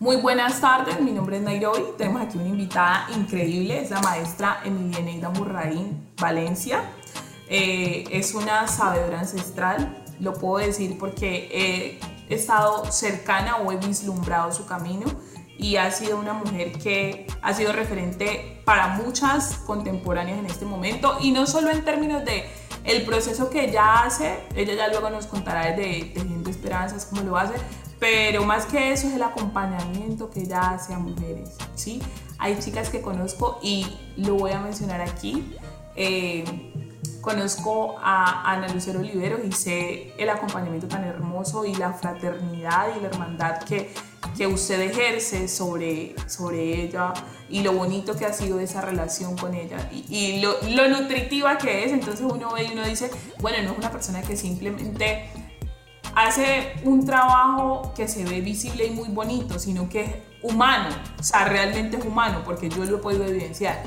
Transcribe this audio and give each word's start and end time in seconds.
Muy 0.00 0.14
buenas 0.14 0.60
tardes, 0.60 1.00
mi 1.00 1.10
nombre 1.10 1.38
es 1.38 1.42
Nairobi. 1.42 1.82
Tenemos 1.96 2.22
aquí 2.22 2.38
una 2.38 2.46
invitada 2.46 3.08
increíble, 3.16 3.82
es 3.82 3.90
la 3.90 4.00
maestra 4.00 4.60
Emilia 4.64 5.00
Neida 5.00 5.28
Murraín 5.30 6.12
Valencia. 6.20 6.82
Eh, 7.48 8.04
es 8.12 8.32
una 8.32 8.68
sabedora 8.68 9.18
ancestral, 9.18 10.04
lo 10.20 10.34
puedo 10.34 10.64
decir 10.64 10.96
porque 11.00 11.98
he 12.28 12.32
estado 12.32 12.84
cercana 12.92 13.56
o 13.56 13.72
he 13.72 13.76
vislumbrado 13.76 14.52
su 14.52 14.66
camino 14.66 15.06
y 15.58 15.74
ha 15.78 15.90
sido 15.90 16.16
una 16.16 16.32
mujer 16.32 16.78
que 16.78 17.26
ha 17.42 17.52
sido 17.52 17.72
referente 17.72 18.62
para 18.64 18.86
muchas 18.90 19.54
contemporáneas 19.66 20.38
en 20.38 20.46
este 20.46 20.64
momento 20.64 21.16
y 21.20 21.32
no 21.32 21.44
solo 21.44 21.70
en 21.70 21.84
términos 21.84 22.24
de 22.24 22.44
el 22.84 23.02
proceso 23.02 23.50
que 23.50 23.64
ella 23.64 24.04
hace, 24.04 24.46
ella 24.54 24.74
ya 24.74 24.88
luego 24.88 25.10
nos 25.10 25.26
contará 25.26 25.72
de 25.72 26.12
Tejiendo 26.14 26.50
Esperanzas 26.50 27.04
cómo 27.04 27.22
lo 27.22 27.36
hace, 27.36 27.54
pero 27.98 28.44
más 28.44 28.66
que 28.66 28.92
eso 28.92 29.08
es 29.08 29.14
el 29.14 29.22
acompañamiento 29.22 30.30
que 30.30 30.40
ella 30.40 30.70
hace 30.70 30.94
a 30.94 30.98
mujeres, 30.98 31.56
¿sí? 31.74 32.00
Hay 32.38 32.58
chicas 32.58 32.90
que 32.90 33.00
conozco 33.00 33.58
y 33.62 33.86
lo 34.16 34.34
voy 34.34 34.52
a 34.52 34.60
mencionar 34.60 35.00
aquí. 35.00 35.56
Eh, 35.96 36.44
conozco 37.20 37.96
a 38.00 38.52
Ana 38.52 38.68
Lucero 38.68 39.00
Oliveros 39.00 39.40
y 39.44 39.52
sé 39.52 40.14
el 40.16 40.28
acompañamiento 40.28 40.86
tan 40.86 41.04
hermoso 41.04 41.64
y 41.64 41.74
la 41.74 41.92
fraternidad 41.92 42.96
y 42.96 43.00
la 43.00 43.08
hermandad 43.08 43.64
que, 43.64 43.92
que 44.36 44.46
usted 44.46 44.80
ejerce 44.80 45.48
sobre, 45.48 46.14
sobre 46.28 46.82
ella 46.82 47.12
y 47.50 47.62
lo 47.62 47.72
bonito 47.72 48.16
que 48.16 48.26
ha 48.26 48.32
sido 48.32 48.60
esa 48.60 48.80
relación 48.80 49.36
con 49.36 49.54
ella 49.54 49.90
y, 49.92 50.40
lo 50.40 50.88
nutritiva 50.88 51.58
que 51.58 51.84
es. 51.84 51.92
Entonces 51.92 52.20
uno 52.20 52.52
ve 52.52 52.64
y 52.64 52.72
uno 52.72 52.84
dice, 52.86 53.10
bueno, 53.40 53.58
no 53.64 53.72
es 53.72 53.78
una 53.78 53.90
persona 53.90 54.22
que 54.22 54.36
simplemente 54.36 55.28
hace 56.26 56.72
un 56.84 57.06
trabajo 57.06 57.92
que 57.94 58.08
se 58.08 58.24
ve 58.24 58.40
visible 58.40 58.86
y 58.86 58.90
muy 58.90 59.08
bonito, 59.08 59.58
sino 59.58 59.88
que 59.88 60.02
es 60.02 60.10
humano, 60.42 60.88
o 61.18 61.22
sea, 61.22 61.44
realmente 61.44 61.96
es 61.96 62.04
humano, 62.04 62.42
porque 62.44 62.68
yo 62.68 62.84
lo 62.84 62.96
he 62.96 63.00
podido 63.00 63.24
evidenciar. 63.24 63.82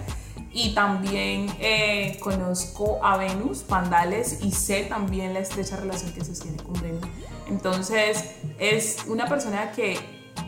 Y 0.53 0.73
también 0.73 1.47
eh, 1.59 2.17
conozco 2.21 2.99
a 3.03 3.17
Venus 3.17 3.59
Pandales 3.59 4.39
y 4.41 4.51
sé 4.51 4.83
también 4.83 5.33
la 5.33 5.39
estrecha 5.39 5.77
relación 5.77 6.11
que 6.11 6.25
se 6.25 6.33
tiene 6.41 6.57
con 6.57 6.73
Venus. 6.81 7.05
Entonces, 7.47 8.35
es 8.59 9.05
una 9.07 9.27
persona 9.27 9.71
que 9.71 9.97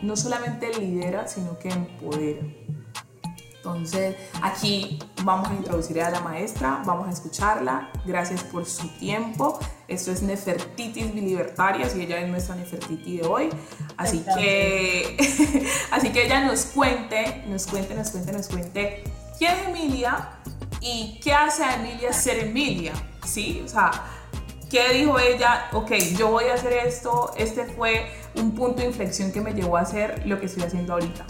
no 0.02 0.16
solamente 0.16 0.70
lidera, 0.78 1.26
sino 1.26 1.58
que 1.58 1.70
empodera. 1.70 2.42
Entonces, 3.64 4.16
aquí 4.42 4.98
vamos 5.22 5.48
a 5.48 5.54
introducir 5.54 5.98
a 6.02 6.10
la 6.10 6.20
maestra, 6.20 6.82
vamos 6.84 7.08
a 7.08 7.12
escucharla. 7.12 7.90
Gracias 8.04 8.42
por 8.44 8.66
su 8.66 8.88
tiempo. 8.98 9.58
Esto 9.88 10.12
es 10.12 10.20
Nefertitis 10.20 11.14
Bilibertarias 11.14 11.96
y 11.96 12.02
ella 12.02 12.20
es 12.20 12.28
nuestra 12.28 12.56
Nefertiti 12.56 13.16
de 13.16 13.26
hoy. 13.26 13.48
Así 13.96 14.22
que, 14.36 15.16
así 15.90 16.10
que 16.10 16.26
ella 16.26 16.44
nos 16.44 16.66
cuente, 16.66 17.42
nos 17.48 17.66
cuente, 17.66 17.94
nos 17.94 18.10
cuente, 18.10 18.32
nos 18.32 18.48
cuente 18.48 19.04
quién 19.38 19.54
es 19.54 19.68
Emilia 19.68 20.28
y 20.82 21.18
qué 21.22 21.32
hace 21.32 21.64
a 21.64 21.76
Emilia 21.76 22.12
ser 22.12 22.40
Emilia. 22.40 22.92
¿Sí? 23.24 23.62
O 23.64 23.68
sea, 23.68 23.90
¿qué 24.68 24.92
dijo 24.92 25.18
ella? 25.18 25.70
Ok, 25.72 25.92
yo 26.18 26.28
voy 26.28 26.44
a 26.48 26.54
hacer 26.54 26.74
esto. 26.86 27.32
Este 27.38 27.64
fue 27.64 28.12
un 28.34 28.54
punto 28.54 28.82
de 28.82 28.88
inflexión 28.88 29.32
que 29.32 29.40
me 29.40 29.54
llevó 29.54 29.78
a 29.78 29.80
hacer 29.80 30.26
lo 30.26 30.38
que 30.38 30.46
estoy 30.46 30.64
haciendo 30.64 30.92
ahorita. 30.92 31.24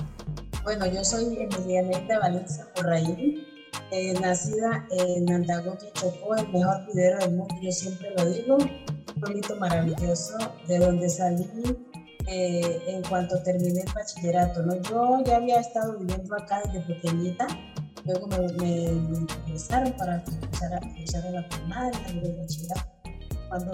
Bueno, 0.64 0.86
yo 0.86 1.04
soy 1.04 1.36
Emilianeta 1.38 2.18
Valencia 2.20 2.66
Corraín, 2.74 3.44
eh, 3.90 4.14
nacida 4.18 4.86
en 4.92 5.30
Andagoqui, 5.30 5.88
Chocó, 5.92 6.36
el 6.36 6.48
mejor 6.48 6.86
video 6.86 7.18
del 7.18 7.32
mundo, 7.32 7.54
yo 7.60 7.70
siempre 7.70 8.10
lo 8.16 8.24
digo, 8.24 8.56
un 8.56 9.20
pueblito 9.20 9.56
maravilloso, 9.56 10.38
de 10.66 10.78
donde 10.78 11.10
salí 11.10 11.46
eh, 12.26 12.82
en 12.86 13.02
cuanto 13.02 13.42
terminé 13.42 13.82
el 13.82 13.92
bachillerato. 13.92 14.62
¿no? 14.62 14.80
Yo 14.80 15.22
ya 15.26 15.36
había 15.36 15.60
estado 15.60 15.98
viviendo 15.98 16.34
acá 16.34 16.62
desde 16.72 16.94
pequeñita, 16.94 17.46
luego 18.06 18.26
me, 18.28 18.38
me, 18.38 18.90
me 18.90 19.92
para 19.98 20.24
empezar 20.24 20.72
a, 20.72 20.78
empezar 20.78 21.26
a 21.26 21.30
la 21.30 21.48
primaria, 21.50 22.00
el 22.08 22.36
bachillerato, 22.38 22.90
cuando 23.50 23.72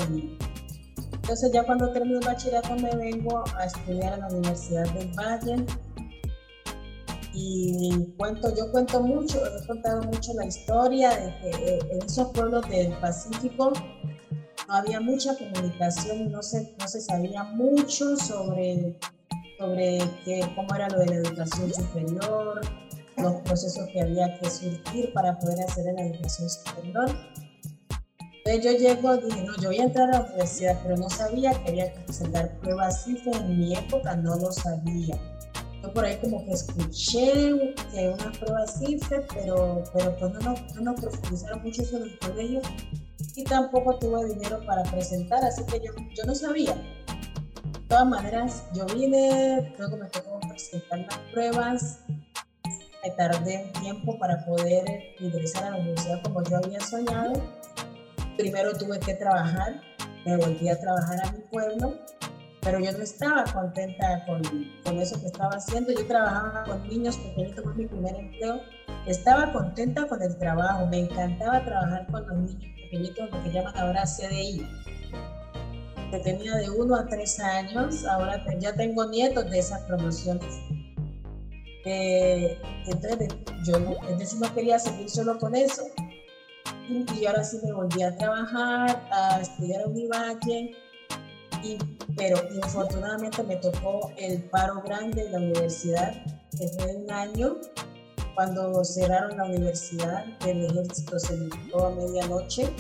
Entonces 1.13 1.53
ya 1.53 1.63
cuando 1.63 1.93
terminé 1.93 2.19
el 2.19 2.27
bachillerato 2.27 2.75
me 2.75 2.97
vengo 2.97 3.45
a 3.57 3.67
estudiar 3.67 4.15
a 4.15 4.17
la 4.17 4.27
Universidad 4.27 4.93
del 4.93 5.09
Valle, 5.13 5.65
y 7.33 8.13
cuento, 8.17 8.55
yo 8.55 8.71
cuento 8.73 9.01
mucho, 9.01 9.41
he 9.47 9.67
contado 9.67 10.03
mucho 10.03 10.33
la 10.35 10.47
historia 10.47 11.11
de 11.11 11.39
que 11.39 11.51
eh, 11.51 11.79
en 11.91 12.03
esos 12.03 12.31
pueblos 12.33 12.69
del 12.69 12.93
Pacífico 12.95 13.73
no 14.69 14.75
había 14.75 15.01
mucha 15.01 15.37
comunicación, 15.37 16.31
no 16.31 16.43
se, 16.43 16.75
no 16.79 16.89
se 16.89 17.01
sabía 17.01 17.45
mucho 17.45 18.17
sobre, 18.17 18.99
sobre 19.59 19.99
cómo 20.55 20.75
era 20.75 20.89
lo 20.89 20.99
de 21.01 21.07
la 21.07 21.15
educación 21.17 21.73
superior, 21.73 22.61
los 23.17 23.35
procesos 23.43 23.89
que 23.93 24.01
había 24.01 24.39
que 24.39 24.51
surgir 24.51 25.13
para 25.13 25.39
poder 25.39 25.61
hacer 25.61 25.93
la 25.95 26.03
educación 26.03 26.49
superior. 26.49 27.11
Entonces 28.45 28.65
yo 28.65 28.79
llego, 28.79 29.17
dije, 29.19 29.43
no, 29.43 29.55
yo 29.59 29.69
voy 29.69 29.79
a 29.79 29.85
entrar 29.85 30.09
a 30.09 30.19
la 30.21 30.25
universidad, 30.27 30.81
pero 30.83 30.97
no 30.97 31.11
sabía 31.11 31.53
que 31.63 31.71
había 31.71 31.93
que 31.93 32.01
presentar 32.01 32.59
pruebas 32.59 33.07
en 33.07 33.59
mi 33.59 33.77
época 33.77 34.17
no 34.17 34.37
lo 34.37 34.51
sabía 34.51 35.19
por 35.93 36.05
ahí 36.05 36.17
como 36.19 36.45
que 36.45 36.53
escuché 36.53 37.75
que 37.93 38.09
una 38.09 38.33
prueba 38.33 38.67
CIFE, 38.67 39.27
pero, 39.35 39.83
pero 39.93 40.17
pues 40.17 40.33
no, 40.33 40.41
no, 40.41 40.81
no 40.81 40.95
profundizaron 40.95 41.63
mucho 41.63 41.85
sobre 41.85 42.11
el 42.11 42.19
colegio 42.19 42.61
y 43.35 43.45
tampoco 43.45 43.99
tuve 43.99 44.27
dinero 44.27 44.61
para 44.67 44.83
presentar, 44.85 45.45
así 45.45 45.65
que 45.65 45.81
yo, 45.81 45.93
yo 46.17 46.25
no 46.25 46.35
sabía. 46.35 46.75
De 46.75 47.97
todas 47.97 48.07
maneras, 48.07 48.65
yo 48.75 48.87
vine, 48.87 49.75
luego 49.79 49.97
me 49.97 50.07
tocó 50.07 50.39
presentar 50.49 51.01
las 51.01 51.19
pruebas, 51.33 52.01
me 53.03 53.11
tardé 53.17 53.65
un 53.65 53.83
tiempo 53.83 54.19
para 54.19 54.45
poder 54.45 54.85
ingresar 55.19 55.65
a 55.65 55.71
la 55.71 55.77
universidad 55.79 56.23
como 56.23 56.43
yo 56.45 56.57
había 56.59 56.81
soñado. 56.81 57.33
Primero 58.37 58.77
tuve 58.77 59.01
que 59.01 59.15
trabajar, 59.15 59.81
me 60.25 60.37
volví 60.37 60.69
a 60.69 60.79
trabajar 60.79 61.27
a 61.27 61.33
mi 61.33 61.41
pueblo 61.51 61.99
pero 62.63 62.79
yo 62.79 62.93
no 62.93 63.03
estaba 63.03 63.45
contenta 63.45 64.25
con, 64.27 64.43
con, 64.85 64.99
eso 64.99 65.19
que 65.21 65.27
estaba 65.27 65.57
haciendo. 65.57 65.93
Yo 65.93 66.07
trabajaba 66.07 66.65
con 66.65 66.89
niños 66.89 67.17
pequeñitos, 67.17 67.65
fue 67.65 67.75
mi 67.75 67.87
primer 67.87 68.15
empleo. 68.17 68.61
Estaba 69.07 69.53
contenta 69.53 70.07
con 70.07 70.23
el 70.23 70.37
trabajo, 70.37 70.87
me 70.87 71.01
encantaba 71.01 71.65
trabajar 71.65 72.07
con 72.11 72.27
los 72.27 72.37
niños 72.37 72.65
pequeñitos, 72.83 73.31
lo 73.31 73.43
que 73.43 73.53
llaman 73.53 73.79
ahora 73.79 74.05
CDI, 74.05 74.67
que 76.11 76.19
tenía 76.19 76.57
de 76.57 76.71
1 76.71 76.95
a 76.95 77.07
3 77.07 77.41
años, 77.41 78.05
ahora 78.05 78.45
ya 78.59 78.75
tengo 78.75 79.07
nietos 79.07 79.51
de 79.51 79.59
esas 79.59 79.81
promociones. 79.83 80.61
Eh, 81.87 82.59
entonces, 82.87 83.29
yo 83.65 83.77
entonces 83.77 84.39
no 84.39 84.55
quería 84.55 84.79
seguir 84.79 85.09
solo 85.09 85.39
con 85.39 85.55
eso. 85.55 85.83
Y 86.89 87.25
ahora 87.25 87.45
sí 87.45 87.59
me 87.63 87.73
volví 87.73 88.03
a 88.03 88.15
trabajar, 88.17 89.01
a 89.13 89.41
estudiar 89.41 89.83
a 89.83 89.87
Univalle 89.87 90.77
pero 92.17 92.39
infortunadamente 92.55 93.43
me 93.43 93.57
tocó 93.57 94.13
el 94.17 94.43
paro 94.45 94.83
grande 94.83 95.25
de 95.25 95.31
la 95.31 95.39
universidad, 95.39 96.13
que 96.57 96.69
fue 96.69 96.97
un 96.97 97.11
año, 97.11 97.57
cuando 98.35 98.85
cerraron 98.85 99.37
la 99.37 99.45
universidad, 99.45 100.25
el 100.47 100.65
ejército 100.65 101.19
se 101.19 101.37
limitó 101.37 101.87
a 101.87 101.91
medianoche. 101.91 102.73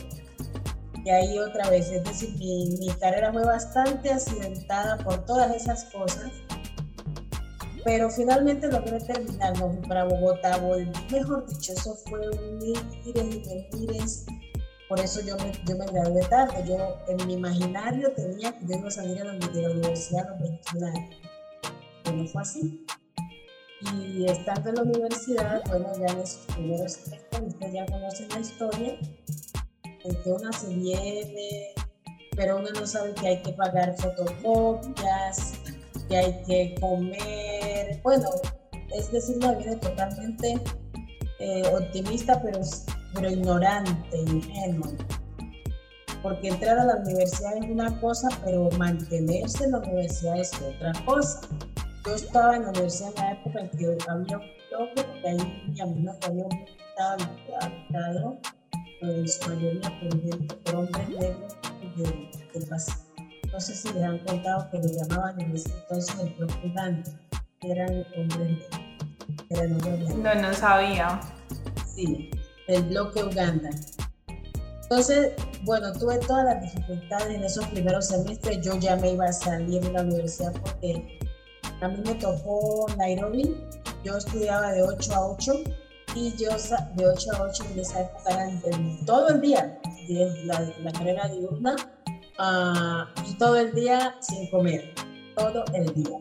Y 1.05 1.11
ahí 1.11 1.39
otra 1.39 1.71
vez, 1.71 1.91
es 1.91 2.05
decir, 2.05 2.35
mi, 2.39 2.89
carrera 3.01 3.33
fue 3.33 3.45
bastante 3.45 4.13
accidentada 4.13 4.99
por 4.99 5.25
todas 5.25 5.55
esas 5.55 5.85
cosas, 5.85 6.31
pero 7.85 8.11
finalmente 8.11 8.69
logré 8.71 9.01
terminar, 9.01 9.55
para 9.89 10.05
Bogotá, 10.05 10.61
mejor 11.11 11.47
dicho, 11.47 11.73
eso 11.73 11.95
fue 12.07 12.29
un 12.29 12.63
ir 12.63 12.79
y 13.07 13.13
por 14.91 14.99
eso 14.99 15.21
yo 15.21 15.37
me, 15.37 15.53
yo 15.67 15.77
me 15.77 15.87
gradué 15.87 16.21
tarde. 16.23 16.65
Yo 16.67 16.99
en 17.07 17.25
mi 17.25 17.35
imaginario 17.35 18.13
tenía 18.13 18.59
que 18.59 18.67
yo 18.67 18.77
iba 18.77 18.89
a 18.89 18.91
salir 18.91 19.23
a 19.23 19.25
la, 19.25 19.33
de 19.35 19.63
la 19.63 19.71
universidad 19.71 20.27
a 20.27 20.31
los 20.31 20.41
21 20.41 20.87
años. 20.89 21.17
Pero 22.03 22.17
no 22.17 22.27
fue 22.27 22.43
así. 22.43 22.85
Y 23.81 24.27
estando 24.27 24.71
en 24.71 24.75
la 24.75 24.83
universidad, 24.83 25.63
bueno, 25.69 25.93
ya 25.97 26.13
en 26.13 26.19
esos 26.19 26.45
primeros 26.47 26.99
ustedes 27.07 27.73
ya 27.73 27.87
conocen 27.87 28.29
la 28.31 28.41
historia, 28.41 28.99
en 30.05 30.23
que 30.23 30.33
una 30.33 30.53
se 30.53 30.75
viene, 30.75 31.73
pero 32.35 32.59
uno 32.59 32.69
no 32.75 32.85
sabe 32.85 33.15
que 33.15 33.29
hay 33.29 33.43
que 33.43 33.53
pagar 33.53 33.97
fotocopias, 33.97 35.53
que 36.09 36.17
hay 36.17 36.43
que 36.43 36.75
comer. 36.81 38.01
Bueno, 38.03 38.29
es 38.93 39.13
decir, 39.13 39.37
la 39.37 39.53
vida 39.53 39.79
totalmente 39.79 40.61
eh, 41.39 41.63
optimista, 41.69 42.43
pero 42.43 42.61
pero 43.15 43.31
ignorante, 43.31 44.19
ingenuo. 44.19 44.93
Porque 46.23 46.49
entrar 46.49 46.79
a 46.79 46.85
la 46.85 46.97
universidad 46.97 47.57
es 47.57 47.71
una 47.71 47.99
cosa, 48.01 48.29
pero 48.45 48.69
mantenerse 48.79 49.65
en 49.65 49.73
la 49.73 49.79
universidad 49.79 50.39
es 50.39 50.53
otra 50.61 50.93
cosa. 51.05 51.41
Yo 52.07 52.15
estaba 52.15 52.57
en 52.57 52.63
la 52.63 52.71
universidad 52.71 53.11
en 53.17 53.23
la 53.23 53.33
época 53.33 53.61
en 53.61 53.71
que 53.71 53.87
había 53.87 54.17
un 54.17 54.27
toque, 54.27 55.05
porque 55.05 55.29
ahí 55.29 55.65
mi 55.69 55.81
amigo 55.81 56.19
que 56.21 56.27
había 56.27 56.45
estado 56.45 57.31
habitado, 57.61 58.39
en 59.03 59.29
su 59.29 59.49
mayoría 59.49 60.01
por, 60.01 60.63
por 60.63 60.75
hombres 60.75 61.09
negros 61.09 61.57
del 61.97 62.65
de 62.69 63.51
No 63.53 63.61
sé 63.61 63.75
si 63.75 63.93
les 63.93 64.03
han 64.05 64.19
contado 64.19 64.71
que 64.71 64.79
le 64.79 64.89
llamaban 64.95 65.41
en 65.41 65.57
ese 65.57 65.71
entonces 65.73 66.21
el 66.21 66.35
profugante. 66.35 67.11
eran 67.63 68.05
hombres 68.17 68.69
eran 69.49 69.73
hombres 69.73 70.15
No, 70.17 70.35
no 70.35 70.53
sabía. 70.55 71.21
Sí, 71.95 72.31
el 72.71 72.83
bloque 72.85 73.23
Uganda. 73.25 73.71
Entonces, 74.83 75.33
bueno, 75.63 75.93
tuve 75.93 76.19
todas 76.19 76.45
las 76.45 76.63
dificultades 76.63 77.35
en 77.35 77.45
esos 77.45 77.67
primeros 77.69 78.09
semestres. 78.09 78.61
Yo 78.63 78.77
ya 78.77 78.97
me 78.97 79.13
iba 79.13 79.27
a 79.27 79.33
salir 79.33 79.81
de 79.83 79.93
la 79.93 80.03
universidad 80.03 80.53
porque 80.61 81.19
a 81.81 81.89
mí 81.89 82.03
me 82.05 82.15
tocó 82.15 82.87
Nairobi. 82.97 83.57
Yo 84.05 84.17
estudiaba 84.17 84.73
de 84.73 84.83
8 84.83 85.15
a 85.15 85.29
8 85.29 85.53
y 86.17 86.33
yo 86.37 86.51
de 86.97 87.07
8 87.07 87.31
a 87.37 87.43
8 87.43 87.65
en 87.73 87.79
esa 87.79 88.01
época 88.01 88.51
todo 89.07 89.29
el 89.29 89.41
día, 89.41 89.79
la, 90.45 90.61
la 90.83 90.93
carrera 90.93 91.29
diurna 91.29 91.77
uh, 92.39 93.31
y 93.31 93.35
todo 93.35 93.57
el 93.57 93.73
día 93.75 94.17
sin 94.21 94.51
comer, 94.51 94.93
todo 95.37 95.65
el 95.75 95.95
día, 95.95 96.19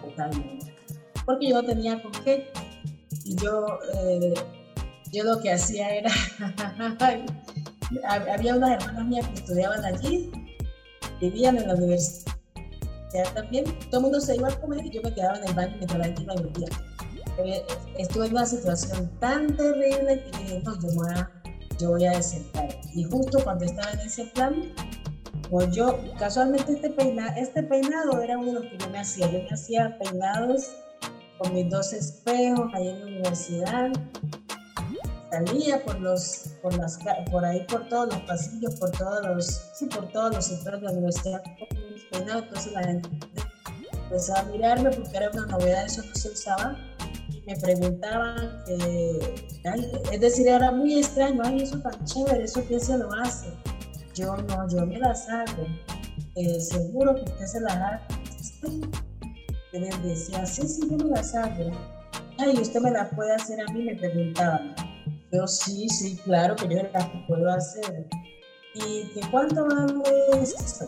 totalmente. 0.00 0.74
Porque 1.24 1.48
yo 1.48 1.62
no 1.62 1.68
tenía 1.68 2.02
con 2.02 2.12
qué. 2.24 2.52
Y 3.24 3.36
yo, 3.36 3.78
eh, 3.94 4.34
yo 5.12 5.24
lo 5.24 5.40
que 5.40 5.52
hacía 5.52 5.94
era, 5.94 6.10
había 8.30 8.56
unas 8.56 8.70
hermanas 8.82 9.06
mías 9.06 9.28
que 9.28 9.34
estudiaban 9.34 9.84
allí, 9.84 10.30
vivían 11.20 11.58
en 11.58 11.68
la 11.68 11.74
universidad 11.74 12.32
también, 13.34 13.64
todo 13.90 13.98
el 13.98 14.02
mundo 14.02 14.20
se 14.20 14.36
iba 14.36 14.48
a 14.48 14.60
comer 14.60 14.86
y 14.86 14.90
yo 14.90 15.02
me 15.02 15.12
quedaba 15.14 15.36
en 15.38 15.48
el 15.48 15.54
baño 15.54 15.74
mientras 15.76 15.98
la 15.98 16.04
gente 16.06 16.22
iba 16.22 16.32
a 16.32 16.36
dormir 16.36 16.68
estuve 17.98 18.26
en 18.26 18.32
una 18.32 18.46
situación 18.46 19.10
tan 19.18 19.56
terrible 19.56 20.22
que 20.24 20.38
dije, 20.38 20.62
no, 20.64 20.78
yo 20.80 20.88
voy 20.94 21.08
a, 21.14 21.30
yo 21.78 21.90
voy 21.90 22.06
a 22.06 22.12
desertar. 22.12 22.68
Y 22.94 23.04
justo 23.04 23.42
cuando 23.42 23.64
estaba 23.64 23.92
en 23.92 24.00
ese 24.00 24.26
plan, 24.26 24.72
pues 25.50 25.74
yo, 25.74 25.98
casualmente 26.18 26.72
este, 26.72 26.90
peinado, 26.90 27.32
este 27.36 27.62
peinado 27.62 28.20
era 28.20 28.38
uno 28.38 28.46
de 28.46 28.52
los 28.54 28.64
que 28.64 28.78
yo 28.78 28.90
me 28.90 28.98
hacía. 28.98 29.30
Yo 29.30 29.38
me 29.38 29.48
hacía 29.50 29.98
peinados 29.98 30.72
con 31.38 31.54
mis 31.54 31.68
dos 31.70 31.92
espejos 31.92 32.70
ahí 32.74 32.88
en 32.88 33.00
la 33.00 33.06
universidad. 33.06 33.92
Salía 35.32 35.82
por 35.82 35.98
los, 35.98 36.44
por 36.60 36.76
las, 36.76 36.98
por 37.30 37.44
ahí 37.44 37.64
por 37.66 37.88
todos 37.88 38.12
los 38.12 38.22
pasillos, 38.22 38.74
por 38.76 38.90
todos 38.90 39.26
los, 39.26 39.46
sí, 39.74 39.86
por 39.86 40.06
todos 40.12 40.34
los 40.34 40.44
sectores 40.44 40.80
de 40.80 40.86
la 40.86 40.92
universidad. 40.92 41.42
Entonces 42.12 42.72
la 42.72 42.84
gente 42.84 43.08
empezaba 44.04 44.40
a 44.40 44.44
mirarme 44.44 44.90
porque 44.90 45.16
era 45.16 45.30
una 45.30 45.46
novedad, 45.46 45.86
eso 45.86 46.02
no 46.04 46.14
se 46.14 46.28
usaba 46.28 46.76
me 47.46 47.56
preguntaban, 47.56 48.62
es 50.12 50.20
decir, 50.20 50.48
era 50.48 50.70
muy 50.70 50.98
extraño, 50.98 51.42
ay, 51.44 51.62
eso 51.62 51.78
tan 51.80 52.04
chévere, 52.04 52.44
eso 52.44 52.62
quién 52.66 52.80
se 52.80 52.96
lo 52.98 53.12
hace. 53.14 53.48
Yo 54.14 54.36
no, 54.36 54.68
yo 54.68 54.86
me 54.86 54.98
las 54.98 55.28
hago. 55.28 55.66
Eh, 56.36 56.60
seguro 56.60 57.14
que 57.14 57.22
usted 57.22 57.46
se 57.46 57.60
las 57.60 57.74
haga. 57.74 58.06
Yo 59.72 59.80
les 59.80 60.02
decía, 60.02 60.46
sí, 60.46 60.68
sí, 60.68 60.82
yo 60.88 60.96
me 60.96 61.10
las 61.10 61.34
hago. 61.34 61.70
Ay, 62.38 62.58
usted 62.60 62.80
me 62.80 62.90
las 62.90 63.12
puede 63.14 63.34
hacer 63.34 63.60
a 63.60 63.72
mí, 63.72 63.82
me 63.82 63.96
preguntaban. 63.96 64.74
Yo 65.32 65.46
sí, 65.46 65.88
sí, 65.88 66.18
claro 66.24 66.54
que 66.56 66.68
yo 66.68 66.82
las 66.92 67.08
puedo 67.26 67.50
hacer. 67.50 68.06
¿Y 68.74 69.08
que 69.14 69.20
cuánto 69.30 69.66
vale 69.66 70.02
esto? 70.42 70.86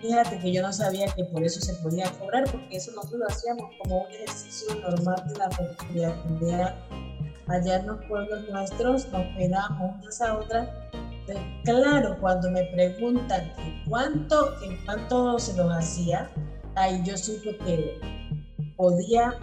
Fíjate 0.00 0.38
que 0.38 0.52
yo 0.52 0.62
no 0.62 0.72
sabía 0.72 1.06
que 1.14 1.24
por 1.24 1.42
eso 1.42 1.60
se 1.60 1.74
podía 1.82 2.10
cobrar, 2.12 2.44
porque 2.50 2.76
eso 2.76 2.92
nosotros 2.92 3.20
lo 3.20 3.26
hacíamos 3.26 3.70
como 3.82 4.04
un 4.04 4.12
ejercicio 4.12 4.74
normal 4.76 5.22
de 5.92 6.00
la 6.00 6.22
comunidad. 6.22 6.74
Allá 7.48 7.76
en 7.80 7.86
los 7.88 8.04
pueblos 8.06 8.48
nuestros 8.48 9.08
nos 9.08 9.26
pegábamos 9.36 9.96
unas 10.00 10.20
a 10.22 10.38
otras. 10.38 10.68
claro, 11.64 12.16
cuando 12.20 12.50
me 12.52 12.64
preguntan 12.66 13.52
cuánto, 13.88 14.62
en 14.62 14.82
cuánto 14.84 15.38
se 15.40 15.56
los 15.56 15.70
hacía, 15.72 16.30
ahí 16.76 17.02
yo 17.04 17.16
supe 17.16 17.56
que 17.58 18.00
podía 18.76 19.34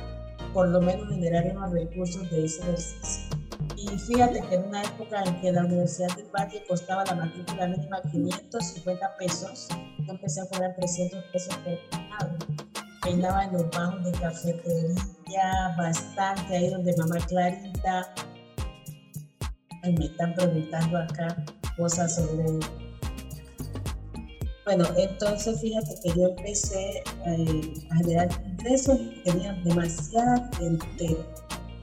por 0.54 0.70
lo 0.70 0.82
menos 0.82 1.10
generar 1.10 1.46
unos 1.56 1.72
recursos 1.72 2.30
de 2.30 2.46
ese 2.46 2.62
ejercicio. 2.62 3.38
Y 3.76 3.88
fíjate 3.88 4.42
que 4.42 4.56
en 4.56 4.66
una 4.66 4.84
época 4.84 5.24
en 5.24 5.40
que 5.42 5.52
la 5.52 5.66
Universidad 5.66 6.16
del 6.16 6.28
Valle 6.28 6.64
costaba 6.68 7.04
la 7.06 7.16
matrícula 7.16 7.68
mínima 7.68 8.02
550 8.12 9.18
pesos, 9.18 9.68
yo 10.00 10.14
empecé 10.14 10.42
a 10.42 10.46
cobrar 10.48 10.76
300 10.76 11.24
pesos 11.32 11.56
por 11.58 11.78
peinado. 11.90 12.38
Peinaba 13.02 13.46
en 13.46 13.54
los 13.54 13.70
bajos 13.70 14.04
de 14.04 14.12
cafetería, 14.14 15.76
bastante, 15.78 16.56
ahí 16.56 16.70
donde 16.70 16.96
mamá 16.98 17.18
Clarita. 17.28 18.14
me 19.84 20.06
están 20.06 20.34
preguntando 20.34 20.98
acá 20.98 21.46
cosas 21.78 22.16
sobre 22.16 22.44
bueno, 24.68 24.84
entonces 24.98 25.62
fíjate 25.62 25.96
que 26.04 26.10
yo 26.20 26.28
empecé 26.28 27.02
eh, 27.26 27.74
a 27.90 27.96
generar 27.96 28.28
ingresos 28.46 29.00
tenía 29.24 29.54
demasiada 29.64 30.52
gente, 30.60 31.18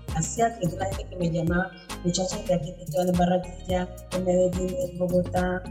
demasiada 0.08 0.54
gente, 0.58 0.76
la 0.76 0.84
gente 0.94 1.06
que 1.08 1.16
me 1.16 1.30
llamaba, 1.30 1.70
muchachos 2.04 2.46
de 2.46 2.52
aquí 2.52 2.74
que 2.74 2.82
estoy 2.82 3.08
en 3.08 3.16
Barranquilla, 3.16 3.88
en 4.12 4.24
Medellín, 4.26 4.76
en 4.78 4.98
Bogotá, 4.98 5.62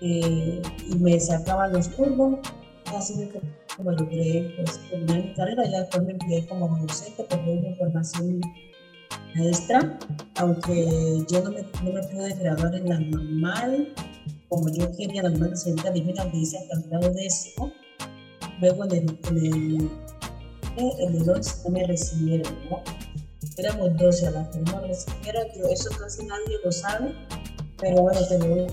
eh, 0.00 0.62
y 0.88 0.94
me 0.94 1.20
sacaban 1.20 1.74
los 1.74 1.90
turnos, 1.90 2.38
así 2.86 3.18
que 3.18 3.42
como 3.76 3.92
logré 3.92 4.54
pues, 4.56 4.80
terminar 4.88 5.24
mi 5.24 5.34
carrera, 5.34 5.64
ya 5.70 5.80
después 5.80 6.04
me 6.04 6.12
empleé 6.12 6.46
como 6.46 6.74
docente, 6.78 7.26
porque 7.28 7.50
una 7.50 7.76
formación 7.76 8.40
maestra, 9.36 9.98
aunque 10.36 11.22
yo 11.30 11.42
no 11.44 11.50
me, 11.50 11.60
no 11.84 11.92
me 11.92 12.00
pude 12.00 12.32
en 12.32 12.88
la 12.88 12.98
normal, 12.98 13.94
como 14.52 14.68
yo 14.68 14.94
quería, 14.94 15.22
la 15.22 15.30
normal 15.30 15.56
señorita 15.56 15.90
divina, 15.92 16.24
me 16.26 16.32
dice 16.32 16.58
hasta 16.58 16.76
el 16.76 16.82
grado 16.90 17.10
décimo, 17.14 17.72
luego 18.60 18.84
en 18.84 18.92
el, 18.92 19.18
en 19.28 19.38
el, 19.38 19.90
eh, 20.76 20.92
en 20.98 21.22
el 21.22 21.30
11 21.30 21.56
no 21.64 21.70
me 21.70 21.86
recibieron, 21.86 22.54
¿no? 22.68 22.82
Éramos 23.56 23.96
12 23.96 24.26
a 24.26 24.30
las 24.32 24.48
que 24.48 24.58
no 24.58 24.82
me 24.82 24.88
recibieron, 24.88 25.44
yo, 25.56 25.68
eso 25.68 25.88
casi 25.98 26.26
nadie 26.26 26.58
lo 26.62 26.70
sabe, 26.70 27.14
pero 27.80 28.02
bueno, 28.02 28.20
te 28.28 28.38
lo 28.40 28.66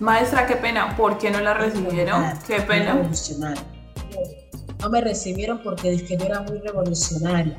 Maestra, 0.00 0.46
qué 0.46 0.56
pena, 0.56 0.94
¿por 0.98 1.16
qué 1.16 1.30
no 1.30 1.40
la 1.40 1.54
recibieron? 1.54 2.22
Qué 2.46 2.60
pena. 2.60 3.10
No 4.80 4.90
me 4.90 5.00
recibieron 5.00 5.62
porque 5.62 5.92
dije 5.92 6.08
que 6.08 6.16
yo 6.18 6.26
era 6.26 6.42
muy 6.42 6.58
revolucionaria, 6.58 7.56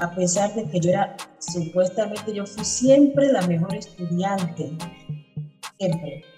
a 0.00 0.14
pesar 0.14 0.54
de 0.54 0.64
que 0.70 0.78
yo 0.78 0.90
era, 0.90 1.16
supuestamente 1.40 2.32
yo 2.32 2.46
fui 2.46 2.64
siempre 2.64 3.32
la 3.32 3.42
mejor 3.48 3.74
estudiante, 3.74 4.70
siempre. 5.78 6.35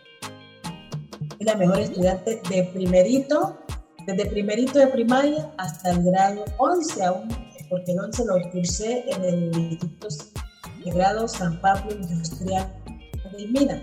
Fui 1.38 1.46
la 1.46 1.54
mejor 1.54 1.80
estudiante 1.80 2.42
de 2.50 2.64
primerito, 2.74 3.58
desde 4.06 4.26
primerito 4.26 4.78
de 4.78 4.88
primaria 4.88 5.50
hasta 5.56 5.92
el 5.92 6.02
grado 6.02 6.44
11 6.58 7.04
aún, 7.04 7.28
porque 7.70 7.92
el 7.92 8.00
11 8.00 8.24
lo 8.26 8.50
cursé 8.50 9.04
en 9.08 9.24
el 9.24 9.56
Instituto 9.56 10.08
de 10.84 10.90
Grado 10.90 11.26
San 11.26 11.58
Pablo 11.60 11.92
Industrial 11.92 12.70
de 13.36 13.46
Mina 13.46 13.82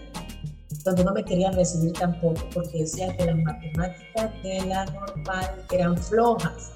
donde 0.86 1.04
no 1.04 1.14
me 1.14 1.24
querían 1.24 1.54
recibir 1.54 1.94
tampoco 1.94 2.42
porque 2.54 2.80
decían 2.80 3.18
que 3.18 3.26
las 3.26 3.38
matemáticas 3.38 4.44
de 4.44 4.66
la 4.68 4.86
normal 4.86 5.66
eran 5.72 5.98
flojas. 5.98 6.74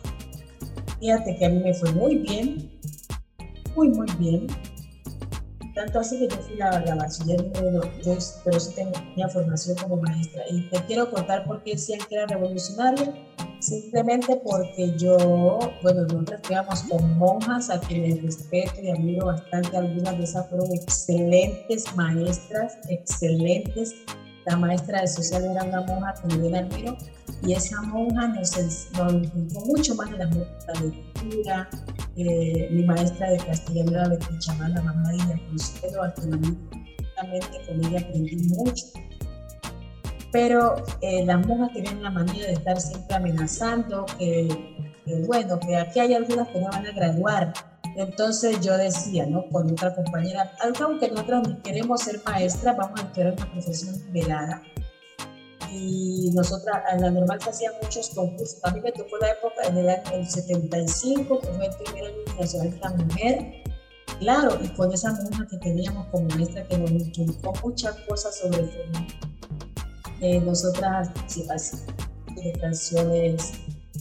Fíjate 1.00 1.36
que 1.38 1.46
a 1.46 1.50
mí 1.50 1.60
me 1.60 1.74
fue 1.76 1.92
muy 1.94 2.16
bien, 2.16 2.72
muy, 3.76 3.90
muy 3.90 4.08
bien. 4.18 4.48
Tanto 5.80 6.02
así 6.02 6.20
que 6.20 6.28
yo 6.28 6.42
fui 6.42 6.58
la, 6.58 6.78
la 6.82 6.96
bachiller 6.96 7.42
número 7.42 7.90
yo, 8.04 8.18
pero 8.44 8.60
sí 8.60 8.74
tenía 8.76 9.30
formación 9.30 9.78
como 9.78 9.96
maestra. 9.96 10.44
Y 10.52 10.70
te 10.70 10.78
quiero 10.84 11.10
contar 11.10 11.46
por 11.46 11.64
qué 11.64 11.72
decían 11.72 12.02
que 12.10 12.16
era 12.16 12.28
revolucionaria 12.28 13.14
simplemente 13.60 14.42
porque 14.44 14.94
yo, 14.98 15.58
bueno, 15.82 16.02
nosotros 16.02 16.42
quedamos 16.46 16.84
con 16.84 17.18
monjas 17.18 17.70
a 17.70 17.80
quienes 17.80 18.22
respeto 18.22 18.82
y 18.82 18.90
admiro 18.90 19.28
bastante, 19.28 19.78
algunas 19.78 20.18
de 20.18 20.24
esas 20.26 20.50
fueron 20.50 20.70
excelentes 20.74 21.96
maestras, 21.96 22.78
excelentes. 22.90 23.96
La 24.50 24.58
maestra 24.58 25.02
de 25.02 25.08
social 25.08 25.46
era 25.46 25.64
una 25.64 25.82
monja 25.82 26.14
que 26.16 26.36
yo 26.36 26.56
admiro 26.56 26.98
y 27.44 27.54
esa 27.54 27.82
monja 27.84 28.28
nos, 28.30 28.58
nos 28.98 29.66
mucho 29.68 29.96
más 29.96 30.10
de 30.10 30.18
la, 30.18 30.26
lectura. 30.82 31.70
Eh, 32.18 32.68
mi 32.72 32.84
maestra 32.84 33.30
de 33.30 33.38
castellano 33.38 33.92
era 33.92 34.10
de 34.10 34.18
Pichamán, 34.18 34.74
la 34.74 34.82
mamá 34.82 35.10
de 35.10 35.16
ella, 35.16 35.40
Consuelo, 35.48 36.04
hasta 36.04 36.22
con 36.24 37.86
ella 37.86 38.00
aprendí 38.00 38.36
mucho 38.50 38.86
pero 40.32 40.76
eh, 41.02 41.26
las 41.26 41.46
monjas 41.46 41.74
tenían 41.74 42.04
la 42.04 42.12
manera 42.12 42.48
de 42.48 42.54
estar 42.54 42.80
siempre 42.80 43.16
amenazando 43.16 44.06
que, 44.18 44.48
bueno, 45.28 45.60
que 45.60 45.76
aquí 45.76 46.00
hay 46.00 46.14
algunas 46.14 46.48
que 46.50 46.60
no 46.60 46.70
van 46.70 46.86
a 46.86 46.92
graduar. 46.92 47.54
Entonces 47.96 48.60
yo 48.62 48.78
decía, 48.78 49.26
¿no? 49.26 49.46
Con 49.50 49.72
otra 49.72 49.94
compañera, 49.94 50.52
aunque 50.82 51.10
nosotros 51.10 51.48
queremos 51.64 52.02
ser 52.02 52.22
maestras, 52.26 52.78
vamos 52.78 53.00
a 53.00 53.04
estudiar 53.04 53.34
una 53.34 53.52
profesión 53.52 53.96
liberada. 54.14 54.62
Y 55.72 56.32
nosotras, 56.34 56.82
en 56.92 57.02
la 57.02 57.12
normal 57.12 57.40
se 57.42 57.50
hacían 57.50 57.74
muchos 57.82 58.10
concursos. 58.10 58.60
A 58.64 58.72
mí 58.72 58.82
me 58.82 58.92
tocó 58.92 59.18
la 59.18 59.32
época 59.32 59.68
en 59.68 59.78
el 59.78 59.90
año 59.90 60.26
75, 60.26 61.40
que 61.40 61.48
fue 61.48 61.66
el 61.68 61.76
primer 61.76 62.06
año 62.06 62.20
internacional 62.22 62.72
de 62.72 62.80
la 62.80 62.90
mujer. 62.90 63.54
Claro, 64.20 64.58
y 64.62 64.68
con 64.70 64.92
esa 64.92 65.12
monja 65.14 65.48
que 65.48 65.58
teníamos 65.58 66.08
como 66.08 66.28
maestra 66.30 66.68
que 66.68 66.78
nos 66.78 66.92
inculcó 66.92 67.54
muchas 67.64 67.96
cosas 68.08 68.38
sobre 68.38 68.60
el 68.60 68.72
eh, 70.22 70.42
nosotras 70.42 71.10
de 72.36 72.52
canciones 72.60 73.54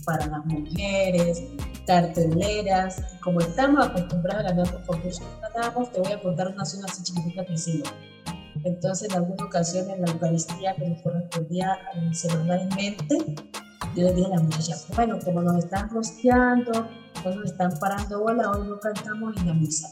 para 0.05 0.27
las 0.27 0.45
mujeres, 0.47 1.43
carteleras. 1.89 3.03
Como 3.23 3.41
estamos 3.41 3.87
acostumbrados 3.87 4.45
a 4.45 4.49
ganar 4.51 4.71
por 4.71 4.85
concursos 4.85 5.27
ganamos, 5.41 5.91
te 5.91 6.01
voy 6.01 6.13
a 6.13 6.21
contar 6.21 6.49
una 6.49 6.65
zona 6.65 6.87
así 6.89 7.03
chiquitita 7.03 7.47
que 7.47 7.55
hicimos. 7.55 7.93
Entonces, 8.63 9.09
en 9.09 9.17
alguna 9.17 9.45
ocasión, 9.47 9.89
en 9.91 10.03
la 10.03 10.13
Eucaristía 10.13 10.75
que 10.77 10.87
nos 10.87 11.01
correspondía 11.03 11.79
semanalmente, 12.13 13.17
yo 13.97 14.05
le 14.05 14.13
dije 14.13 14.27
a 14.27 14.37
la 14.37 14.43
muchacha, 14.43 14.77
bueno, 14.95 15.19
como 15.25 15.41
nos 15.41 15.65
están 15.65 15.89
rosteando, 15.89 16.87
no 17.25 17.35
nos 17.35 17.45
están 17.47 17.73
parando 17.79 18.21
bola, 18.21 18.51
hoy 18.51 18.69
no 18.69 18.79
cantamos 18.79 19.35
en 19.39 19.47
la 19.47 19.55
misa. 19.55 19.89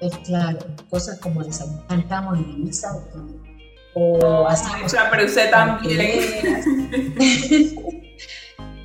Es 0.00 0.16
claro, 0.18 0.58
cosas 0.88 1.18
como 1.18 1.42
esa, 1.42 1.66
cantamos 1.86 2.38
en 2.38 2.50
la 2.50 2.56
misa 2.56 2.96
o, 3.92 4.46
así. 4.48 4.70
O 4.84 4.88
sea, 4.88 5.10
pero 5.10 5.26
usted 5.26 5.50
también. 5.50 6.00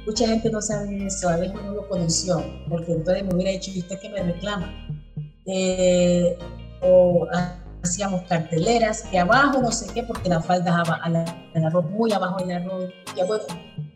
Mucha 0.05 0.27
gente 0.27 0.50
no 0.51 0.62
sabe 0.62 1.07
eso, 1.07 1.29
a 1.29 1.38
veces 1.38 1.55
no 1.55 1.74
lo 1.74 1.88
conoció, 1.89 2.43
porque 2.69 2.93
entonces 2.93 3.24
me 3.24 3.33
hubiera 3.33 3.51
dicho, 3.51 3.71
¿y 3.74 3.79
usted 3.79 4.00
qué 4.00 4.09
me 4.09 4.21
reclama? 4.21 4.71
Eh, 5.47 6.38
o 6.81 7.27
hacíamos 7.83 8.21
carteleras, 8.24 9.03
que 9.03 9.17
abajo 9.17 9.62
no 9.62 9.71
sé 9.71 9.91
qué, 9.93 10.03
porque 10.03 10.29
la 10.29 10.41
falda 10.41 10.83
el 11.53 11.65
arroz 11.65 11.89
muy 11.89 12.12
abajo 12.12 12.38
del 12.39 12.51
arroz, 12.51 12.89
y 13.15 13.25
bueno, 13.25 13.43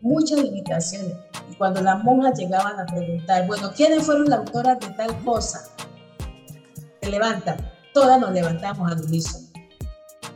muchas 0.00 0.42
limitaciones. 0.42 1.14
Y 1.50 1.54
cuando 1.54 1.80
las 1.80 2.02
monjas 2.02 2.38
llegaban 2.38 2.78
a 2.80 2.86
preguntar, 2.86 3.46
bueno, 3.46 3.70
¿quiénes 3.76 4.04
fueron 4.04 4.28
las 4.28 4.40
autoras 4.40 4.80
de 4.80 4.88
tal 4.88 5.16
cosa? 5.24 5.60
Se 7.00 7.10
levantan, 7.10 7.56
todas 7.94 8.20
nos 8.20 8.32
levantamos 8.32 8.90
al 8.90 9.00
unísono. 9.00 9.46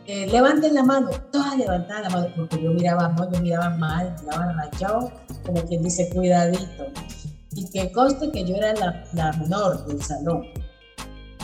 Eh, 0.06 0.26
levanten 0.26 0.74
la 0.74 0.82
mano, 0.82 1.10
todas 1.32 1.56
levantaban 1.56 2.02
la 2.02 2.10
mano, 2.10 2.26
porque 2.36 2.62
yo 2.62 2.70
miraba 2.72 3.08
mal, 3.08 3.30
yo 3.32 3.40
miraba 3.40 3.70
mal, 3.70 4.14
miraba 4.22 4.52
rayado, 4.52 5.10
como 5.44 5.62
quien 5.64 5.82
dice, 5.82 6.08
cuidadito. 6.10 6.86
Y 7.52 7.68
que 7.70 7.92
conste 7.92 8.30
que 8.30 8.44
yo 8.44 8.56
era 8.56 8.74
la, 9.12 9.32
menor 9.38 9.86
del 9.86 10.02
salón. 10.02 10.46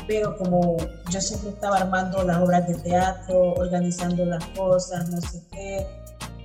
Pero 0.07 0.37
como 0.37 0.77
yo 1.11 1.21
siempre 1.21 1.51
estaba 1.51 1.79
armando 1.79 2.25
las 2.25 2.39
obras 2.39 2.67
de 2.67 2.75
teatro, 2.75 3.55
organizando 3.55 4.25
las 4.25 4.45
cosas, 4.49 5.09
no 5.09 5.21
sé 5.21 5.43
qué, 5.53 5.87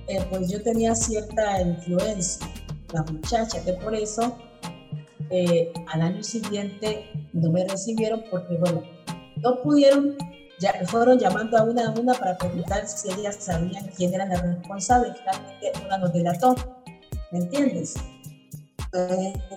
eh, 0.08 0.24
pues 0.30 0.48
yo 0.48 0.62
tenía 0.62 0.94
cierta 0.94 1.60
influencia, 1.62 2.46
las 2.92 3.10
muchachas, 3.10 3.64
que 3.64 3.72
por 3.72 3.92
eso 3.92 4.36
eh, 5.30 5.72
al 5.92 6.02
año 6.02 6.22
siguiente 6.22 7.10
no 7.32 7.50
me 7.50 7.66
recibieron 7.66 8.22
porque, 8.30 8.56
bueno, 8.56 8.82
no 9.42 9.60
pudieron, 9.62 10.16
ya 10.60 10.72
fueron 10.86 11.18
llamando 11.18 11.58
a 11.58 11.64
una 11.64 11.88
a 11.88 11.90
una 11.90 12.14
para 12.14 12.38
preguntar 12.38 12.86
si 12.86 13.10
ellas 13.10 13.36
sabían 13.40 13.90
quién 13.96 14.14
era 14.14 14.26
la 14.26 14.40
responsable, 14.40 15.12
finalmente 15.14 15.72
una 15.84 15.98
nos 15.98 16.12
delató, 16.12 16.54
¿me 17.36 17.44
entiendes? 17.44 17.94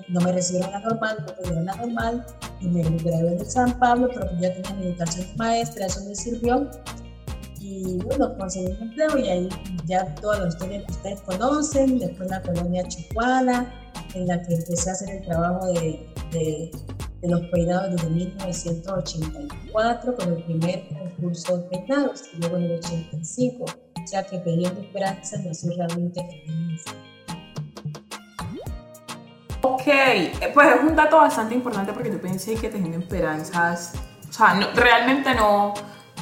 no 0.09 0.19
me 0.19 0.33
recibieron 0.33 0.69
la 0.71 0.79
normal, 0.79 1.15
no 1.19 1.27
recibieron 1.27 1.65
la 1.65 1.75
normal, 1.75 2.25
y 2.59 2.67
me 2.67 2.81
gradué 2.81 3.37
en 3.37 3.49
San 3.49 3.79
Pablo, 3.79 4.09
pero 4.13 4.27
ya 4.37 4.53
tenía 4.53 4.73
mi 4.73 4.87
educación 4.87 5.27
maestra, 5.37 5.85
eso 5.85 6.03
me 6.03 6.13
sirvió. 6.13 6.69
Y 7.61 7.99
bueno, 7.99 8.37
conseguí 8.37 8.65
un 8.65 8.89
empleo 8.89 9.17
y 9.17 9.29
ahí 9.29 9.47
ya 9.85 10.13
toda 10.15 10.39
la 10.39 10.49
historia 10.49 10.85
que 10.85 10.91
ustedes 10.91 11.21
conocen, 11.21 11.99
después 11.99 12.29
la 12.29 12.41
colonia 12.41 12.85
Chihuahua, 12.85 13.71
en 14.13 14.27
la 14.27 14.41
que 14.41 14.55
empecé 14.55 14.89
a 14.89 14.93
hacer 14.93 15.09
el 15.09 15.21
trabajo 15.23 15.67
de, 15.67 16.05
de, 16.31 16.69
de 17.21 17.29
los 17.29 17.39
peinados 17.51 17.91
desde 17.91 18.09
1984 18.09 20.15
con 20.15 20.33
el 20.33 20.43
primer 20.43 20.85
concurso 20.89 21.59
de 21.59 21.63
peinados, 21.69 22.23
y 22.33 22.41
luego 22.41 22.57
en 22.57 22.63
el 22.63 22.79
85. 22.79 23.63
O 23.63 24.07
sea 24.07 24.23
que 24.23 24.37
pidiendo 24.39 24.81
esperanza 24.81 25.37
nació 25.45 25.71
realmente 25.77 26.21
feliz. 26.45 26.83
Ok, 29.79 30.53
pues 30.53 30.67
es 30.75 30.81
un 30.81 30.95
dato 30.95 31.17
bastante 31.17 31.55
importante 31.55 31.93
porque 31.93 32.11
yo 32.11 32.19
pensé 32.19 32.55
que 32.55 32.69
Tejiendo 32.69 32.97
Esperanzas, 32.97 33.93
o 34.29 34.33
sea, 34.33 34.59
realmente 34.75 35.33
no, 35.35 35.73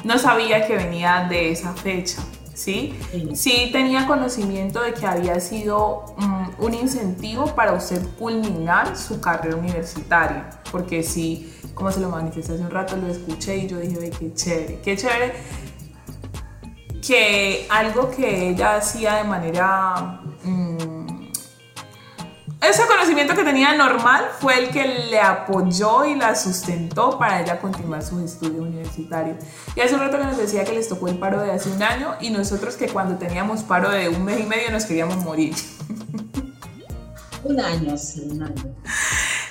no 0.04 0.18
sabía 0.18 0.66
que 0.66 0.76
venía 0.76 1.26
de 1.28 1.50
esa 1.50 1.72
fecha. 1.74 2.22
¿Sí? 2.54 2.98
¿sí? 3.34 3.70
tenía 3.70 4.04
conocimiento 4.08 4.82
de 4.82 4.92
que 4.92 5.06
había 5.06 5.38
sido 5.38 6.06
mm, 6.16 6.48
un 6.58 6.74
incentivo 6.74 7.46
para 7.54 7.72
usted 7.72 8.04
culminar 8.18 8.96
su 8.96 9.20
carrera 9.20 9.56
universitaria, 9.56 10.50
porque 10.72 11.04
sí, 11.04 11.54
como 11.74 11.92
se 11.92 12.00
lo 12.00 12.08
manifesté 12.08 12.54
hace 12.54 12.62
un 12.62 12.70
rato, 12.70 12.96
lo 12.96 13.06
escuché 13.06 13.58
y 13.58 13.68
yo 13.68 13.78
dije, 13.78 14.10
qué 14.10 14.34
chévere, 14.34 14.80
qué 14.82 14.96
chévere 14.96 15.34
que 17.06 17.66
algo 17.70 18.10
que 18.10 18.50
ella 18.50 18.76
hacía 18.76 19.14
de 19.14 19.24
manera 19.24 20.20
ese 22.68 22.86
conocimiento 22.86 23.34
que 23.34 23.44
tenía 23.44 23.74
normal 23.74 24.28
fue 24.40 24.58
el 24.58 24.70
que 24.70 24.86
le 25.10 25.20
apoyó 25.20 26.04
y 26.04 26.14
la 26.14 26.34
sustentó 26.34 27.18
para 27.18 27.40
ella 27.40 27.58
continuar 27.60 28.02
sus 28.02 28.22
estudios 28.22 28.60
universitarios. 28.60 29.38
Y 29.74 29.80
hace 29.80 29.94
un 29.94 30.00
rato 30.00 30.18
que 30.18 30.24
nos 30.24 30.36
decía 30.36 30.64
que 30.64 30.72
les 30.72 30.88
tocó 30.88 31.08
el 31.08 31.18
paro 31.18 31.40
de 31.40 31.50
hace 31.50 31.70
un 31.70 31.82
año 31.82 32.14
y 32.20 32.30
nosotros 32.30 32.76
que 32.76 32.88
cuando 32.88 33.16
teníamos 33.16 33.62
paro 33.62 33.90
de 33.90 34.08
un 34.08 34.24
mes 34.24 34.40
y 34.40 34.44
medio 34.44 34.70
nos 34.70 34.84
queríamos 34.84 35.16
morir. 35.24 35.54
Un 37.44 37.60
año, 37.60 37.96
sí, 37.96 38.28
un 38.30 38.42
año. 38.42 38.74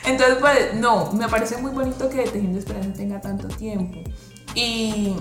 Entonces, 0.05 0.37
pues, 0.39 0.75
no, 0.75 1.11
me 1.13 1.27
parece 1.27 1.57
muy 1.57 1.71
bonito 1.71 2.09
que 2.09 2.23
Tejiendo 2.23 2.59
Esperanza 2.59 2.93
tenga 2.93 3.19
tanto 3.19 3.47
tiempo. 3.47 3.99
Y, 4.53 5.15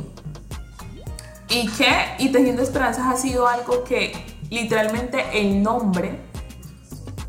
y 1.49 1.69
que, 1.69 1.89
y 2.19 2.29
Tejiendo 2.29 2.63
Esperanzas 2.63 3.07
ha 3.07 3.17
sido 3.17 3.49
algo 3.49 3.85
que 3.85 4.13
literalmente 4.51 5.25
el 5.33 5.63
nombre 5.63 6.21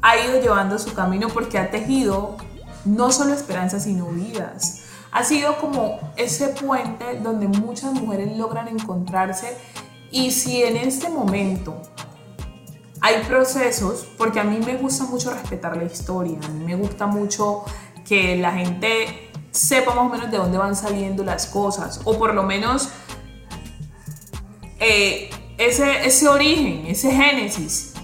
ha 0.08 0.18
ido 0.26 0.40
llevando 0.40 0.80
su 0.80 0.94
camino 0.94 1.28
porque 1.28 1.58
ha 1.58 1.70
tejido 1.70 2.38
no 2.86 3.12
solo 3.12 3.34
esperanzas, 3.34 3.84
sino 3.84 4.08
vidas. 4.08 4.84
Ha 5.12 5.26
sido 5.26 5.58
como 5.58 6.00
ese 6.16 6.48
puente 6.48 7.20
donde 7.22 7.50
muchas 7.50 7.92
mujeres 7.92 8.38
logran 8.38 8.70
encontrarse 8.70 9.58
y 10.10 10.32
si 10.32 10.64
en 10.64 10.78
este 10.78 11.10
momento 11.10 11.82
hay 13.02 13.22
procesos, 13.28 14.08
porque 14.18 14.40
a 14.40 14.46
mí 14.46 14.60
me 14.66 14.78
gusta 14.78 15.04
mucho 15.04 15.30
respetar 15.30 15.76
la 15.76 15.84
historia, 15.84 16.40
a 16.42 16.48
mí 16.48 16.64
me 16.64 16.76
gusta 16.78 17.06
mucho 17.06 17.66
que 18.08 18.38
la 18.38 18.54
gente 18.54 19.30
sepa 19.52 19.94
más 19.94 20.06
o 20.06 20.10
menos 20.10 20.32
de 20.32 20.38
dónde 20.38 20.58
van 20.58 20.78
saliendo 20.78 21.26
las 21.26 21.48
cosas, 21.48 22.00
o 22.06 22.18
por 22.18 22.34
lo 22.34 22.44
menos 22.44 22.90
eh, 24.80 25.30
ese, 25.58 26.08
ese 26.08 26.30
origen, 26.30 26.86
ese 26.86 27.12
génesis. 27.12 27.97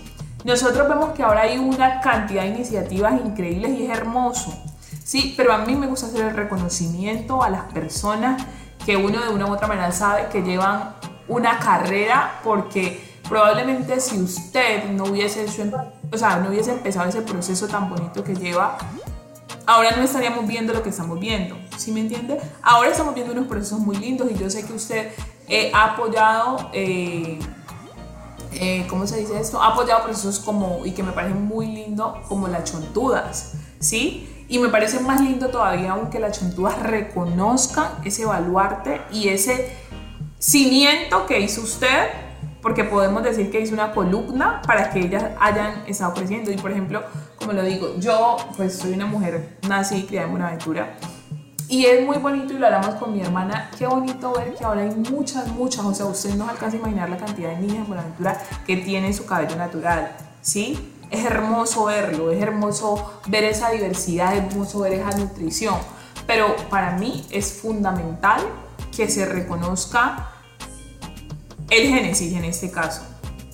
Nosotros 0.44 0.90
vemos 0.90 1.12
que 1.12 1.24
ahora 1.24 1.42
hay 1.42 1.58
una 1.58 2.02
cantidad 2.02 2.44
de 2.44 2.50
iniciativas 2.50 3.14
increíbles 3.14 3.72
y 3.80 3.86
es 3.86 3.98
hermoso, 3.98 4.54
¿sí? 5.04 5.34
Pero 5.38 5.54
a 5.54 5.60
mí 5.60 5.76
me 5.76 5.88
gusta 5.88 6.08
hacer 6.08 6.26
el 6.26 6.36
reconocimiento 6.36 7.42
a 7.42 7.50
las 7.50 7.72
personas 7.72 8.44
que 8.86 8.98
uno 8.98 9.22
de 9.22 9.30
una 9.30 9.46
u 9.46 9.54
otra 9.54 9.68
manera 9.68 9.92
sabe 9.94 10.28
que 10.30 10.42
llevan 10.42 10.96
una 11.30 11.60
carrera 11.60 12.42
porque 12.44 13.18
probablemente 13.30 14.02
si 14.02 14.22
usted 14.22 14.90
no 14.92 15.06
hubiese, 15.06 15.44
hecho, 15.44 15.64
o 16.12 16.18
sea, 16.18 16.38
no 16.38 16.50
hubiese 16.50 16.74
empezado 16.74 17.08
ese 17.08 17.22
proceso 17.22 17.68
tan 17.70 17.90
bonito 17.90 18.22
que 18.22 18.36
lleva, 18.36 18.78
ahora 19.66 19.92
no 19.96 20.04
estaríamos 20.04 20.46
viendo 20.46 20.74
lo 20.74 20.84
que 20.84 20.90
estamos 20.90 21.18
viendo, 21.22 21.56
¿sí 21.78 21.94
me 21.94 22.02
entiende? 22.02 22.38
Ahora 22.62 22.90
estamos 22.90 23.16
viendo 23.16 23.32
unos 23.32 23.48
procesos 23.48 23.80
muy 23.80 23.96
lindos 23.96 24.30
y 24.30 24.36
yo 24.36 24.50
sé 24.50 24.66
que 24.66 24.74
usted 24.74 25.12
eh, 25.48 25.72
ha 25.74 25.94
apoyado... 25.94 26.70
Eh, 26.74 27.40
eh, 28.60 28.86
¿cómo 28.90 29.08
se 29.08 29.18
dice 29.18 29.40
esto? 29.40 29.62
Ha 29.62 29.74
apoyado 29.74 30.04
procesos 30.04 30.40
como, 30.40 30.86
y 30.86 30.92
que 30.92 31.04
me 31.04 31.12
parecen 31.12 31.46
muy 31.46 31.68
lindo, 31.68 32.22
como 32.28 32.48
las 32.48 32.72
chontudas, 32.72 33.54
¿sí? 33.80 34.46
Y 34.48 34.60
me 34.60 34.70
parece 34.70 35.00
más 35.00 35.22
lindo 35.22 35.50
todavía 35.50 35.94
aunque 35.94 36.20
las 36.20 36.40
chontudas 36.40 36.82
reconozcan 36.82 37.88
ese 38.04 38.26
baluarte 38.26 39.02
y 39.12 39.30
ese 39.30 39.76
cimiento 40.40 41.26
que 41.26 41.40
hizo 41.40 41.62
usted, 41.62 42.10
porque 42.62 42.84
podemos 42.84 43.24
decir 43.24 43.52
que 43.52 43.60
hizo 43.60 43.74
una 43.74 43.94
columna 43.94 44.62
para 44.66 44.90
que 44.90 45.00
ellas 45.00 45.24
hayan 45.40 45.84
estado 45.88 46.14
creciendo. 46.14 46.52
Y 46.52 46.56
por 46.56 46.72
ejemplo, 46.72 47.04
como 47.38 47.54
lo 47.54 47.64
digo, 47.64 47.96
yo 48.00 48.38
pues 48.56 48.78
soy 48.78 48.94
una 48.94 49.06
mujer 49.06 49.58
nací 49.68 49.98
y 49.98 50.04
criada 50.04 50.28
en 50.28 50.32
Buenaventura 50.32 50.96
y 51.74 51.88
es 51.88 52.06
muy 52.06 52.18
bonito 52.18 52.54
y 52.54 52.60
lo 52.60 52.68
hablamos 52.68 52.94
con 52.96 53.14
mi 53.14 53.22
hermana. 53.22 53.72
Qué 53.76 53.88
bonito 53.88 54.32
ver 54.32 54.54
que 54.54 54.64
ahora 54.64 54.82
hay 54.82 54.92
muchas, 54.92 55.48
muchas. 55.48 55.84
O 55.84 55.92
sea, 55.92 56.06
usted 56.06 56.36
no 56.36 56.48
alcanza 56.48 56.78
a 56.78 56.80
imaginar 56.80 57.10
la 57.10 57.18
cantidad 57.18 57.50
de 57.50 57.58
niñas 57.58 57.78
en 57.78 57.88
Buenaventura 57.88 58.40
que 58.68 58.78
tienen 58.78 59.12
su 59.12 59.26
cabello 59.26 59.56
natural. 59.56 60.16
¿Sí? 60.40 60.94
Es 61.10 61.26
hermoso 61.26 61.86
verlo, 61.86 62.30
es 62.30 62.40
hermoso 62.40 63.22
ver 63.26 63.46
esa 63.46 63.72
diversidad, 63.72 64.36
es 64.36 64.44
hermoso 64.44 64.82
ver 64.82 64.94
esa 64.94 65.18
nutrición. 65.18 65.74
Pero 66.28 66.56
para 66.70 66.92
mí 66.92 67.26
es 67.32 67.54
fundamental 67.54 68.42
que 68.96 69.10
se 69.10 69.26
reconozca 69.26 70.30
el 71.72 71.88
génesis 71.88 72.34
en 72.34 72.46
este 72.46 72.70
caso. 72.70 73.02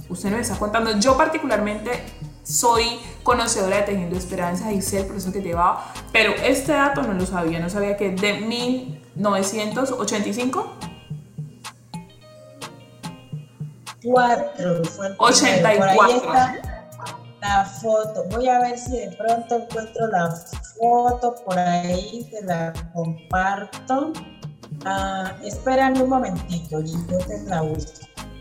Usted 0.10 0.30
nos 0.32 0.42
está 0.42 0.60
contando, 0.60 1.00
yo 1.00 1.16
particularmente 1.16 1.92
soy 2.50 3.00
conocedora 3.24 3.78
de 3.78 3.84
Tejiendo 3.84 4.18
Esperanza 4.18 4.72
y 4.72 4.82
sé 4.82 5.02
el 5.02 5.06
proceso 5.06 5.32
que 5.32 5.42
llevaba, 5.42 5.94
pero 6.12 6.34
este 6.34 6.72
dato 6.72 7.04
no 7.04 7.14
lo 7.14 7.24
sabía, 7.26 7.60
no 7.60 7.70
sabía 7.70 7.96
que 7.96 8.10
de 8.12 8.40
1985 8.40 10.74
4 14.04 14.82
84 15.18 16.70
la 17.42 17.66
foto. 17.66 18.26
Voy 18.32 18.48
a 18.48 18.60
ver 18.60 18.78
si 18.78 18.98
de 18.98 19.16
pronto 19.18 19.56
encuentro 19.56 20.08
la 20.08 20.30
foto 20.78 21.36
por 21.46 21.58
ahí, 21.58 22.28
te 22.30 22.44
la 22.44 22.74
comparto. 22.94 24.12
Ah, 24.86 25.34
espérame 25.44 26.02
un 26.02 26.10
momentito, 26.10 26.82
yo 26.82 27.18
te 27.28 27.42
la 27.46 27.64
uso. 27.64 27.94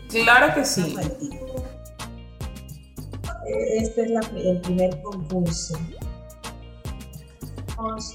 Claro 0.09 0.53
que 0.53 0.65
sí. 0.65 0.97
Este 3.49 4.03
es 4.03 4.11
el 4.45 4.61
primer 4.61 5.01
concurso. 5.01 5.77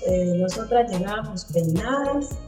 Eh, 0.06 0.34
nosotras 0.36 0.90
llegábamos 0.90 1.46
peinadas 1.46 2.38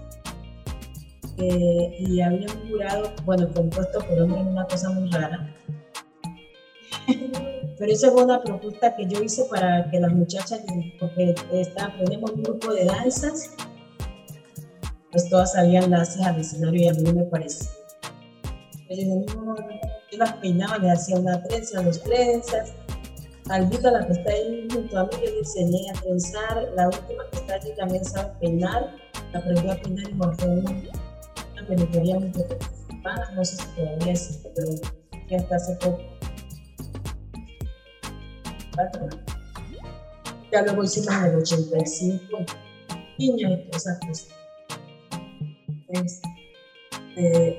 eh, 1.38 1.96
y 1.98 2.20
había 2.20 2.46
un 2.52 2.70
jurado, 2.70 3.12
bueno, 3.24 3.48
compuesto 3.54 4.00
por 4.00 4.20
hombres, 4.20 4.46
una 4.46 4.66
cosa 4.66 4.90
muy 4.90 5.10
rara. 5.10 5.54
Pero 7.78 7.92
esa 7.92 8.10
fue 8.10 8.24
una 8.24 8.42
propuesta 8.42 8.94
que 8.96 9.06
yo 9.06 9.22
hice 9.22 9.44
para 9.46 9.90
que 9.90 9.98
las 9.98 10.12
muchachas, 10.12 10.60
porque 11.00 11.34
está, 11.52 11.94
tenemos 12.04 12.30
un 12.32 12.42
grupo 12.42 12.72
de 12.72 12.84
danzas, 12.84 13.50
pues 15.10 15.28
todas 15.30 15.52
salían 15.52 15.90
las 15.90 16.18
al 16.20 16.38
escenario 16.40 16.82
y 16.82 16.88
a 16.88 16.92
mí 16.92 17.12
me 17.12 17.24
parecía. 17.24 17.70
Yo 20.16 20.24
las 20.24 20.32
peinaba, 20.34 20.78
le 20.78 20.90
hacía 20.90 21.16
una 21.16 21.42
trenza, 21.42 21.82
dos 21.82 22.02
trenzas. 22.02 22.72
Albita, 23.48 23.90
la 23.90 24.06
que 24.06 24.12
está 24.12 24.32
ahí 24.32 24.66
junto 24.72 24.98
a 24.98 25.04
mí, 25.04 25.10
yo 25.12 25.30
le 25.30 25.38
enseñé 25.38 25.90
a 25.90 26.00
trenzar. 26.00 26.68
La 26.74 26.86
última 26.86 27.24
que 27.30 27.36
está 27.38 27.54
allí 27.54 27.70
también 27.76 28.04
sabe 28.04 28.32
peinar. 28.40 28.96
Aprendió 29.34 29.72
a 29.72 29.76
peinar 29.76 30.10
y 30.10 30.14
montó 30.14 30.46
una 30.46 31.66
peluquería 31.68 32.18
muy 32.18 32.30
participada. 32.30 33.30
No 33.34 33.44
sé 33.44 33.56
si 33.56 33.66
todavía 33.76 34.12
existe, 34.12 34.52
pero 34.54 34.72
ya 35.28 35.36
hasta 35.36 35.56
hace 35.56 35.74
poco 35.76 36.16
ya 40.52 40.62
luego 40.62 40.84
hicimos 40.84 41.14
en 41.14 41.24
el 41.24 41.36
85, 41.36 42.38
niños 43.18 43.52
y 43.52 43.70
todas 43.70 43.86
esas. 44.10 44.28
Este, 47.16 47.58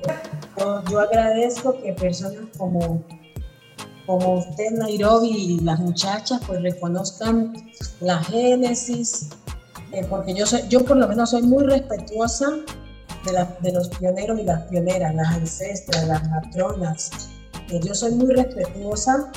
yo, 0.90 1.00
agradezco 1.00 1.80
que 1.82 1.92
personas 1.92 2.44
como, 2.56 3.02
como 4.06 4.38
usted, 4.38 4.70
Nairobi, 4.72 5.30
y 5.30 5.60
las 5.60 5.80
muchachas, 5.80 6.40
pues 6.46 6.62
reconozcan 6.62 7.52
la 8.00 8.22
génesis, 8.22 9.30
eh, 9.92 10.06
porque 10.08 10.34
yo, 10.34 10.46
soy, 10.46 10.62
yo 10.68 10.84
por 10.84 10.96
lo 10.96 11.08
menos 11.08 11.30
soy 11.30 11.42
muy 11.42 11.64
respetuosa 11.64 12.50
de, 13.24 13.46
de 13.60 13.72
los 13.72 13.88
pioneros 13.88 14.38
y 14.38 14.44
las 14.44 14.62
pioneras, 14.68 15.14
las 15.14 15.28
ancestras, 15.28 16.06
las 16.06 16.28
matronas. 16.30 17.30
Eh, 17.70 17.80
yo 17.84 17.94
soy 17.94 18.12
muy 18.12 18.32
respetuosa 18.32 19.30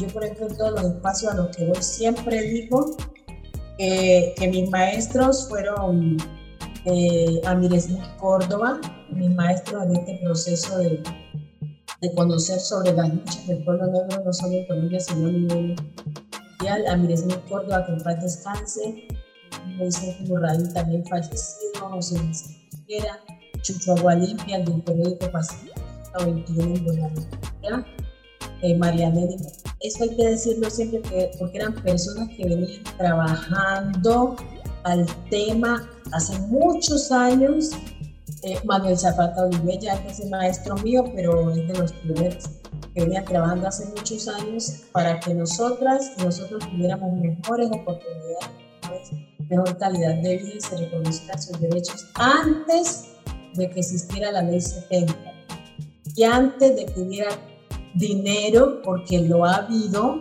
yo, 0.00 0.08
por 0.08 0.24
ejemplo, 0.24 0.48
en 0.48 0.56
todos 0.56 0.72
los 0.72 0.84
espacios 0.92 1.32
a 1.32 1.36
los 1.36 1.56
que 1.56 1.64
voy 1.64 1.82
siempre 1.82 2.42
digo 2.42 2.96
que 3.78 4.48
mis 4.50 4.70
maestros 4.70 5.48
fueron 5.48 6.16
eh, 6.86 7.40
Amires 7.44 7.88
Córdoba, 8.18 8.80
mis 9.10 9.30
maestros 9.34 9.84
en 9.84 9.96
este 9.96 10.20
proceso 10.22 10.78
de, 10.78 11.02
de, 12.00 12.14
conocer 12.14 12.60
sobre 12.60 12.92
las 12.92 13.12
luchas 13.12 13.46
del 13.46 13.64
pueblo 13.64 13.86
negro, 13.86 14.22
no 14.24 14.32
solo 14.32 14.52
en 14.52 14.66
Colombia, 14.66 15.00
sino 15.00 15.28
a 15.28 15.32
nivel 15.32 15.76
mundial. 16.58 16.86
Amires 16.88 17.24
Córdoba, 17.48 17.84
que 17.86 17.92
en 17.92 18.00
paz 18.00 18.22
descanse. 18.22 19.08
Moisés 19.76 20.20
Murray 20.28 20.62
también 20.72 21.04
fallecido, 21.06 21.90
José 21.90 22.18
Siquera, 22.32 23.18
Chucho 23.62 23.92
Agualimpia, 23.92 24.60
del 24.60 24.80
periódico 24.82 25.30
Pacífico 25.30 25.74
21 26.24 26.76
en 26.76 26.84
Buenaventura 26.84 27.86
eh, 28.62 28.76
Marianela. 28.76 29.36
Eso 29.80 30.04
hay 30.04 30.16
que 30.16 30.28
decirlo 30.28 30.70
siempre 30.70 31.30
porque 31.38 31.58
eran 31.58 31.74
personas 31.74 32.28
que 32.36 32.48
venían 32.48 32.82
trabajando 32.96 34.36
al 34.86 35.04
tema 35.30 35.88
hace 36.12 36.38
muchos 36.42 37.10
años. 37.10 37.70
Eh, 38.42 38.58
Manuel 38.64 38.96
Zapata 38.96 39.42
Olive 39.44 39.78
ya 39.80 39.94
es 40.06 40.20
el 40.20 40.30
maestro 40.30 40.76
mío, 40.76 41.04
pero 41.14 41.50
es 41.50 41.66
de 41.66 41.74
los 41.74 41.92
primeros 41.92 42.48
que 42.94 43.00
venía 43.02 43.24
trabajando 43.24 43.66
hace 43.66 43.86
muchos 43.86 44.28
años 44.28 44.84
para 44.92 45.18
que 45.18 45.34
nosotras 45.34 46.12
y 46.16 46.22
nosotros 46.22 46.64
tuviéramos 46.70 47.12
mejores 47.14 47.68
oportunidades, 47.72 49.10
mejor 49.48 49.76
calidad 49.76 50.14
de 50.22 50.36
vida 50.36 50.54
y 50.56 50.60
se 50.60 50.76
reconocieran 50.76 51.42
sus 51.42 51.60
derechos 51.60 52.06
antes 52.14 53.08
de 53.54 53.68
que 53.68 53.80
existiera 53.80 54.30
la 54.30 54.42
ley 54.42 54.60
70 54.60 55.14
y 56.14 56.22
antes 56.22 56.76
de 56.76 56.86
que 56.86 57.00
hubiera 57.00 57.30
dinero, 57.94 58.82
porque 58.82 59.18
lo 59.20 59.44
ha 59.44 59.56
habido. 59.56 60.20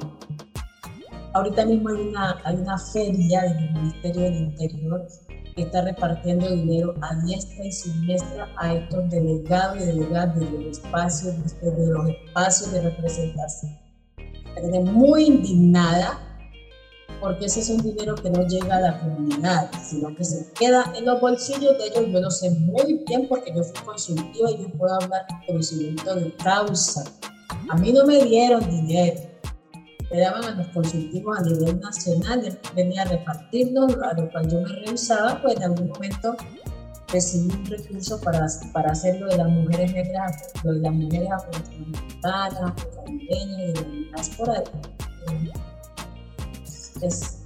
Ahorita 1.35 1.65
mismo 1.65 1.89
hay 1.89 1.95
una, 1.95 2.37
hay 2.45 2.55
una 2.55 2.77
feria 2.77 3.41
del 3.41 3.69
Ministerio 3.73 4.21
del 4.21 4.35
Interior 4.35 5.05
que 5.53 5.63
está 5.63 5.81
repartiendo 5.81 6.49
dinero 6.49 6.93
a 7.01 7.13
diestra 7.25 7.65
y 7.65 7.73
siniestra 7.73 8.47
a 8.55 8.73
estos 8.73 9.09
delegados 9.09 9.81
y 9.81 9.85
delegadas 9.85 10.39
de 10.39 10.49
los 10.49 10.77
espacios, 10.77 11.35
de 11.61 11.87
los 11.87 12.07
espacios 12.07 12.71
de 12.71 12.81
representación. 12.83 13.77
Estoy 14.55 14.79
muy 14.79 15.25
indignada 15.25 16.21
porque 17.19 17.47
ese 17.47 17.59
es 17.59 17.69
un 17.69 17.83
dinero 17.83 18.15
que 18.15 18.29
no 18.29 18.47
llega 18.47 18.77
a 18.77 18.79
la 18.79 18.99
comunidad, 19.01 19.69
sino 19.83 20.15
que 20.15 20.23
se 20.23 20.53
queda 20.53 20.93
en 20.95 21.03
los 21.03 21.19
bolsillos 21.19 21.77
de 21.77 21.87
ellos. 21.87 22.13
Yo 22.13 22.21
lo 22.21 22.31
sé 22.31 22.49
muy 22.51 23.03
bien 23.05 23.27
porque 23.27 23.53
yo 23.53 23.61
fui 23.61 23.83
consultiva 23.83 24.51
y 24.51 24.63
yo 24.63 24.69
puedo 24.69 24.93
hablar 24.93 25.25
con 25.27 25.45
conocimiento 25.47 26.15
de 26.15 26.33
causa. 26.35 27.03
A 27.67 27.75
mí 27.75 27.91
no 27.91 28.05
me 28.05 28.23
dieron 28.23 28.69
dinero, 28.69 29.19
me 30.11 30.19
daban 30.19 30.43
a 30.43 30.51
los 30.51 30.67
consultivos 30.67 31.37
a 31.39 31.41
nivel 31.41 31.79
nacional, 31.79 32.59
venía 32.75 33.03
a 33.03 33.05
repartirlos, 33.05 33.95
a 34.01 34.13
lo 34.19 34.29
cual 34.31 34.49
yo 34.49 34.61
me 34.61 34.67
rehusaba, 34.67 35.41
pues 35.41 35.55
en 35.57 35.63
algún 35.63 35.89
momento 35.89 36.35
recibí 37.11 37.53
un 37.53 37.65
recurso 37.65 38.19
para, 38.21 38.45
para 38.73 38.91
hacer 38.91 39.19
lo 39.19 39.27
de 39.27 39.37
las 39.37 39.49
mujeres 39.49 39.93
negras, 39.93 40.51
lo 40.63 40.73
de 40.73 40.79
las 40.79 40.93
mujeres 40.93 41.29
afroamericanas, 41.31 42.73
caribeñas, 42.95 43.73
de 43.73 43.73
la 43.73 43.89
diáspora. 43.89 44.63
Es, 47.01 47.39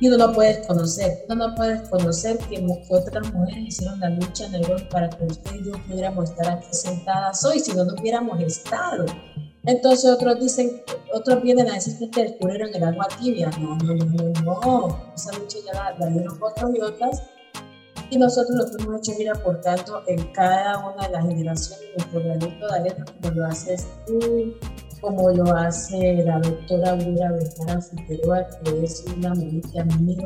y 0.00 0.08
uno 0.08 0.18
no 0.18 0.32
puede 0.32 0.66
conocer, 0.66 1.24
uno 1.28 1.48
no 1.48 1.54
puede 1.54 1.88
conocer 1.88 2.36
que, 2.38 2.66
otras 2.90 3.32
mujeres 3.32 3.68
hicieron 3.68 4.00
la 4.00 4.10
lucha 4.10 4.46
en 4.46 4.56
Europa 4.56 4.88
para 4.90 5.10
que 5.10 5.24
usted 5.26 5.54
y 5.54 5.64
yo 5.64 5.72
pudiéramos 5.86 6.30
estar 6.30 6.50
aquí 6.50 6.66
sentadas 6.72 7.44
hoy, 7.44 7.60
si 7.60 7.72
no, 7.72 7.84
no 7.84 7.94
hubiéramos 7.94 8.40
estado. 8.40 9.06
Entonces 9.64 10.10
otros 10.10 10.40
dicen, 10.40 10.82
otros 11.14 11.42
vienen 11.42 11.68
a 11.70 11.74
decir 11.74 12.10
que 12.10 12.22
descubrieron 12.22 12.74
el 12.74 12.82
agua 12.82 13.06
tibia. 13.20 13.50
No, 13.60 13.76
no, 13.76 13.94
no, 13.94 14.42
no, 14.42 15.12
esa 15.14 15.32
lucha 15.38 15.58
ya 15.64 15.72
la, 15.72 15.98
la 15.98 16.06
dieron 16.06 16.36
otros 16.40 16.70
y 16.74 16.80
otras. 16.80 17.22
Y 18.10 18.18
nosotros 18.18 18.56
lo 18.56 18.66
que 18.66 18.82
hemos 18.82 18.98
hecho 18.98 19.12
es 19.12 19.20
ir 19.20 19.30
aportando 19.30 20.02
en 20.06 20.32
cada 20.32 20.78
una 20.86 21.06
de 21.06 21.12
las 21.12 21.26
generaciones 21.26 21.86
nuestro 21.96 22.22
granito 22.22 22.68
de 22.68 22.74
arena, 22.74 23.04
como 23.22 23.34
lo 23.34 23.46
haces 23.46 23.86
tú, 24.06 24.54
como 25.00 25.30
lo 25.30 25.54
hace 25.56 26.22
la 26.24 26.38
doctora 26.38 26.90
Aurora 26.90 27.32
Vergara 27.32 27.80
Figueroa, 27.80 28.46
que 28.62 28.84
es 28.84 29.04
una 29.16 29.34
mujer 29.34 29.62
que 29.72 29.80
a 29.80 29.84
mí 29.84 30.16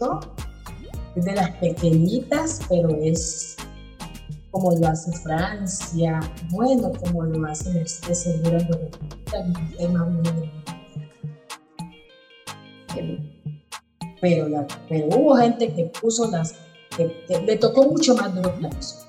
¿no? 0.00 0.20
Es 1.16 1.24
de 1.24 1.32
las 1.34 1.50
pequeñitas, 1.56 2.60
pero 2.68 2.88
es 3.02 3.56
como 4.50 4.72
lo 4.72 4.88
hace 4.88 5.12
Francia, 5.12 6.20
bueno, 6.50 6.92
como 6.92 7.24
lo 7.24 7.46
hace 7.46 7.82
este 7.82 8.14
seguro 8.14 8.58
tema 9.30 10.08
pero, 14.20 14.66
pero 14.88 15.06
hubo 15.16 15.36
gente 15.36 15.72
que 15.72 15.84
puso 15.84 16.30
las, 16.30 16.54
que, 16.96 17.40
le 17.46 17.56
tocó 17.56 17.84
mucho 17.84 18.16
más 18.16 18.34
de 18.34 18.42
los 18.42 18.52
platos 18.52 19.08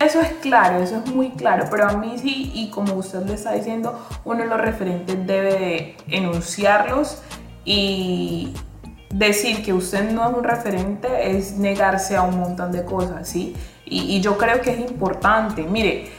eso 0.00 0.20
es 0.20 0.28
claro, 0.42 0.82
eso 0.82 0.96
es 0.98 1.14
muy 1.14 1.30
claro, 1.30 1.66
pero 1.70 1.88
a 1.88 1.96
mí 1.96 2.16
sí, 2.18 2.50
y 2.54 2.68
como 2.68 2.94
usted 2.94 3.22
le 3.22 3.34
está 3.34 3.52
diciendo, 3.52 3.98
uno 4.24 4.42
de 4.42 4.48
los 4.48 4.60
referentes 4.60 5.26
debe 5.26 5.96
enunciarlos 6.08 7.22
y 7.64 8.52
decir 9.18 9.64
que 9.64 9.72
usted 9.72 10.10
no 10.10 10.28
es 10.28 10.36
un 10.36 10.44
referente 10.44 11.36
es 11.36 11.52
negarse 11.56 12.16
a 12.16 12.22
un 12.22 12.38
montón 12.38 12.70
de 12.70 12.84
cosas, 12.84 13.28
¿sí? 13.28 13.56
Y, 13.86 14.20
yo 14.20 14.36
creo 14.36 14.60
que 14.60 14.72
es 14.72 14.80
importante. 14.80 15.62
Mire, 15.62 16.10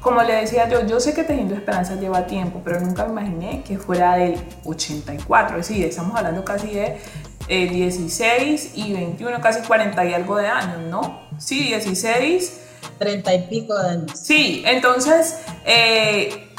como 0.00 0.22
le 0.22 0.34
decía 0.34 0.68
yo, 0.68 0.86
yo 0.86 1.00
sé 1.00 1.14
que 1.14 1.24
Tejiendo 1.24 1.54
Esperanza 1.54 1.96
lleva 1.96 2.26
tiempo, 2.26 2.60
pero 2.62 2.80
nunca 2.80 3.04
me 3.06 3.12
imaginé 3.12 3.62
que 3.64 3.78
fuera 3.78 4.16
del 4.16 4.38
84, 4.64 5.58
es 5.58 5.68
decir, 5.68 5.84
estamos 5.84 6.16
hablando 6.16 6.44
casi 6.44 6.68
de 6.68 6.98
16 7.48 8.64
eh, 8.64 8.70
y 8.74 8.92
21, 8.92 9.40
casi 9.40 9.66
40 9.66 10.04
y 10.04 10.14
algo 10.14 10.36
de 10.36 10.46
años, 10.46 10.82
¿no? 10.88 11.20
Sí, 11.38 11.64
16 11.64 12.60
treinta 12.98 13.34
y 13.34 13.46
pico 13.48 13.74
de 13.74 13.90
años. 13.90 14.12
Sí, 14.14 14.62
entonces, 14.66 15.38
eh, 15.64 16.52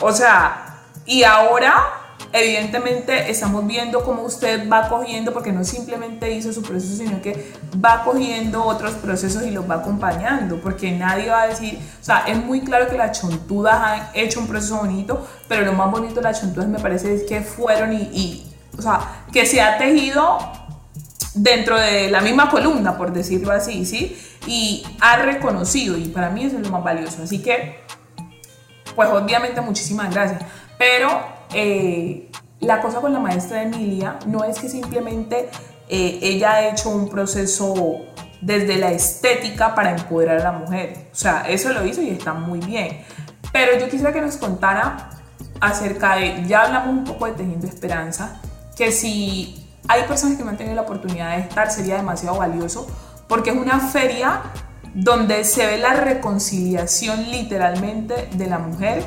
o 0.00 0.12
sea, 0.12 0.82
y 1.06 1.22
ahora 1.22 2.05
evidentemente 2.36 3.30
estamos 3.30 3.66
viendo 3.66 4.04
cómo 4.04 4.22
usted 4.22 4.68
va 4.68 4.88
cogiendo, 4.88 5.32
porque 5.32 5.52
no 5.52 5.64
simplemente 5.64 6.30
hizo 6.32 6.52
su 6.52 6.62
proceso, 6.62 6.96
sino 6.96 7.20
que 7.22 7.52
va 7.84 8.04
cogiendo 8.04 8.64
otros 8.64 8.92
procesos 8.94 9.42
y 9.44 9.50
los 9.50 9.68
va 9.68 9.76
acompañando, 9.76 10.60
porque 10.60 10.92
nadie 10.92 11.30
va 11.30 11.42
a 11.42 11.46
decir, 11.48 11.78
o 12.00 12.04
sea, 12.04 12.24
es 12.26 12.36
muy 12.36 12.60
claro 12.60 12.88
que 12.88 12.96
las 12.96 13.20
chontudas 13.20 13.80
han 13.80 14.08
hecho 14.14 14.40
un 14.40 14.46
proceso 14.46 14.78
bonito, 14.78 15.26
pero 15.48 15.64
lo 15.64 15.72
más 15.72 15.90
bonito 15.90 16.16
de 16.16 16.22
las 16.22 16.40
chontudas 16.40 16.68
me 16.68 16.78
parece 16.78 17.14
es 17.14 17.24
que 17.24 17.40
fueron 17.40 17.92
y, 17.92 18.02
y 18.12 18.52
o 18.78 18.82
sea, 18.82 19.24
que 19.32 19.46
se 19.46 19.60
ha 19.60 19.78
tejido 19.78 20.38
dentro 21.34 21.78
de 21.78 22.10
la 22.10 22.20
misma 22.20 22.50
columna, 22.50 22.96
por 22.96 23.12
decirlo 23.12 23.52
así, 23.52 23.84
¿sí? 23.84 24.18
Y 24.46 24.84
ha 25.00 25.16
reconocido, 25.16 25.96
y 25.96 26.06
para 26.08 26.30
mí 26.30 26.44
eso 26.44 26.56
es 26.56 26.62
lo 26.62 26.70
más 26.70 26.84
valioso. 26.84 27.22
Así 27.22 27.42
que, 27.42 27.80
pues 28.94 29.08
obviamente 29.10 29.60
muchísimas 29.60 30.12
gracias. 30.12 30.42
Pero 30.78 31.35
eh, 31.52 32.30
la 32.60 32.80
cosa 32.80 33.00
con 33.00 33.12
la 33.12 33.20
maestra 33.20 33.62
Emilia 33.62 34.18
no 34.26 34.44
es 34.44 34.58
que 34.58 34.68
simplemente 34.68 35.48
eh, 35.88 36.18
ella 36.22 36.52
ha 36.52 36.68
hecho 36.68 36.90
un 36.90 37.08
proceso 37.08 37.74
desde 38.40 38.76
la 38.76 38.90
estética 38.92 39.74
para 39.74 39.92
empoderar 39.92 40.40
a 40.40 40.44
la 40.44 40.52
mujer. 40.52 41.08
O 41.12 41.14
sea, 41.14 41.48
eso 41.48 41.72
lo 41.72 41.84
hizo 41.86 42.02
y 42.02 42.10
está 42.10 42.32
muy 42.32 42.60
bien. 42.60 43.02
Pero 43.52 43.78
yo 43.78 43.88
quisiera 43.88 44.12
que 44.12 44.20
nos 44.20 44.36
contara 44.36 45.10
acerca 45.60 46.16
de, 46.16 46.44
ya 46.46 46.64
hablamos 46.64 46.88
un 46.90 47.04
poco 47.04 47.26
de 47.26 47.32
Tejiendo 47.32 47.66
Esperanza, 47.66 48.40
que 48.76 48.92
si 48.92 49.66
hay 49.88 50.02
personas 50.04 50.36
que 50.36 50.44
no 50.44 50.50
han 50.50 50.56
tenido 50.56 50.76
la 50.76 50.82
oportunidad 50.82 51.36
de 51.36 51.42
estar, 51.42 51.70
sería 51.70 51.96
demasiado 51.96 52.36
valioso, 52.38 52.86
porque 53.28 53.50
es 53.50 53.56
una 53.56 53.80
feria 53.80 54.42
donde 54.94 55.44
se 55.44 55.66
ve 55.66 55.78
la 55.78 55.94
reconciliación 55.94 57.30
literalmente 57.30 58.28
de 58.32 58.46
la 58.46 58.58
mujer 58.58 59.04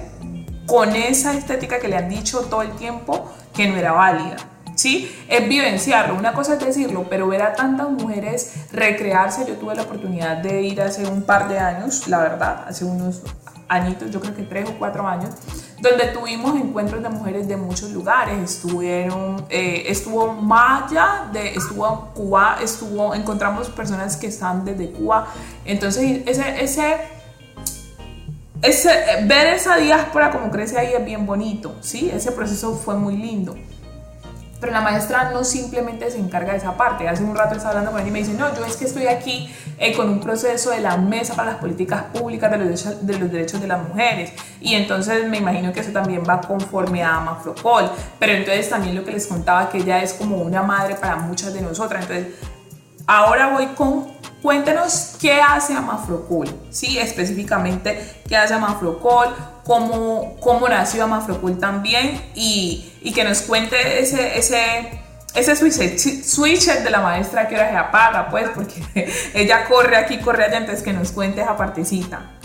con 0.69 0.95
esa 0.95 1.34
estética 1.34 1.79
que 1.79 1.88
le 1.88 1.97
han 1.97 2.10
dicho 2.10 2.41
todo 2.41 2.62
el 2.62 2.71
tiempo 2.75 3.32
que 3.53 3.67
no 3.67 3.75
era 3.75 3.91
válida. 3.91 4.38
¿Sí? 4.75 5.12
Es 5.27 5.49
vivenciarlo, 5.49 6.15
una 6.15 6.32
cosa 6.32 6.53
es 6.53 6.60
decirlo, 6.60 7.05
pero 7.10 7.27
ver 7.27 7.41
a 7.41 7.53
tantas 7.53 7.89
mujeres 7.89 8.53
recrearse, 8.71 9.45
yo 9.45 9.55
tuve 9.55 9.75
la 9.75 9.82
oportunidad 9.82 10.38
de 10.38 10.62
ir 10.62 10.82
hace 10.82 11.05
un 11.05 11.23
par 11.23 11.49
de 11.49 11.60
años, 11.60 12.08
la 12.08 12.19
verdad, 12.19 12.63
hace 12.65 12.86
unos 12.86 13.23
añitos, 13.67 14.10
yo 14.10 14.21
creo 14.21 14.34
que 14.34 14.43
tres 14.43 14.69
o 14.69 14.73
cuatro 14.79 15.05
años, 15.05 15.32
donde 15.82 16.08
tuvimos 16.08 16.55
encuentros 16.60 17.01
de 17.03 17.10
mujeres 17.10 17.47
de 17.47 17.55
muchos 17.55 17.91
lugares. 17.91 18.38
Estuvieron, 18.55 19.45
eh, 19.49 19.84
estuvo 19.88 20.34
Maya, 20.34 21.29
de, 21.32 21.55
estuvo 21.55 22.10
Cuba, 22.13 22.58
estuvo, 22.62 23.13
encontramos 23.13 23.69
personas 23.69 24.17
que 24.17 24.27
están 24.27 24.65
desde 24.65 24.91
Cuba. 24.91 25.27
Entonces, 25.65 26.21
ese, 26.25 26.63
ese, 26.63 26.97
ese, 28.62 28.89
ver 29.26 29.48
esa 29.48 29.78
diáspora 29.78 30.32
como 30.32 30.52
crece 30.52 30.78
ahí 30.78 30.93
es 30.93 31.06
bien 31.06 31.26
bonito, 31.26 31.78
¿sí? 31.82 32.12
Ese 32.13 32.32
proceso 32.32 32.76
fue 32.76 32.95
muy 32.95 33.15
lindo. 33.15 33.56
Pero 34.60 34.74
la 34.74 34.82
maestra 34.82 35.32
no 35.32 35.45
simplemente 35.45 36.12
se 36.12 36.17
encarga 36.17 36.52
de 36.52 36.58
esa 36.58 36.76
parte. 36.76 37.08
Hace 37.08 37.24
un 37.24 37.34
rato 37.34 37.56
estaba 37.56 37.69
hablando 37.69 37.91
con 37.91 38.02
ella 38.02 38.10
y 38.10 38.12
me 38.12 38.19
dice, 38.19 38.34
no, 38.34 38.54
yo 38.54 38.65
es 38.65 38.76
que 38.76 38.84
estoy 38.84 39.08
aquí 39.08 39.50
eh, 39.78 39.95
con 39.95 40.10
un 40.10 40.19
proceso 40.19 40.72
de 40.72 40.82
la 40.82 40.98
mesa 40.98 41.34
para 41.34 41.52
las 41.52 41.62
políticas 41.62 42.04
públicas 42.13 42.52
de 42.52 42.58
los, 42.58 42.67
derechos, 42.67 43.08
de 43.08 43.19
los 43.19 43.32
derechos 43.32 43.62
de 43.62 43.67
las 43.67 43.88
mujeres. 43.88 44.34
Y 44.60 44.76
entonces 44.76 45.30
me 45.30 45.38
imagino 45.38 45.72
que 45.72 45.80
eso 45.80 45.91
también 45.91 46.24
va 46.28 46.41
conforme 46.41 47.02
a 47.02 47.15
Amafrocol. 47.15 47.89
Pero 48.19 48.34
entonces 48.34 48.69
también 48.69 48.95
lo 48.95 49.06
que 49.06 49.12
les 49.12 49.28
contaba, 49.28 49.69
que 49.69 49.78
ella 49.78 50.04
es 50.04 50.13
como 50.13 50.36
una 50.38 50.62
madre 50.62 50.95
para 50.95 51.15
muchas 51.15 51.54
de 51.54 51.62
nosotras. 51.62 52.02
Entonces, 52.02 52.34
ahora 53.10 53.48
voy 53.48 53.65
con 53.67 54.19
Cuéntenos 54.41 55.17
qué 55.19 55.41
hace 55.41 55.74
Amafrocol, 55.74 56.48
¿sí? 56.69 56.98
específicamente 56.98 58.00
qué 58.26 58.38
hace 58.38 58.54
Amafrocol, 58.54 59.36
cómo, 59.65 60.38
cómo 60.39 60.69
nació 60.69 61.04
Amafrocol 61.04 61.60
también 61.60 62.22
y, 62.36 62.93
y, 63.02 63.12
que 63.12 63.26
nos 63.26 63.41
cuente 63.41 64.00
ese, 64.00 64.38
ese, 64.38 65.02
ese 65.36 65.56
switcher, 66.24 66.84
de 66.84 66.89
la 66.89 67.02
maestra 67.02 67.50
que 67.50 67.58
ahora 67.58 67.69
se 67.69 67.76
apaga, 67.76 68.30
pues, 68.30 68.48
porque 68.56 68.82
ella 69.34 69.65
corre 69.65 69.98
aquí, 69.98 70.19
corre 70.19 70.45
allá, 70.45 70.60
entonces 70.60 70.86
que 70.86 70.93
nos 70.93 71.12
cuente 71.12 71.41
esa 71.41 71.58
partecita. 71.58 72.39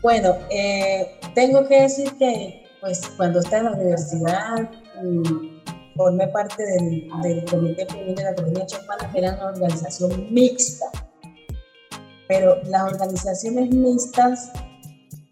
Bueno, 0.00 0.34
eh, 0.48 1.20
tengo 1.34 1.68
que 1.68 1.82
decir 1.82 2.16
que 2.16 2.64
pues 2.80 3.02
cuando 3.18 3.40
está 3.40 3.58
en 3.58 3.64
la 3.64 3.72
universidad... 3.72 4.70
Mm, 5.02 5.55
formé 5.96 6.28
parte 6.28 6.62
del, 6.62 7.44
Comité 7.50 7.86
Femenino 7.86 8.16
de 8.16 8.24
la 8.24 8.34
Colonia 8.34 8.66
Chopana, 8.66 9.10
que 9.12 9.18
era 9.18 9.34
una 9.34 9.46
organización 9.46 10.32
mixta. 10.32 10.86
Pero 12.28 12.60
las 12.64 12.92
organizaciones 12.92 13.74
mixtas 13.74 14.52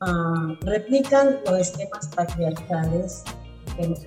uh, 0.00 0.54
replican 0.64 1.40
los 1.46 1.58
esquemas 1.58 2.08
patriarcales 2.14 3.24
que 3.76 3.88
nos 3.88 4.04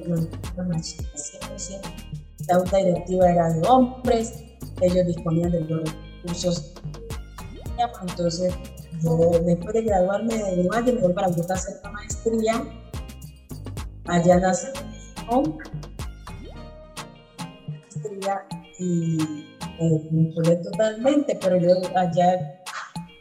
La 2.48 2.56
junta 2.56 2.78
directiva 2.78 3.30
era 3.30 3.50
de 3.50 3.68
hombres, 3.68 4.44
ellos 4.82 5.06
disponían 5.08 5.52
de 5.52 5.62
los 5.62 5.82
recursos. 6.22 6.74
Entonces, 8.08 8.54
después 9.46 9.74
de 9.74 9.82
graduarme 9.84 10.34
de 10.34 10.68
Valle, 10.68 10.94
me 10.94 11.02
voy 11.02 11.14
para 11.14 11.28
Bogotá 11.28 11.54
a 11.54 11.58
hacer 11.58 11.76
una 11.84 11.92
maestría. 11.92 12.64
Allá 14.06 14.40
nace 14.40 14.72
hombre 18.06 18.32
y 18.80 19.18
eh, 19.80 20.56
totalmente, 20.64 21.38
pero 21.42 21.58
yo 21.58 21.70
allá 21.96 22.64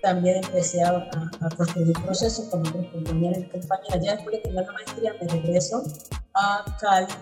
también 0.03 0.37
empecé 0.37 0.83
a, 0.83 0.91
a, 0.91 1.49
construir 1.57 1.93
procesos 2.05 2.47
con 2.47 2.61
otros 2.61 2.87
compañeros 2.87 3.39
y 3.39 3.45
compañeras. 3.45 4.05
Ya 4.05 4.15
después 4.15 4.37
de 4.37 4.43
terminar 4.43 4.67
la 4.67 4.73
maestría 4.73 5.15
me 5.21 5.29
regreso 5.29 5.83
a 6.35 6.65
Cali. 6.81 7.12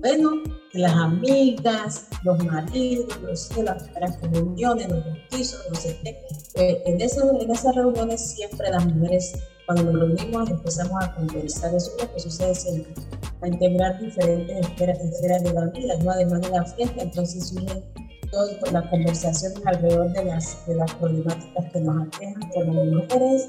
Bueno, 0.00 0.42
las 0.72 0.92
amigas, 0.92 2.08
los 2.24 2.44
maridos, 2.44 3.20
los 3.22 3.50
hijos, 3.50 3.64
las 3.64 3.82
primeras 3.84 4.16
comuniones, 4.16 4.88
los 4.88 5.04
bautizos, 5.04 5.64
no 5.68 5.74
sé 5.76 6.00
qué. 6.02 6.18
Eh, 6.54 6.82
en 6.86 7.00
esas 7.00 7.74
reuniones 7.74 8.34
siempre 8.34 8.70
las 8.70 8.84
mujeres, 8.86 9.34
cuando 9.66 9.92
nos 9.92 10.00
reunimos, 10.00 10.50
empezamos 10.50 11.04
a 11.04 11.14
conversar. 11.14 11.74
Eso 11.74 11.92
es 11.96 12.02
lo 12.02 12.12
que 12.14 12.20
sucede 12.20 12.54
siempre 12.54 12.94
a 13.42 13.48
integrar 13.48 14.00
diferentes 14.00 14.66
esferas, 14.66 14.98
esferas 15.00 15.42
de 15.42 15.52
la 15.52 15.66
vida, 15.66 15.96
¿no? 16.02 16.10
además 16.12 16.40
de 16.42 16.50
la 16.50 16.64
fiesta, 16.64 17.02
entonces 17.02 17.48
surgen 17.48 17.82
todas 18.30 18.72
las 18.72 18.88
conversaciones 18.88 19.60
alrededor 19.66 20.10
de 20.12 20.24
las, 20.24 20.66
de 20.66 20.74
las 20.76 20.94
problemáticas 20.94 21.72
que 21.72 21.80
nos 21.80 22.06
aquejan 22.06 22.50
como 22.54 22.84
mujeres, 22.84 23.48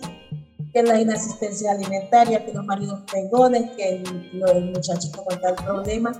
que 0.73 0.83
la 0.83 0.99
inasistencia 0.99 1.71
alimentaria, 1.71 2.43
que 2.43 2.53
los 2.53 2.65
maridos 2.65 2.99
pegones, 3.11 3.71
que 3.77 4.03
los 4.33 4.61
muchachos 4.61 5.11
con 5.11 5.39
tal 5.39 5.55
problema. 5.55 6.11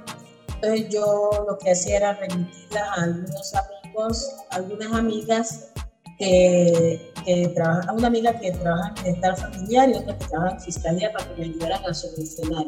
Entonces 0.55 0.89
yo 0.89 1.45
lo 1.47 1.57
que 1.57 1.71
hacía 1.71 1.97
era 1.97 2.13
remitirla 2.13 2.93
a 2.95 3.03
algunos 3.03 3.53
amigos, 3.55 4.31
algunas 4.51 4.93
amigas 4.93 5.71
que, 6.17 7.12
que 7.23 7.47
trabajan, 7.49 7.89
a 7.89 7.93
una 7.93 8.07
amiga 8.07 8.39
que 8.39 8.51
trabaja 8.51 8.89
en 8.89 9.03
bienestar 9.03 9.37
familiar 9.37 9.89
y 9.89 9.93
otra 9.95 10.17
que 10.17 10.25
trabaja 10.25 10.55
en 10.55 10.61
fiscalía 10.61 11.11
para 11.11 11.25
que 11.25 11.35
me 11.35 11.43
ayudaran 11.45 11.85
a 11.85 11.93
solucionar. 11.93 12.65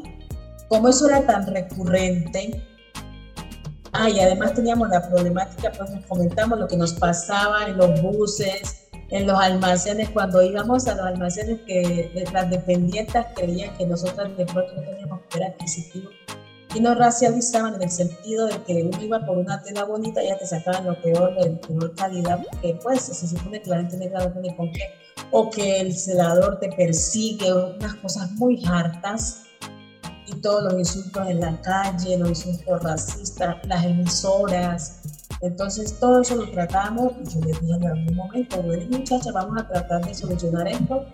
Como 0.68 0.88
eso 0.88 1.08
era 1.08 1.26
tan 1.26 1.46
recurrente, 1.48 2.64
ah, 3.94 4.10
y 4.10 4.20
además 4.20 4.54
teníamos 4.54 4.90
la 4.90 5.08
problemática, 5.08 5.72
pues 5.78 5.90
nos 5.92 6.06
comentamos 6.06 6.60
lo 6.60 6.68
que 6.68 6.78
nos 6.78 6.94
pasaba 6.94 7.66
en 7.68 7.78
los 7.78 8.02
buses, 8.02 8.88
en 9.10 9.28
los 9.28 9.40
almacenes, 9.40 10.10
cuando 10.10 10.42
íbamos 10.42 10.88
a 10.88 10.96
los 10.96 11.06
almacenes 11.06 11.60
que 11.68 12.26
las 12.34 12.50
dependientes 12.50 13.26
creían 13.36 13.76
que 13.78 13.86
nosotras 13.86 14.36
de 14.36 14.46
pronto 14.46 14.74
no 14.76 14.82
teníamos 14.82 15.20
poder 15.30 15.52
adquisitivo 15.52 16.10
y 16.76 16.82
nos 16.82 16.98
racializaban 16.98 17.76
en 17.76 17.84
el 17.84 17.90
sentido 17.90 18.48
de 18.48 18.62
que 18.64 18.84
uno 18.84 19.02
iba 19.02 19.26
por 19.26 19.38
una 19.38 19.64
tela 19.64 19.86
bonita 19.86 20.22
y 20.22 20.28
ya 20.28 20.38
te 20.38 20.46
sacaban 20.46 20.86
lo 20.86 21.02
peor 21.02 21.34
de 21.42 21.52
peor 21.52 21.96
calidad, 21.96 22.42
porque 22.52 22.78
pues 22.84 23.02
se 23.02 23.28
supone 23.28 23.62
que 23.62 23.70
la 23.70 23.78
gente 23.78 23.98
negra 23.98 24.26
no 24.26 24.34
tiene 24.34 24.56
con 24.58 24.72
qué, 24.74 24.84
o 25.32 25.50
que 25.50 25.80
el 25.80 25.96
celador 25.96 26.60
te 26.60 26.70
persigue, 26.74 27.54
unas 27.54 27.96
cosas 27.96 28.30
muy 28.34 28.62
hartas 28.66 29.44
y 30.28 30.36
todos 30.42 30.64
los 30.64 30.74
insultos 30.74 31.30
en 31.30 31.40
la 31.40 31.62
calle, 31.62 32.18
los 32.18 32.46
insultos 32.46 32.84
racistas, 32.84 33.56
las 33.68 33.86
emisoras. 33.86 35.00
Entonces 35.42 35.98
todo 35.98 36.22
eso 36.22 36.36
lo 36.36 36.52
tratamos 36.52 37.14
y 37.24 37.36
yo 37.36 37.40
les 37.42 37.62
dije 37.62 37.74
en 37.74 37.86
algún 37.86 38.16
momento, 38.16 38.62
bueno 38.62 38.86
muchachas, 38.90 39.34
vamos 39.34 39.62
a 39.62 39.68
tratar 39.68 40.04
de 40.04 40.14
solucionar 40.14 40.68
esto, 40.68 41.06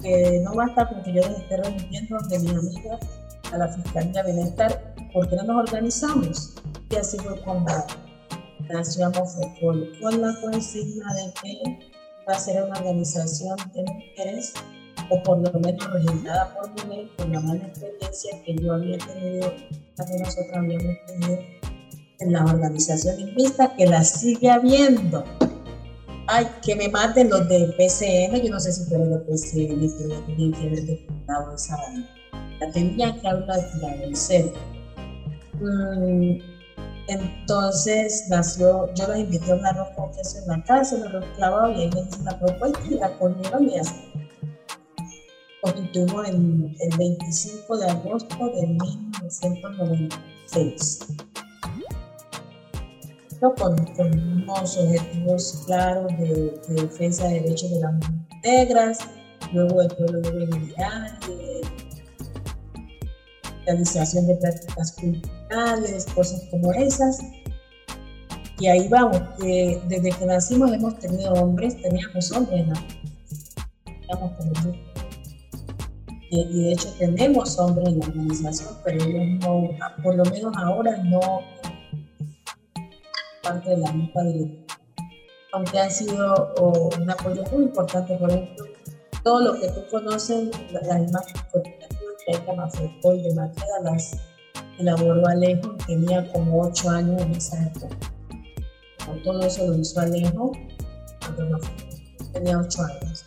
que 0.00 0.40
no 0.44 0.54
basta 0.54 0.88
con 0.88 1.02
que 1.02 1.12
yo 1.12 1.22
les 1.22 1.40
esté 1.40 1.56
remitiendo 1.56 2.18
de 2.28 2.38
mis 2.38 2.50
amigas 2.50 3.00
a 3.52 3.58
la 3.58 3.68
Fiscalía 3.68 4.22
de 4.22 4.32
Bienestar, 4.32 4.94
porque 5.12 5.36
no 5.36 5.44
nos 5.44 5.68
organizamos. 5.68 6.54
Y 6.90 6.96
así 6.96 7.18
fue 7.18 7.40
como 7.42 7.66
nació 8.68 9.10
con 9.60 10.20
la 10.20 10.34
consigna 10.40 11.14
de 11.14 11.32
que 11.42 11.78
va 12.28 12.34
a 12.34 12.38
ser 12.38 12.62
una 12.62 12.78
organización 12.78 13.56
de 13.74 13.82
mujeres 13.82 14.54
o 15.10 15.22
por 15.22 15.38
lo 15.38 15.60
menos 15.60 15.92
registrada 15.92 16.54
por 16.54 16.70
mujer, 16.70 17.08
por 17.16 17.28
la 17.28 17.40
mala 17.40 17.66
experiencia 17.66 18.42
que 18.44 18.56
yo 18.56 18.74
había 18.74 18.98
tenido, 18.98 19.52
que 19.52 20.18
nosotros 20.18 20.56
habíamos 20.56 20.96
tenido 21.06 21.38
en 22.20 22.32
las 22.32 22.50
organizaciones 22.50 23.34
mixtas, 23.34 23.70
que 23.76 23.86
las 23.86 24.10
sigue 24.20 24.50
habiendo. 24.50 25.24
Ay, 26.28 26.46
que 26.64 26.76
me 26.76 26.88
maten 26.88 27.30
los 27.30 27.48
de 27.48 27.74
PCM, 27.76 28.40
yo 28.42 28.50
no 28.50 28.60
sé 28.60 28.72
si 28.72 28.84
fueron 28.84 29.10
de 29.10 29.18
PCM, 29.18 29.92
pero 29.98 30.20
tienen 30.26 30.52
que 30.52 30.66
haber 30.66 30.86
depurado 30.86 31.54
esa 31.54 31.76
tenía 32.70 33.20
que 33.20 33.28
hablar 33.28 33.60
ser. 34.14 34.52
Mm, 35.60 36.38
entonces 37.08 38.26
nació, 38.28 38.92
yo 38.94 39.08
los 39.08 39.18
invité 39.18 39.50
a 39.52 39.56
un 39.56 39.66
arroz 39.66 39.88
con 39.96 40.10
queso 40.12 40.38
en 40.38 40.46
la 40.48 40.62
casa, 40.64 40.96
un 40.96 41.02
arroz 41.04 41.26
y 41.76 41.80
ahí 41.80 41.90
les 41.90 42.06
hice 42.08 42.22
la 42.24 42.38
propuesta 42.38 42.80
y 42.88 42.94
la 42.94 43.18
comieron 43.18 43.68
y 43.68 43.78
así. 43.78 44.08
Constituimos 45.60 46.26
el, 46.28 46.74
el 46.80 46.96
25 46.98 47.76
de 47.78 47.90
agosto 47.90 48.48
de 48.48 48.66
1996. 48.66 51.00
Con, 53.40 53.74
unos 53.98 54.78
objetivos 54.78 55.64
claros 55.66 56.06
de, 56.16 56.60
defensa 56.68 57.26
de 57.26 57.40
derechos 57.40 57.70
de 57.70 57.80
las 57.80 57.92
mujeres 57.94 58.20
negras, 58.44 59.00
luego 59.52 59.80
del 59.80 59.88
pueblo 59.96 60.20
de 60.20 60.46
de 60.46 60.72
realización 63.66 64.26
de 64.26 64.36
prácticas 64.36 64.92
culturales, 64.92 66.06
cosas 66.14 66.42
como 66.50 66.72
esas. 66.72 67.18
Y 68.58 68.66
ahí 68.68 68.88
vamos, 68.88 69.20
desde 69.38 70.10
que 70.10 70.26
nacimos 70.26 70.72
hemos 70.72 70.98
tenido 70.98 71.32
hombres, 71.32 71.80
teníamos 71.82 72.30
hombres, 72.32 72.66
¿no? 72.68 72.74
y, 76.30 76.64
de 76.64 76.72
hecho 76.72 76.88
tenemos 76.98 77.58
hombres 77.58 77.88
en 77.88 77.98
la 78.00 78.06
organización, 78.06 78.74
pero 78.84 79.04
ellos 79.04 79.40
no, 79.40 79.68
por 80.02 80.14
lo 80.14 80.24
menos 80.24 80.52
ahora 80.56 80.96
no 81.04 81.20
parte 83.42 83.70
de 83.70 83.76
la 83.78 83.92
misma 83.92 84.22
dirección. 84.22 84.66
Aunque 85.52 85.78
ha 85.78 85.90
sido 85.90 86.54
un 86.96 87.10
apoyo 87.10 87.44
muy 87.52 87.64
importante, 87.64 88.16
por 88.16 88.30
ejemplo, 88.30 88.64
todo 89.22 89.40
lo 89.40 89.60
que 89.60 89.68
tú 89.68 89.82
conoces, 89.90 90.48
las 90.72 90.84
imágenes 90.84 91.42
que 92.24 92.36
hay 92.36 92.42
Camafrecol 92.44 93.22
de 93.22 93.34
Maqueda 93.34 93.80
las 93.84 94.16
elaboró 94.78 95.26
Alejo, 95.26 95.74
tenía 95.86 96.30
como 96.32 96.62
ocho 96.62 96.90
años 96.90 97.20
en 97.22 97.32
esa 97.32 97.66
época. 97.66 97.96
Todo 99.24 99.42
eso 99.42 99.66
lo 99.66 99.78
hizo 99.78 100.00
Alejo 100.00 100.52
cuando 101.20 101.58
tenía 102.32 102.58
ocho 102.58 102.82
años. 102.82 103.24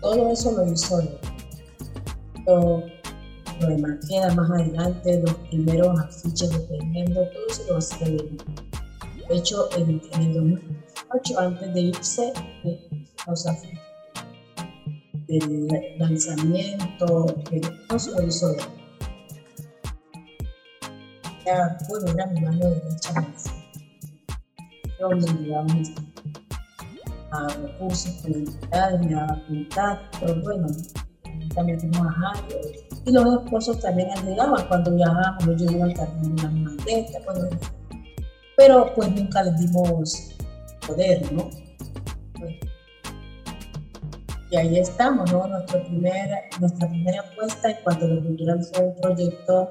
Todo 0.00 0.32
eso 0.32 0.52
lo 0.52 0.72
hizo 0.72 1.00
él. 1.00 1.18
Lo, 2.46 2.82
de 3.66 3.78
Maqueda 3.78 4.34
más 4.34 4.50
adelante, 4.50 5.20
los 5.20 5.34
primeros 5.48 5.98
afiches 5.98 6.50
de 6.50 6.58
Tremendo, 6.60 7.28
todo 7.32 7.46
eso 7.50 7.62
lo 7.68 7.78
hacía 7.78 8.06
él. 8.06 8.38
De 9.28 9.36
hecho, 9.36 9.68
en, 9.76 10.00
en 10.12 10.22
el 10.22 10.34
2008, 10.34 11.40
antes 11.40 11.74
de 11.74 11.80
irse, 11.80 12.32
los 13.26 13.46
afiches 13.46 13.87
del 15.28 15.68
lanzamiento, 15.98 17.26
no 17.90 17.98
se 17.98 18.10
lo 18.12 18.22
hizo 18.26 18.56
Ya, 21.44 21.78
bueno, 21.88 22.12
era 22.12 22.26
mi 22.26 22.40
mano 22.40 22.70
derecha 22.70 23.26
donde 24.98 25.32
me 25.34 25.48
daban 25.48 25.82
a 27.30 27.48
recursos 27.48 28.24
entidades, 28.24 29.00
me 29.00 29.14
daba 29.14 29.42
contacto, 29.46 30.40
bueno, 30.42 30.66
también 31.54 31.80
fuimos 31.80 32.06
a 32.06 32.10
Jairo. 32.10 32.58
Y 33.04 33.12
los 33.12 33.44
esposos 33.44 33.80
también 33.80 34.10
ayudaban 34.10 34.66
cuando 34.68 34.94
viajábamos, 34.94 35.62
yo 35.62 35.70
iba 35.70 35.86
a 35.86 35.94
cargar 35.94 36.24
una 36.24 36.50
maleta, 36.50 37.18
bueno, 37.24 37.48
pero 38.56 38.92
pues 38.94 39.10
nunca 39.14 39.42
les 39.44 39.58
dimos 39.60 40.34
poder, 40.86 41.32
¿no? 41.32 41.48
Y 44.50 44.56
ahí 44.56 44.78
estamos, 44.78 45.30
¿no? 45.30 45.46
Nuestra 45.46 45.84
primera, 45.84 46.40
nuestra 46.58 46.88
primera 46.88 47.20
apuesta 47.20 47.70
en 47.70 47.76
cuanto 47.84 48.06
a 48.06 48.08
lo 48.08 48.22
cultural 48.22 48.64
fue 48.72 48.84
un 48.86 48.96
proyecto 48.96 49.68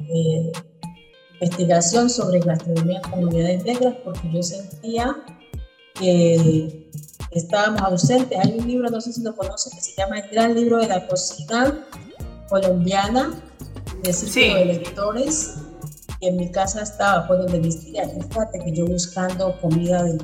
de 0.00 0.52
investigación 1.40 2.08
sobre 2.08 2.38
gastronomía 2.40 3.00
en 3.04 3.10
comunidades 3.10 3.64
negras, 3.64 3.94
porque 4.04 4.30
yo 4.32 4.42
sentía 4.42 5.16
que 5.94 6.88
estábamos 7.32 7.82
ausentes. 7.82 8.38
Hay 8.38 8.56
un 8.58 8.66
libro, 8.66 8.88
no 8.90 9.00
sé 9.00 9.12
si 9.12 9.22
lo 9.22 9.34
conocen, 9.34 9.72
que 9.76 9.80
se 9.82 9.92
llama 9.96 10.20
El 10.20 10.30
Gran 10.30 10.54
Libro 10.54 10.78
de 10.78 10.86
la 10.86 11.06
Cocina 11.08 11.84
Colombiana, 12.48 13.34
de 14.02 14.12
círculo 14.12 14.54
de 14.60 14.64
lectores, 14.66 15.56
y 16.20 16.28
en 16.28 16.36
mi 16.36 16.50
casa 16.50 16.82
estaba, 16.82 17.26
pues 17.26 17.40
donde 17.40 17.58
mis 17.58 17.80
tías, 17.80 18.10
fíjate 18.12 18.60
que 18.60 18.72
yo 18.72 18.86
buscando 18.86 19.58
comida 19.60 20.04
de 20.04 20.18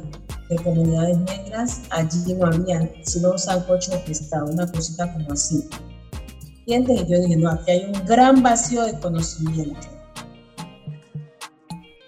de 0.52 0.62
comunidades 0.62 1.18
negras, 1.18 1.82
allí 1.90 2.34
no 2.34 2.46
había 2.46 2.90
sino 3.04 3.32
un 3.32 3.38
sancocho 3.38 3.92
de 3.92 3.98
pescado, 3.98 4.46
una 4.46 4.70
cosita 4.70 5.12
como 5.12 5.32
así. 5.32 5.68
Y 6.66 6.74
entonces 6.74 7.08
yo 7.08 7.20
dije, 7.20 7.36
no, 7.36 7.50
aquí 7.50 7.70
hay 7.72 7.84
un 7.86 8.06
gran 8.06 8.42
vacío 8.42 8.84
de 8.84 8.98
conocimiento. 9.00 9.88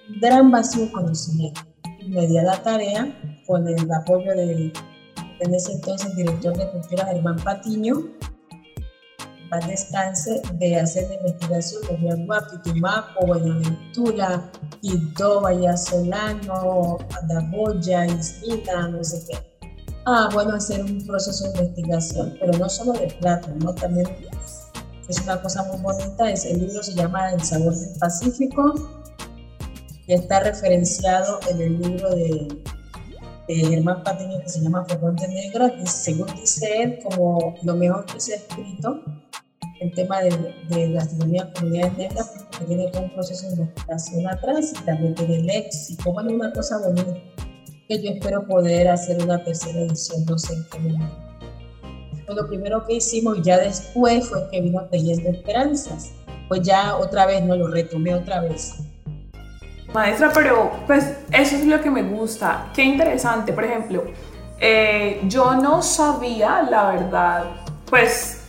Un 0.08 0.20
gran 0.20 0.50
vacío 0.50 0.86
de 0.86 0.92
conocimiento. 0.92 1.60
Y 2.00 2.08
me 2.08 2.26
di 2.26 2.34
la 2.34 2.62
tarea 2.62 3.42
con 3.46 3.66
el 3.66 3.90
apoyo 3.92 4.30
de, 4.32 4.72
en 5.40 5.54
ese 5.54 5.72
entonces 5.72 6.14
director 6.16 6.56
de 6.56 6.70
cultura 6.70 7.06
Germán 7.06 7.36
Patiño, 7.36 8.04
paz 9.54 9.68
descanse, 9.68 10.42
de 10.54 10.76
hacer 10.80 11.08
la 11.08 11.16
investigación 11.16 11.82
de 12.00 12.24
Guapi, 12.24 12.58
Tumaco, 12.62 13.26
Buenaventura, 13.26 14.50
Quito, 14.80 15.42
Solano, 15.76 16.98
Adaboya, 17.22 18.06
Ismina, 18.06 18.88
no 18.88 19.04
sé 19.04 19.24
qué. 19.28 19.38
Ah, 20.06 20.28
bueno, 20.32 20.54
hacer 20.54 20.82
un 20.82 21.06
proceso 21.06 21.44
de 21.44 21.50
investigación, 21.50 22.36
pero 22.40 22.52
no 22.58 22.68
solo 22.68 22.92
de 22.92 23.06
plata, 23.20 23.48
¿no? 23.60 23.74
También 23.74 24.06
es 25.08 25.20
una 25.22 25.40
cosa 25.40 25.62
muy 25.64 25.80
bonita, 25.80 26.30
es, 26.30 26.44
el 26.44 26.60
libro 26.60 26.82
se 26.82 26.94
llama 26.94 27.30
El 27.32 27.42
sabor 27.42 27.74
del 27.74 27.98
Pacífico 27.98 28.74
y 30.06 30.12
está 30.12 30.40
referenciado 30.40 31.40
en 31.50 31.60
el 31.60 31.78
libro 31.80 32.10
de, 32.10 32.48
de 33.48 33.54
Germán 33.54 34.02
Patiño 34.02 34.40
que 34.40 34.48
se 34.48 34.60
llama 34.60 34.84
de 34.86 35.28
Negra, 35.28 35.72
y 35.82 35.86
según 35.86 36.26
dice 36.34 36.82
él, 36.82 36.98
como 37.02 37.54
lo 37.62 37.76
mejor 37.76 38.04
que 38.04 38.20
se 38.20 38.34
ha 38.34 38.36
escrito 38.36 39.00
el 39.84 39.92
tema 39.92 40.20
de, 40.20 40.54
de 40.68 40.92
gastronomía 40.92 41.52
comunidades 41.54 41.96
negras, 41.98 42.46
porque 42.50 42.64
tiene 42.66 42.88
todo 42.88 43.02
un 43.02 43.10
proceso 43.10 43.46
de 43.48 43.54
investigación 43.54 44.28
atrás 44.28 44.72
y 44.72 44.84
también 44.84 45.14
tiene 45.14 45.42
léxico, 45.42 46.12
bueno, 46.12 46.32
una 46.32 46.52
cosa 46.52 46.78
bonita 46.78 47.14
que 47.88 48.02
yo 48.02 48.10
espero 48.10 48.46
poder 48.46 48.88
hacer 48.88 49.22
una 49.22 49.42
tercera 49.44 49.80
edición, 49.80 50.24
no 50.26 50.38
sé 50.38 50.54
en 50.54 50.64
qué 50.70 50.78
momento. 50.78 51.16
Pues 52.26 52.36
lo 52.36 52.48
primero 52.48 52.86
que 52.86 52.94
hicimos 52.94 53.42
ya 53.42 53.58
después 53.58 54.28
fue 54.28 54.48
que 54.50 54.62
vino 54.62 54.82
Teniendo 54.90 55.28
Esperanzas, 55.28 56.12
pues 56.48 56.62
ya 56.62 56.96
otra 56.96 57.26
vez, 57.26 57.44
no 57.44 57.56
lo 57.56 57.68
retomé 57.68 58.14
otra 58.14 58.40
vez. 58.40 58.76
Maestra, 59.92 60.30
pero 60.32 60.72
pues 60.86 61.18
eso 61.30 61.56
es 61.56 61.66
lo 61.66 61.80
que 61.80 61.90
me 61.90 62.02
gusta, 62.02 62.70
qué 62.74 62.82
interesante, 62.82 63.52
por 63.52 63.64
ejemplo, 63.64 64.04
eh, 64.58 65.20
yo 65.28 65.54
no 65.54 65.82
sabía, 65.82 66.62
la 66.62 66.92
verdad, 66.92 67.44
pues 67.88 68.43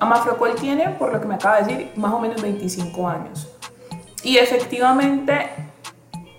Amafrocol 0.00 0.54
tiene, 0.54 0.88
por 0.98 1.12
lo 1.12 1.20
que 1.20 1.28
me 1.28 1.34
acaba 1.34 1.60
de 1.60 1.64
decir, 1.64 1.92
más 1.96 2.12
o 2.12 2.18
menos 2.18 2.40
25 2.42 3.08
años. 3.08 3.48
Y 4.22 4.38
efectivamente 4.38 5.50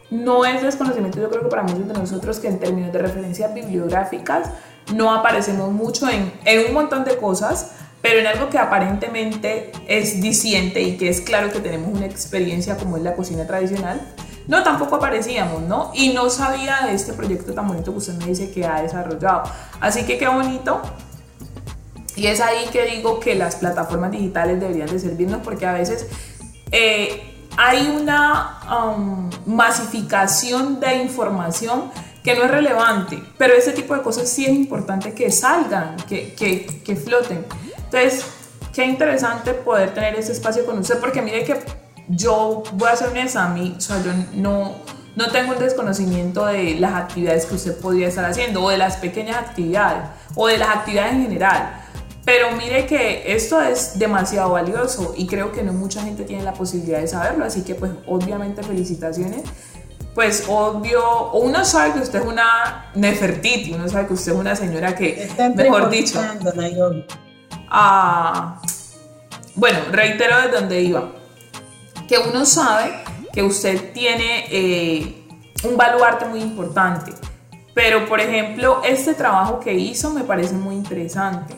no 0.10 0.44
es 0.44 0.62
desconocimiento, 0.62 1.22
yo 1.22 1.30
creo 1.30 1.44
que 1.44 1.50
para 1.50 1.64
muchos 1.64 1.88
de 1.88 1.94
nosotros 1.94 2.40
que 2.40 2.48
en 2.48 2.60
términos 2.60 2.92
de 2.92 3.00
referencias 3.00 3.54
bibliográficas 3.54 4.50
no 4.94 5.14
aparecemos 5.14 5.72
mucho 5.72 6.10
en, 6.10 6.34
en 6.44 6.68
un 6.68 6.74
montón 6.74 7.06
de 7.06 7.16
cosas, 7.18 7.72
pero 8.02 8.20
en 8.20 8.28
algo 8.28 8.50
que 8.50 8.58
aparentemente 8.58 9.72
es 9.88 10.22
diciente 10.22 10.82
y 10.82 10.98
que 10.98 11.08
es 11.08 11.22
claro 11.22 11.52
que 11.52 11.60
tenemos 11.60 11.96
una 11.96 12.08
experiencia 12.08 12.78
como 12.78 12.98
es 12.98 13.04
la 13.04 13.16
cocina 13.16 13.48
tradicional, 13.48 14.02
no, 14.48 14.64
tampoco 14.64 14.96
aparecíamos, 14.96 15.62
¿no? 15.62 15.92
Y 15.94 16.10
no 16.14 16.30
sabía 16.30 16.82
de 16.88 16.94
este 16.94 17.14
proyecto 17.14 17.54
tan 17.54 17.68
bonito 17.68 17.92
que 17.92 18.00
usted 18.00 18.16
me 18.16 18.26
dice 18.26 18.52
que 18.52 18.66
ha 18.66 18.82
desarrollado. 18.82 19.44
Así 19.80 20.04
que 20.04 20.18
qué 20.18 20.28
bonito 20.28 20.82
y 22.22 22.28
es 22.28 22.40
ahí 22.40 22.68
que 22.72 22.86
digo 22.86 23.20
que 23.20 23.34
las 23.34 23.56
plataformas 23.56 24.12
digitales 24.12 24.60
deberían 24.60 24.88
de 24.88 25.00
servirnos 25.00 25.42
porque 25.44 25.66
a 25.66 25.74
veces 25.74 26.06
eh, 26.72 27.48
hay 27.58 27.88
una 28.00 28.60
um, 28.70 29.28
masificación 29.48 30.80
de 30.80 30.98
información 30.98 31.92
que 32.24 32.36
no 32.36 32.44
es 32.44 32.52
relevante, 32.52 33.20
pero 33.40 33.56
ese 33.56 33.72
tipo 33.72 33.96
de 33.96 34.04
cosas 34.04 34.30
sí 34.30 34.46
es 34.46 34.52
importante 34.52 35.16
que 35.16 35.32
salgan, 35.32 35.96
que, 36.08 36.36
que, 36.36 36.84
que 36.86 36.96
floten. 36.96 37.44
Entonces, 37.86 38.24
qué 38.72 38.86
interesante 38.86 39.56
poder 39.56 39.96
tener 39.96 40.14
ese 40.14 40.32
espacio 40.32 40.64
con 40.64 40.78
usted, 40.78 41.00
porque 41.00 41.24
mire 41.24 41.44
que 41.44 41.60
yo 42.08 42.62
voy 42.74 42.90
a 42.90 42.92
hacer 42.92 43.10
un 43.10 43.18
examen, 43.18 43.74
o 43.78 43.82
sea, 43.82 44.00
yo 44.04 44.12
no, 44.36 44.76
no 45.16 45.32
tengo 45.32 45.54
un 45.54 45.60
desconocimiento 45.60 46.46
de 46.46 46.76
las 46.76 46.94
actividades 46.94 47.48
que 47.48 47.56
usted 47.56 47.76
podría 47.80 48.10
estar 48.10 48.26
haciendo, 48.26 48.64
o 48.64 48.70
de 48.70 48.78
las 48.78 48.98
pequeñas 48.98 49.38
actividades, 49.38 50.04
o 50.36 50.46
de 50.46 50.60
las 50.60 50.70
actividades 50.70 51.14
en 51.14 51.24
general. 51.24 51.81
Pero 52.24 52.52
mire 52.52 52.86
que 52.86 53.34
esto 53.34 53.60
es 53.62 53.98
demasiado 53.98 54.52
valioso 54.52 55.14
y 55.18 55.26
creo 55.26 55.52
que 55.52 55.64
no 55.64 55.74
mucha 55.74 56.04
gente 56.04 56.24
tiene 56.24 56.44
la 56.44 56.54
posibilidad 56.54 57.00
de 57.00 57.08
saberlo, 57.08 57.46
así 57.46 57.64
que 57.64 57.76
pues 57.76 57.92
obviamente 58.08 58.62
felicitaciones. 58.62 59.44
Pues 60.14 60.46
obvio, 60.50 61.32
uno 61.32 61.64
sabe 61.64 61.94
que 61.94 62.00
usted 62.00 62.20
es 62.20 62.26
una 62.26 62.92
Nefertiti, 62.96 63.74
uno 63.74 63.88
sabe 63.88 64.08
que 64.08 64.14
usted 64.14 64.34
es 64.34 64.38
una 64.38 64.56
señora 64.56 64.94
que, 64.94 65.30
mejor 65.56 65.90
dicho, 65.90 66.22
ah, 67.70 68.62
bueno, 69.56 69.80
reitero 69.90 70.42
de 70.42 70.48
dónde 70.50 70.82
iba, 70.82 71.12
que 72.10 72.18
uno 72.20 72.46
sabe 72.46 72.92
que 73.32 73.42
usted 73.42 73.94
tiene 73.94 74.48
eh, 74.52 75.28
un 75.64 75.78
baluarte 75.78 76.26
muy 76.26 76.42
importante, 76.42 77.14
pero 77.74 78.06
por 78.06 78.20
ejemplo, 78.20 78.82
este 78.84 79.14
trabajo 79.14 79.62
que 79.62 79.74
hizo 79.74 80.10
me 80.10 80.26
parece 80.26 80.56
muy 80.56 80.76
interesante, 80.76 81.56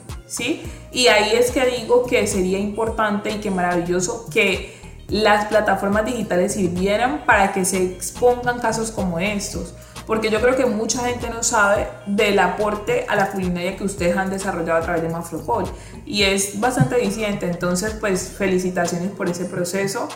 Y 0.92 1.08
ahí 1.08 1.34
es 1.34 1.52
que 1.52 1.66
digo 1.66 2.06
que 2.06 2.26
sería 2.28 2.60
importante 2.60 3.32
y 3.32 3.40
que 3.40 3.52
maravilloso 3.52 4.28
que 4.32 4.76
las 5.08 5.46
plataformas 5.46 6.06
digitales 6.06 6.54
sirvieran 6.54 7.26
para 7.26 7.52
que 7.52 7.66
se 7.66 7.84
expongan 7.84 8.60
casos 8.60 8.92
como 8.92 9.20
estos 9.20 9.74
porque 10.06 10.30
yo 10.30 10.42
creo 10.42 10.56
que 10.56 10.66
mucha 10.66 11.06
gente 11.08 11.30
no 11.30 11.44
sabe 11.44 11.88
del 12.06 12.40
aporte 12.40 13.06
a 13.08 13.16
la 13.16 13.32
culinaria 13.32 13.78
que 13.78 13.84
ustedes 13.84 14.18
han 14.18 14.30
desarrollado 14.30 14.80
a 14.80 14.82
través 14.82 15.02
de 15.02 15.10
Mafropol 15.10 15.66
y 16.06 16.24
es 16.24 16.60
bastante 16.60 17.02
eficiente, 17.02 17.46
entonces 17.46 17.96
pues 18.00 18.30
felicitaciones 18.38 19.12
por 19.12 19.30
ese 19.30 19.46
proceso 19.46 20.10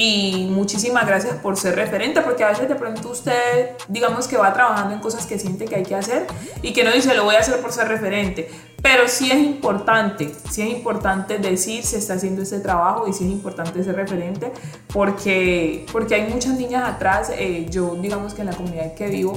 y 0.00 0.46
muchísimas 0.48 1.08
gracias 1.08 1.38
por 1.38 1.56
ser 1.56 1.74
referente, 1.74 2.20
porque 2.20 2.44
a 2.44 2.50
veces 2.50 2.68
de 2.68 2.76
pronto 2.76 3.10
usted, 3.10 3.70
digamos 3.88 4.28
que 4.28 4.36
va 4.36 4.52
trabajando 4.52 4.94
en 4.94 5.00
cosas 5.00 5.26
que 5.26 5.40
siente 5.40 5.64
que 5.64 5.74
hay 5.74 5.82
que 5.82 5.96
hacer 5.96 6.28
y 6.62 6.72
que 6.72 6.84
no 6.84 6.92
dice 6.92 7.16
lo 7.16 7.24
voy 7.24 7.34
a 7.34 7.40
hacer 7.40 7.60
por 7.60 7.72
ser 7.72 7.88
referente, 7.88 8.48
pero 8.80 9.08
sí 9.08 9.28
es 9.28 9.38
importante, 9.38 10.32
sí 10.48 10.62
es 10.62 10.68
importante 10.68 11.38
decir 11.38 11.82
se 11.82 11.98
está 11.98 12.14
haciendo 12.14 12.42
este 12.42 12.60
trabajo 12.60 13.08
y 13.08 13.12
sí 13.12 13.24
es 13.24 13.30
importante 13.32 13.82
ser 13.82 13.96
referente, 13.96 14.52
porque, 14.92 15.84
porque 15.90 16.14
hay 16.14 16.32
muchas 16.32 16.56
niñas 16.56 16.88
atrás, 16.88 17.32
eh, 17.36 17.66
yo 17.68 17.96
digamos 17.96 18.34
que 18.34 18.42
en 18.42 18.46
la 18.46 18.54
comunidad 18.54 18.94
que 18.94 19.08
vivo, 19.08 19.34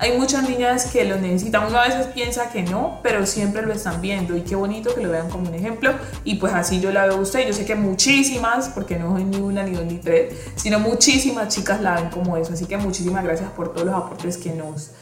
hay 0.00 0.16
muchas 0.16 0.48
niñas 0.48 0.86
que 0.86 1.04
lo 1.04 1.16
necesitan. 1.16 1.66
Uno 1.66 1.78
a 1.78 1.86
veces 1.86 2.06
piensa 2.06 2.48
que 2.48 2.62
no, 2.62 3.00
pero 3.02 3.26
siempre 3.26 3.60
lo 3.60 3.74
están 3.74 4.00
viendo 4.00 4.34
y 4.34 4.40
qué 4.40 4.56
bonito 4.56 4.94
que 4.94 5.02
lo 5.02 5.10
vean 5.10 5.28
como 5.28 5.50
un 5.50 5.54
ejemplo. 5.54 5.92
Y 6.24 6.36
pues 6.36 6.54
así 6.54 6.80
yo 6.80 6.90
la 6.90 7.04
veo 7.04 7.18
a 7.18 7.20
usted. 7.20 7.46
Yo 7.46 7.52
sé 7.52 7.66
que 7.66 7.74
muchísimas, 7.74 8.70
porque 8.70 8.98
no 8.98 9.12
soy 9.12 9.24
ni 9.24 9.36
una, 9.36 9.62
ni 9.62 9.72
dos, 9.72 9.84
ni 9.84 9.98
tres, 9.98 10.34
sino 10.56 10.78
muchísimas 10.78 11.54
chicas 11.54 11.82
la 11.82 11.96
ven 11.96 12.08
como 12.08 12.38
eso. 12.38 12.54
Así 12.54 12.64
que 12.64 12.78
muchísimas 12.78 13.22
gracias 13.22 13.50
por 13.50 13.74
todos 13.74 13.86
los 13.86 13.94
aportes 13.94 14.38
que 14.38 14.52
nos 14.52 14.92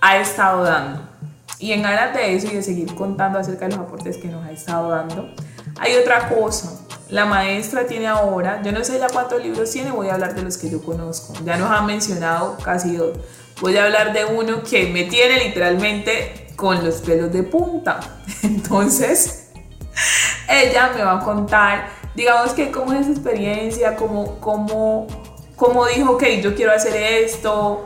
ha 0.00 0.16
estado 0.16 0.62
dando. 0.62 1.06
Y 1.58 1.72
en 1.72 1.84
aras 1.84 2.14
de 2.14 2.34
eso 2.34 2.46
y 2.46 2.54
de 2.54 2.62
seguir 2.62 2.94
contando 2.94 3.38
acerca 3.38 3.66
de 3.66 3.72
los 3.76 3.80
aportes 3.80 4.16
que 4.16 4.28
nos 4.28 4.42
ha 4.46 4.52
estado 4.52 4.88
dando, 4.88 5.28
hay 5.78 5.96
otra 5.96 6.30
cosa. 6.30 6.80
La 7.10 7.26
maestra 7.26 7.86
tiene 7.86 8.06
ahora, 8.06 8.62
yo 8.62 8.72
no 8.72 8.82
sé 8.82 8.98
ya 8.98 9.08
cuántos 9.08 9.42
libros 9.42 9.70
tiene, 9.70 9.90
voy 9.90 10.08
a 10.08 10.14
hablar 10.14 10.34
de 10.34 10.40
los 10.40 10.56
que 10.56 10.70
yo 10.70 10.82
conozco. 10.82 11.34
Ya 11.44 11.58
nos 11.58 11.70
ha 11.70 11.82
mencionado 11.82 12.56
casi 12.64 12.96
dos 12.96 13.18
voy 13.60 13.76
a 13.76 13.84
hablar 13.84 14.12
de 14.12 14.24
uno 14.24 14.62
que 14.62 14.86
me 14.86 15.04
tiene 15.04 15.44
literalmente 15.44 16.48
con 16.56 16.84
los 16.84 16.96
pelos 16.96 17.32
de 17.32 17.42
punta. 17.42 18.00
Entonces, 18.42 19.50
ella 20.48 20.92
me 20.94 21.02
va 21.02 21.20
a 21.20 21.24
contar, 21.24 21.88
digamos 22.14 22.52
que 22.52 22.70
cómo 22.70 22.92
es 22.92 23.02
esa 23.02 23.12
experiencia, 23.12 23.96
cómo, 23.96 24.40
cómo, 24.40 25.06
cómo 25.56 25.86
dijo, 25.86 26.12
ok, 26.12 26.24
yo 26.42 26.54
quiero 26.54 26.72
hacer 26.72 26.94
esto, 26.94 27.84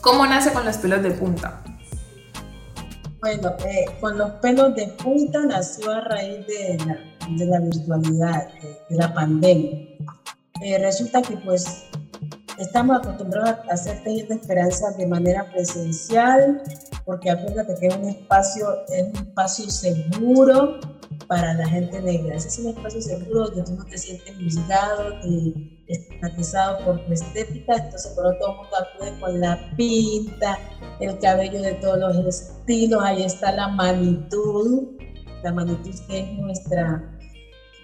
cómo 0.00 0.26
nace 0.26 0.52
con 0.52 0.64
los 0.64 0.76
pelos 0.76 1.02
de 1.02 1.10
punta. 1.12 1.62
Bueno, 3.20 3.54
eh, 3.64 3.86
con 4.00 4.18
los 4.18 4.32
pelos 4.32 4.74
de 4.74 4.86
punta 4.88 5.40
nació 5.46 5.90
a 5.92 6.00
raíz 6.02 6.46
de 6.46 6.76
la, 6.84 6.98
de 7.30 7.46
la 7.46 7.58
virtualidad, 7.60 8.48
de, 8.90 8.96
la 8.96 9.14
pandemia. 9.14 9.78
Eh, 10.60 10.78
resulta 10.78 11.22
que 11.22 11.38
pues 11.38 11.84
Estamos 12.58 12.98
acostumbrados 12.98 13.68
a 13.68 13.74
hacer 13.74 14.04
talleres 14.04 14.28
de 14.28 14.34
esperanza 14.36 14.90
de 14.92 15.06
manera 15.06 15.50
presencial, 15.50 16.62
porque 17.04 17.28
acuérdate 17.28 17.74
que 17.80 17.88
es 17.88 17.96
un 17.96 18.08
espacio, 18.08 18.66
es 18.88 19.08
un 19.08 19.16
espacio 19.16 19.70
seguro 19.70 20.78
para 21.26 21.54
la 21.54 21.66
gente 21.66 22.00
negra. 22.00 22.36
Ese 22.36 22.48
es 22.48 22.58
un 22.60 22.68
espacio 22.68 23.02
seguro 23.02 23.48
donde 23.48 23.62
tú 23.64 23.72
no 23.72 23.84
te 23.84 23.98
sientes 23.98 24.36
juzgado 24.36 25.18
ni 25.24 25.82
estigmatizado 25.88 26.84
por 26.84 27.04
tu 27.04 27.12
estética, 27.12 27.74
entonces 27.74 28.12
por 28.12 28.38
todo 28.38 28.50
el 28.52 28.56
mundo 28.56 28.76
acude 28.78 29.20
con 29.20 29.40
la 29.40 29.70
pinta, 29.76 30.58
el 31.00 31.18
cabello 31.18 31.60
de 31.60 31.72
todos 31.74 31.98
los 31.98 32.40
estilos, 32.40 33.02
ahí 33.02 33.24
está 33.24 33.50
la 33.50 33.68
magnitud, 33.68 34.96
la 35.42 35.52
magnitud 35.52 35.92
que 36.06 36.20
es 36.20 36.38
nuestra 36.38 37.13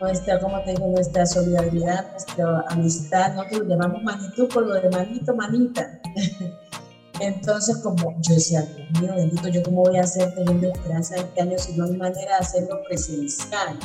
nuestra, 0.01 0.41
como 0.41 0.63
te 0.63 0.71
digo, 0.71 0.87
nuestra 0.89 1.27
solidaridad, 1.27 2.11
nuestra 2.11 2.65
amistad, 2.69 3.35
nosotros 3.35 3.61
lo 3.61 3.69
llamamos 3.69 4.03
magnitud 4.03 4.49
por 4.49 4.67
lo 4.67 4.75
de 4.75 4.91
manito, 4.91 5.35
manita. 5.35 6.01
Entonces, 7.21 7.77
como 7.79 8.17
yo 8.23 8.35
decía, 8.35 8.63
Dios 8.63 9.01
mío, 9.01 9.15
bendito, 9.15 9.49
¿yo 9.49 9.63
cómo 9.63 9.83
voy 9.83 9.99
a 9.99 10.03
hacer 10.03 10.35
teniendo 10.35 10.69
esperanza 10.69 11.17
este 11.17 11.43
año 11.43 11.59
si 11.59 11.77
no 11.77 11.85
hay 11.85 11.97
manera 11.97 12.37
de 12.37 12.41
hacerlo 12.41 12.81
presencial? 12.89 13.79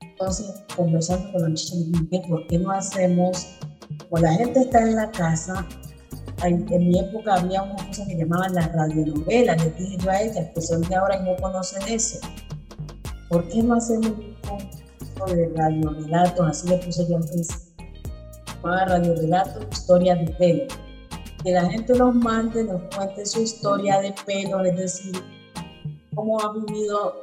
Entonces, 0.00 0.62
conversando 0.76 1.32
con 1.32 1.50
los 1.50 1.64
chicos, 1.64 2.22
¿por 2.28 2.46
qué 2.46 2.58
no 2.58 2.70
hacemos? 2.70 3.46
Pues 4.10 4.22
la 4.22 4.34
gente 4.34 4.60
está 4.60 4.82
en 4.82 4.96
la 4.96 5.10
casa, 5.10 5.66
en, 6.44 6.66
mi 6.66 6.98
época 6.98 7.34
había 7.34 7.62
una 7.62 7.86
cosa 7.86 8.06
que 8.06 8.16
llamaban 8.16 8.54
la 8.54 8.68
radionovela, 8.68 9.56
le 9.56 9.70
dije 9.70 9.96
yo 9.98 10.10
a 10.10 10.20
ella, 10.20 10.52
que 10.52 10.60
son 10.60 10.82
de 10.82 10.94
ahora 10.94 11.20
no 11.22 11.34
conocen 11.36 11.82
eso. 11.88 12.18
¿Por 13.28 13.48
qué 13.48 13.62
no 13.62 13.74
hacemos 13.74 14.12
un 14.12 14.70
de 15.26 15.52
radio 15.56 15.90
relato, 15.90 16.44
así 16.44 16.68
le 16.68 16.78
puse 16.78 17.06
yo 17.08 17.16
al 17.16 17.24
principio. 17.24 17.74
radio 18.62 19.14
relato, 19.14 19.60
historia 19.70 20.16
de 20.16 20.30
pelo. 20.32 20.64
Que 21.42 21.52
la 21.52 21.68
gente 21.70 21.94
nos 21.94 22.14
mande, 22.14 22.64
nos 22.64 22.82
cuente 22.94 23.24
su 23.26 23.42
historia 23.42 24.00
de 24.00 24.14
pelo, 24.26 24.64
es 24.64 24.76
decir, 24.76 25.22
cómo 26.14 26.40
ha 26.40 26.52
vivido, 26.52 27.22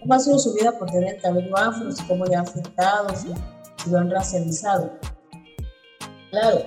cómo 0.00 0.14
ha 0.14 0.18
sido 0.18 0.38
su 0.38 0.54
vida 0.54 0.72
por 0.78 0.90
tener 0.90 1.14
el 1.14 1.20
cabello 1.20 1.56
afro, 1.56 1.88
cómo 2.08 2.24
le 2.24 2.36
ha 2.36 2.40
afectado, 2.40 3.08
si, 3.14 3.28
lo 3.90 3.98
han 3.98 4.10
racializado. 4.10 4.90
Claro, 6.30 6.62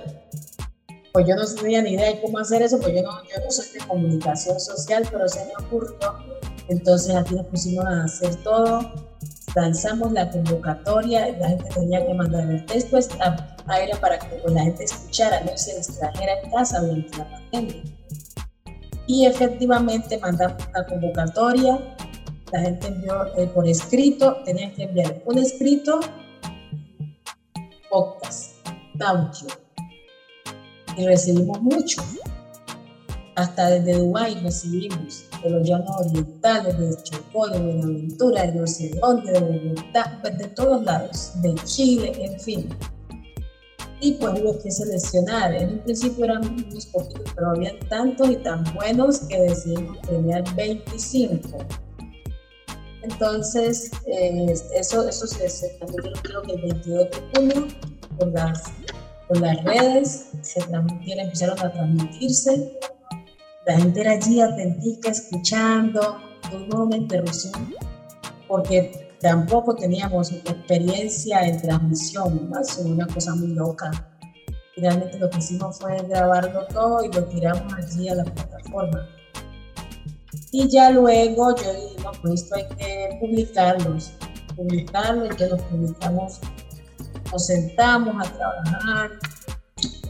pues 1.12 1.26
yo 1.26 1.34
no 1.34 1.44
tenía 1.60 1.82
ni 1.82 1.90
idea 1.90 2.14
de 2.14 2.20
cómo 2.20 2.38
hacer 2.38 2.62
eso, 2.62 2.78
pues 2.78 2.94
yo 2.94 3.02
no, 3.02 3.22
yo 3.24 3.44
no 3.44 3.50
soy 3.50 3.66
de 3.78 3.86
comunicación 3.86 4.60
social, 4.60 5.06
pero 5.10 5.28
se 5.28 5.44
me 5.44 5.66
ocurrió. 5.66 5.98
Entonces 6.68 7.14
aquí 7.16 7.34
nos 7.34 7.46
pusimos 7.46 7.84
a 7.84 8.04
hacer 8.04 8.36
todo 8.36 9.09
lanzamos 9.54 10.12
la 10.12 10.30
convocatoria, 10.30 11.36
la 11.38 11.48
gente 11.48 11.68
tenía 11.74 12.06
que 12.06 12.14
mandar 12.14 12.48
el 12.50 12.64
texto, 12.66 12.98
era 12.98 14.00
para 14.00 14.18
que 14.18 14.40
la 14.48 14.62
gente 14.62 14.84
escuchara, 14.84 15.40
no 15.40 15.56
se 15.56 15.76
distrajera 15.76 16.40
en 16.42 16.50
casa 16.50 16.80
durante 16.80 17.18
la 17.18 17.30
pandemia. 17.30 17.82
Y 19.06 19.26
efectivamente 19.26 20.18
mandamos 20.18 20.62
la 20.72 20.86
convocatoria, 20.86 21.96
la 22.52 22.60
gente 22.60 22.88
envió 22.88 23.36
eh, 23.36 23.46
por 23.48 23.66
escrito, 23.66 24.36
tenían 24.44 24.72
que 24.72 24.84
enviar 24.84 25.22
un 25.24 25.38
escrito, 25.38 26.00
podcast, 27.90 28.54
audio, 29.00 29.48
y 30.96 31.06
recibimos 31.06 31.60
mucho. 31.60 32.02
Hasta 33.40 33.70
desde 33.70 33.94
Dubái 33.94 34.34
recibimos 34.42 35.24
de 35.42 35.48
los 35.48 35.66
llanos 35.66 35.90
orientales, 35.98 36.78
de 36.78 37.02
Chocó, 37.04 37.48
de 37.48 37.58
Buenaventura, 37.58 38.42
de 38.42 38.98
dónde, 39.00 39.32
de 39.32 39.40
Bogotá, 39.40 40.20
de 40.36 40.48
todos 40.48 40.84
lados, 40.84 41.32
de 41.36 41.54
Chile, 41.64 42.12
en 42.18 42.38
fin. 42.38 42.68
Y 44.02 44.12
pues 44.12 44.38
hubo 44.38 44.58
que 44.58 44.70
seleccionar. 44.70 45.54
En 45.54 45.70
un 45.70 45.78
principio 45.78 46.26
eran 46.26 46.46
unos 46.46 46.84
poquitos, 46.84 47.32
pero 47.34 47.48
había 47.52 47.78
tantos 47.88 48.28
y 48.28 48.36
tan 48.36 48.62
buenos 48.74 49.20
que 49.20 49.40
decidimos 49.40 49.96
premiar 50.06 50.44
25. 50.54 51.48
Entonces, 53.04 53.90
eh, 54.06 54.54
eso, 54.74 55.08
eso 55.08 55.26
se, 55.26 55.48
se 55.48 55.78
creo 55.78 56.42
que 56.42 56.52
el 56.52 56.60
22 56.60 57.08
de 57.08 57.22
junio 57.34 57.68
por 58.18 58.28
las, 58.32 58.64
por 59.28 59.40
las 59.40 59.64
redes, 59.64 60.26
se 60.42 60.60
empezaron 60.60 61.58
a 61.58 61.72
transmitirse 61.72 62.78
la 63.70 63.78
gente 63.78 64.00
era 64.00 64.12
allí 64.12 64.40
atentica, 64.40 65.10
escuchando, 65.10 66.18
tuvo 66.50 66.86
una 66.86 66.96
interrupción, 66.96 67.72
porque 68.48 69.14
tampoco 69.20 69.76
teníamos 69.76 70.32
experiencia 70.32 71.46
en 71.46 71.62
transmisión, 71.62 72.50
una 72.84 73.06
cosa 73.06 73.36
muy 73.36 73.54
loca. 73.54 73.92
Finalmente 74.74 75.20
lo 75.20 75.30
que 75.30 75.38
hicimos 75.38 75.78
fue 75.78 75.96
grabarlo 76.08 76.66
todo 76.74 77.04
y 77.04 77.12
lo 77.12 77.24
tiramos 77.26 77.72
allí 77.74 78.08
a 78.08 78.16
la 78.16 78.24
plataforma. 78.24 79.08
Y 80.50 80.68
ya 80.68 80.90
luego 80.90 81.54
yo 81.54 81.72
dije, 81.72 81.96
no, 82.02 82.10
pues 82.22 82.42
esto 82.42 82.56
hay 82.56 82.66
que 82.76 83.18
publicarlos, 83.20 84.14
publicarlo, 84.56 85.26
y 85.26 85.28
que 85.28 85.46
los 85.46 85.62
publicamos, 85.62 86.40
nos 87.30 87.46
sentamos 87.46 88.16
a 88.26 88.32
trabajar. 88.32 89.10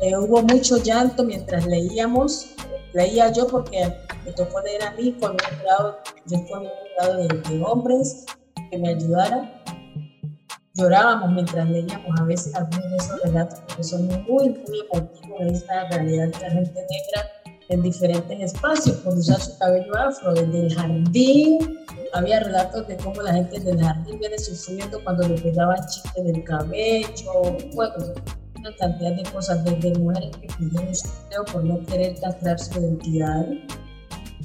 Eh, 0.01 0.17
hubo 0.17 0.43
mucho 0.45 0.79
llanto 0.79 1.25
mientras 1.25 1.67
leíamos, 1.67 2.55
leía 2.93 3.33
yo 3.33 3.47
porque 3.47 3.93
me 4.25 4.33
tocó 4.33 4.61
leer 4.61 4.83
a 4.83 4.93
mí 4.93 5.13
con 5.21 5.33
un 5.33 5.63
grado, 5.63 5.99
yo 6.27 6.39
con 6.49 6.61
un 6.61 6.69
grado 6.97 7.17
de, 7.17 7.63
hombres 7.65 8.27
que 8.71 8.79
me 8.79 8.91
ayudara. 8.91 9.63
Llorábamos 10.75 11.33
mientras 11.33 11.69
leíamos 11.69 12.21
a 12.21 12.25
veces 12.25 12.55
algunos 12.55 12.91
de 12.91 12.97
esos 12.97 13.23
relatos 13.23 13.61
porque 13.67 13.85
son 13.85 14.07
muy, 14.07 14.49
muy 14.49 14.81
emotivos 14.93 15.41
de 15.41 15.53
esta 15.53 15.89
realidad 15.89 16.29
de 16.29 16.39
la 16.41 16.51
gente 16.51 16.81
negra 16.81 17.31
en 17.71 17.83
diferentes 17.83 18.53
espacios 18.53 18.97
por 18.99 19.17
usar 19.17 19.41
su 19.41 19.57
cabello 19.59 19.97
afro, 19.97 20.35
desde 20.35 20.67
el 20.67 20.75
jardín. 20.75 21.79
Había 22.13 22.41
relatos 22.41 22.87
de 22.89 22.97
cómo 22.97 23.23
la 23.23 23.33
gente 23.33 23.61
del 23.61 23.81
jardín 23.81 24.19
viene 24.19 24.39
sufriendo 24.39 25.03
cuando 25.05 25.29
le 25.29 25.41
pegaban 25.41 25.79
chistes 25.87 26.25
del 26.25 26.43
cabello, 26.45 27.57
bueno, 27.75 27.95
una 28.61 28.77
cantidad 28.77 29.13
de 29.13 29.23
cosas, 29.31 29.65
desde 29.65 29.99
mujeres 29.99 30.37
que 30.37 30.49
pidieron 30.59 30.95
su 30.95 31.09
por 31.53 31.65
no 31.65 31.85
querer 31.87 32.19
castrar 32.21 32.59
su 32.59 32.79
identidad, 32.79 33.47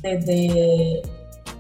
desde 0.02 1.02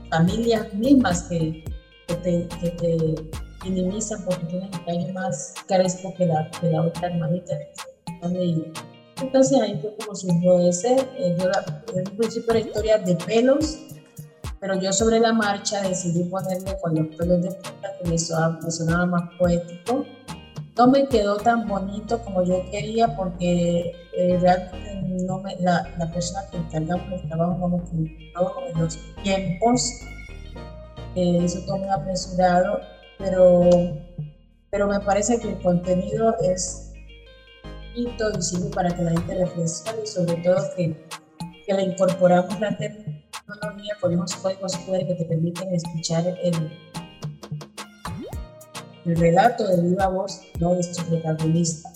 familias 0.10 0.74
mismas 0.74 1.24
que, 1.24 1.64
que, 2.08 2.16
te, 2.16 2.48
que 2.60 2.70
te, 2.72 3.16
minimizan 3.64 4.24
porque 4.26 4.58
el 4.58 4.70
cabello 4.70 5.14
más 5.14 5.56
crespo 5.68 6.14
que 6.16 6.26
la, 6.28 6.50
que 6.52 6.70
la 6.70 6.84
otra 6.84 7.08
hermanita. 7.08 7.58
Entonces 9.22 9.62
ahí 9.62 9.78
fue 9.82 9.96
como 9.98 10.16
surgió 10.16 10.60
ese. 10.60 10.96
Eh, 11.18 11.36
yo 11.40 11.50
en 11.94 12.08
un 12.10 12.18
principio 12.18 12.54
era 12.54 12.60
historia 12.60 12.98
de 13.00 13.16
pelos, 13.16 13.78
pero 14.60 14.80
yo 14.80 14.92
sobre 14.92 15.20
la 15.20 15.34
marcha 15.34 15.82
decidí 15.82 16.24
ponerle 16.26 16.78
con 16.82 16.96
los 16.96 17.08
pelos 17.16 17.42
de 17.42 17.50
punta 17.50 17.90
que 18.02 18.10
me 18.10 18.18
sonaba, 18.18 19.06
más 19.06 19.30
poético. 19.38 20.06
No 20.78 20.88
me 20.88 21.08
quedó 21.08 21.38
tan 21.38 21.68
bonito 21.68 22.22
como 22.24 22.44
yo 22.44 22.70
quería 22.70 23.16
porque 23.16 23.96
eh, 24.14 24.38
realmente 24.42 25.24
no 25.26 25.40
me, 25.40 25.56
la, 25.62 25.90
la, 25.98 26.12
persona 26.12 26.42
que 26.52 26.58
encargamos 26.58 27.22
el 27.22 27.30
trabajo 27.30 27.58
no 27.60 27.70
me 27.70 27.84
cumplió 27.84 28.68
en 28.68 28.82
los 28.82 29.00
tiempos. 29.24 29.90
Eh, 31.16 31.40
eso 31.46 31.60
todo 31.66 31.78
muy 31.78 31.90
apresurado, 31.90 32.82
pero, 33.18 33.70
pero 34.70 34.88
me 34.88 35.00
parece 35.00 35.40
que 35.40 35.50
el 35.50 35.62
contenido 35.62 36.36
es 36.42 36.86
y 37.96 38.08
sirve 38.42 38.70
para 38.72 38.94
que 38.94 39.02
la 39.02 39.12
gente 39.12 39.36
reflexione 39.36 40.04
y 40.04 40.08
sobre 40.08 40.36
todo 40.44 40.58
que, 40.76 41.08
que 41.66 41.74
le 41.74 41.84
incorporamos 41.84 42.60
la 42.60 42.78
tecnología 42.78 43.96
con 44.02 44.14
unos 44.14 44.36
códigos 44.36 44.76
QR 44.80 45.08
que 45.08 45.16
te 45.16 45.26
permiten 45.26 45.74
escuchar 45.74 46.28
el, 46.28 46.72
el 49.06 49.16
relato 49.16 49.68
de 49.68 49.82
viva 49.82 50.08
voz 50.08 50.42
¿no? 50.60 50.76
de 50.76 50.84
su 50.84 51.06
protagonista. 51.06 51.90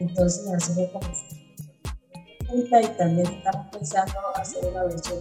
Entonces, 0.00 0.46
así 0.54 0.72
fue 0.74 0.90
como 0.92 1.06
y 2.48 2.68
también 2.96 3.26
estamos 3.26 3.66
pensando 3.72 4.14
hacer 4.36 4.64
una 4.70 4.84
versión 4.84 5.18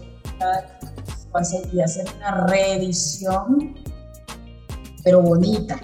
y 1.73 1.81
hacer 1.81 2.05
una 2.17 2.45
reedición, 2.47 3.75
pero 5.03 5.21
bonita 5.21 5.79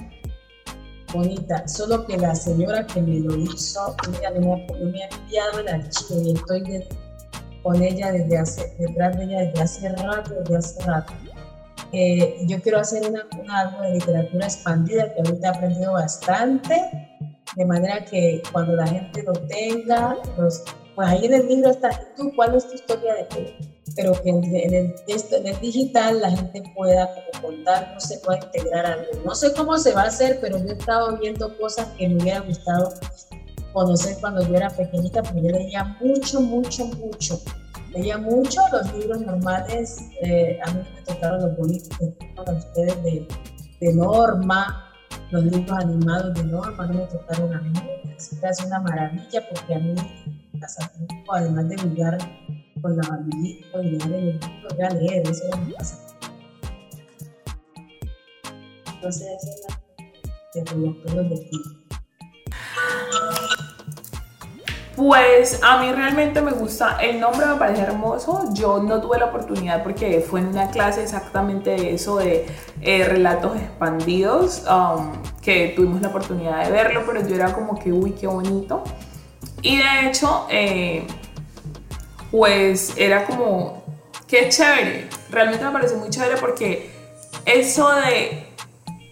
bonita, 1.11 1.67
solo 1.67 2.05
que 2.05 2.17
la 2.17 2.35
señora 2.35 2.85
que 2.87 3.01
me 3.01 3.19
lo 3.19 3.35
hizo, 3.35 3.95
ella 4.07 4.31
me, 4.31 4.53
ha 4.53 4.65
enviado 4.79 5.59
el 5.59 5.67
archivo 5.67 6.21
y 6.21 6.33
estoy 6.33 6.83
con 7.63 7.81
ella 7.81 8.11
desde 8.11 8.37
hace, 8.37 8.75
detrás 8.79 9.17
de 9.17 9.23
ella 9.25 9.39
desde 9.41 9.61
hace 9.61 9.89
rato, 9.89 10.33
desde 10.33 10.57
hace 10.57 10.83
rato. 10.83 11.13
Eh, 11.93 12.37
yo 12.47 12.61
quiero 12.61 12.79
hacer 12.79 13.03
una, 13.09 13.27
algo 13.59 13.81
de 13.81 13.93
literatura 13.93 14.45
expandida 14.45 15.13
que 15.13 15.21
ahorita 15.21 15.47
he 15.47 15.49
aprendido 15.49 15.93
bastante, 15.93 17.19
de 17.55 17.65
manera 17.65 18.05
que 18.05 18.41
cuando 18.51 18.73
la 18.73 18.87
gente 18.87 19.23
lo 19.23 19.33
tenga, 19.33 20.17
pues, 20.35 20.63
pues 20.95 21.07
ahí 21.07 21.25
en 21.25 21.33
el 21.33 21.47
libro 21.47 21.71
está, 21.71 21.89
¿tú 22.15 22.31
cuál 22.35 22.55
es 22.55 22.67
tu 22.67 22.75
historia 22.75 23.15
de 23.15 23.27
pero 23.95 24.13
que 24.21 24.29
en 24.29 24.43
el, 24.43 24.95
en 25.05 25.47
el 25.47 25.59
digital 25.59 26.21
la 26.21 26.31
gente 26.31 26.63
pueda 26.75 27.09
como 27.13 27.47
contar, 27.47 27.91
no 27.93 27.99
se 27.99 28.19
pueda 28.19 28.39
integrar 28.39 28.85
algo. 28.85 29.05
No 29.25 29.35
sé 29.35 29.53
cómo 29.53 29.77
se 29.77 29.93
va 29.93 30.03
a 30.03 30.07
hacer, 30.07 30.39
pero 30.41 30.57
yo 30.57 30.67
he 30.69 30.73
estado 30.73 31.17
viendo 31.17 31.57
cosas 31.57 31.87
que 31.97 32.07
me 32.07 32.21
hubiera 32.21 32.39
gustado 32.41 32.93
conocer 33.73 34.17
cuando 34.19 34.45
yo 34.47 34.55
era 34.55 34.69
pequeñita, 34.69 35.23
porque 35.23 35.41
yo 35.41 35.49
leía 35.49 35.83
mucho, 35.99 36.41
mucho, 36.41 36.85
mucho. 36.85 37.41
Leía 37.91 38.17
mucho 38.17 38.61
los 38.71 38.93
libros 38.93 39.21
normales, 39.21 40.09
eh, 40.21 40.59
a 40.65 40.71
mí 40.71 40.81
me 40.95 41.01
tocaron 41.01 41.41
los 41.41 41.57
bonitos 41.57 41.89
que 41.97 42.15
ustedes 42.51 43.03
de, 43.03 43.27
de 43.81 43.93
Norma, 43.93 44.93
los 45.31 45.43
libros 45.43 45.77
animados 45.77 46.33
de 46.35 46.43
Norma, 46.45 46.87
no 46.87 46.93
me 46.93 47.05
tocaron 47.07 47.53
a 47.53 47.61
mí. 47.61 47.73
Es 48.17 48.65
una 48.65 48.79
maravilla 48.79 49.47
porque 49.49 49.75
a 49.75 49.79
mí, 49.79 49.95
además 51.29 51.69
de 51.69 51.77
jugar 51.77 52.17
con 52.81 52.95
la 52.95 53.09
bandita 53.09 53.83
y 53.83 53.87
en 53.95 54.01
el 54.01 54.25
libro, 54.25 54.47
ya 54.77 54.89
leer, 54.91 55.27
eso 55.27 55.43
es 55.43 55.73
pasa. 55.75 55.97
Entonces, 58.95 59.27
esa 59.37 59.51
es 59.51 60.65
la 60.65 60.73
de 60.73 60.79
los 60.79 60.95
pelos 60.97 61.29
de 61.29 61.37
ti. 61.49 61.80
Pues 65.01 65.59
a 65.63 65.81
mí 65.81 65.91
realmente 65.91 66.43
me 66.43 66.51
gusta, 66.51 66.99
el 67.01 67.19
nombre 67.19 67.47
me 67.47 67.55
parece 67.55 67.81
hermoso, 67.81 68.53
yo 68.53 68.83
no 68.83 69.01
tuve 69.01 69.17
la 69.17 69.25
oportunidad 69.25 69.81
porque 69.81 70.21
fue 70.21 70.41
en 70.41 70.49
una 70.49 70.69
clase 70.69 71.01
exactamente 71.01 71.71
de 71.71 71.95
eso, 71.95 72.17
de 72.17 72.45
eh, 72.81 73.03
relatos 73.05 73.57
expandidos, 73.57 74.63
um, 74.69 75.11
que 75.41 75.73
tuvimos 75.75 76.03
la 76.03 76.09
oportunidad 76.09 76.63
de 76.63 76.71
verlo, 76.71 77.01
pero 77.07 77.27
yo 77.27 77.33
era 77.33 77.51
como 77.51 77.79
que, 77.79 77.91
uy, 77.91 78.11
qué 78.11 78.27
bonito. 78.27 78.83
Y 79.63 79.77
de 79.77 80.05
hecho, 80.07 80.45
eh, 80.51 81.07
pues 82.29 82.93
era 82.95 83.25
como, 83.25 83.83
qué 84.27 84.49
chévere. 84.49 85.09
Realmente 85.31 85.65
me 85.65 85.71
parece 85.71 85.95
muy 85.95 86.11
chévere 86.11 86.37
porque 86.37 86.91
eso 87.45 87.89
de 87.95 88.50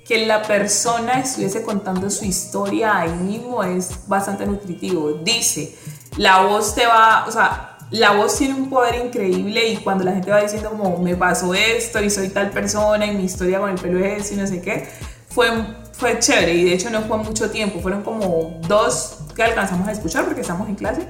que 0.10 0.26
la 0.26 0.42
persona 0.42 1.20
estuviese 1.20 1.62
contando 1.62 2.10
su 2.10 2.26
historia 2.26 2.98
ahí 2.98 3.12
mismo 3.12 3.64
es 3.64 4.08
bastante 4.08 4.44
nutritivo. 4.44 5.12
Dice, 5.24 5.76
la 6.18 6.42
voz 6.42 6.74
te 6.74 6.88
va, 6.88 7.26
o 7.28 7.32
sea, 7.32 7.78
la 7.92 8.14
voz 8.14 8.36
tiene 8.36 8.56
un 8.56 8.72
poder 8.72 9.06
increíble 9.06 9.70
y 9.70 9.78
cuando 9.78 10.04
la 10.04 10.14
gente 10.14 10.32
va 10.32 10.42
diciendo 10.42 10.72
como 10.72 10.98
me 10.98 11.16
pasó 11.16 11.54
esto 11.54 12.02
y 12.02 12.10
soy 12.10 12.30
tal 12.30 12.50
persona 12.50 13.06
y 13.06 13.16
mi 13.16 13.26
historia 13.26 13.60
con 13.60 13.70
el 13.70 13.76
pelo 13.76 14.04
es 14.04 14.26
eso 14.26 14.34
y 14.34 14.38
no 14.38 14.48
sé 14.48 14.62
qué, 14.62 14.90
fue, 15.30 15.48
fue 15.92 16.18
chévere 16.18 16.56
y 16.56 16.64
de 16.64 16.74
hecho 16.74 16.90
no 16.90 17.02
fue 17.02 17.18
mucho 17.20 17.52
tiempo, 17.52 17.80
fueron 17.80 18.02
como 18.02 18.60
dos 18.68 19.20
que 19.36 19.44
alcanzamos 19.44 19.88
a 19.88 19.92
escuchar 19.92 20.26
porque 20.26 20.42
estamos 20.42 20.68
en 20.70 20.74
clase, 20.74 21.08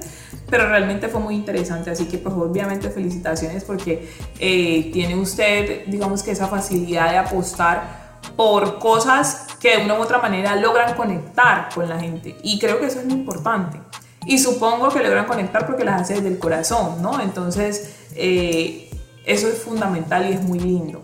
pero 0.50 0.68
realmente 0.68 1.08
fue 1.08 1.20
muy 1.20 1.36
interesante, 1.36 1.90
así 1.90 2.04
que 2.04 2.18
pues 2.18 2.34
obviamente 2.34 2.90
felicitaciones 2.90 3.64
porque 3.64 4.10
eh, 4.38 4.90
tiene 4.92 5.16
usted, 5.16 5.86
digamos 5.86 6.22
que 6.22 6.32
esa 6.32 6.48
facilidad 6.48 7.12
de 7.12 7.16
apostar 7.16 7.99
por 8.36 8.78
cosas 8.78 9.46
que 9.60 9.76
de 9.76 9.84
una 9.84 9.94
u 9.94 10.02
otra 10.02 10.18
manera 10.18 10.56
logran 10.56 10.94
conectar 10.94 11.68
con 11.74 11.88
la 11.88 11.98
gente 11.98 12.36
y 12.42 12.58
creo 12.58 12.80
que 12.80 12.86
eso 12.86 13.00
es 13.00 13.06
muy 13.06 13.14
importante. 13.14 13.80
Y 14.26 14.38
supongo 14.38 14.88
que 14.90 15.02
logran 15.02 15.26
conectar 15.26 15.66
porque 15.66 15.84
las 15.84 16.02
hace 16.02 16.14
desde 16.14 16.28
el 16.28 16.38
corazón, 16.38 17.00
¿no? 17.00 17.20
Entonces, 17.20 17.96
eh, 18.14 18.90
eso 19.24 19.48
es 19.48 19.62
fundamental 19.62 20.28
y 20.28 20.34
es 20.34 20.42
muy 20.42 20.58
lindo. 20.58 21.02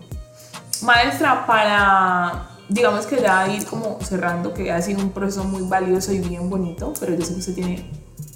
Maestra, 0.81 1.45
para, 1.47 2.49
digamos 2.69 3.07
que 3.07 3.19
ya 3.19 3.47
ir 3.47 3.65
como 3.65 3.99
cerrando, 4.01 4.53
que 4.53 4.71
ha 4.71 4.81
sido 4.81 5.01
un 5.01 5.11
proceso 5.11 5.43
muy 5.43 5.63
valioso 5.63 6.11
y 6.11 6.19
bien 6.19 6.49
bonito, 6.49 6.93
pero 6.99 7.15
yo 7.15 7.25
sé 7.25 7.33
que 7.33 7.39
usted 7.39 7.55
tiene 7.55 7.89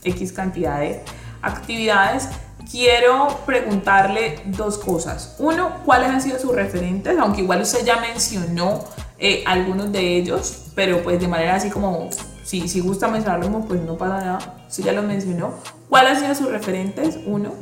X 0.04 0.32
cantidad 0.32 0.80
de 0.80 1.04
actividades, 1.42 2.30
quiero 2.70 3.40
preguntarle 3.46 4.42
dos 4.46 4.78
cosas. 4.78 5.36
Uno, 5.40 5.82
¿cuáles 5.86 6.10
han 6.10 6.22
sido 6.22 6.40
sus 6.40 6.54
referentes? 6.54 7.18
Aunque 7.18 7.42
igual 7.42 7.62
usted 7.62 7.86
ya 7.86 7.98
mencionó 7.98 8.84
eh, 9.18 9.44
algunos 9.46 9.92
de 9.92 10.18
ellos, 10.18 10.72
pero 10.76 11.02
pues 11.04 11.20
de 11.20 11.28
manera 11.28 11.56
así 11.56 11.70
como, 11.70 12.10
si, 12.44 12.68
si 12.68 12.80
gusta 12.80 13.08
mencionarlos, 13.08 13.66
pues 13.68 13.82
no 13.82 13.98
pasa 13.98 14.18
nada. 14.18 14.64
Usted 14.68 14.84
ya 14.84 14.94
los 14.94 15.06
mencionó. 15.06 15.54
¿Cuáles 15.90 16.14
han 16.14 16.20
sido 16.22 16.36
sus 16.36 16.52
referentes? 16.52 17.20
Uno. 17.26 17.54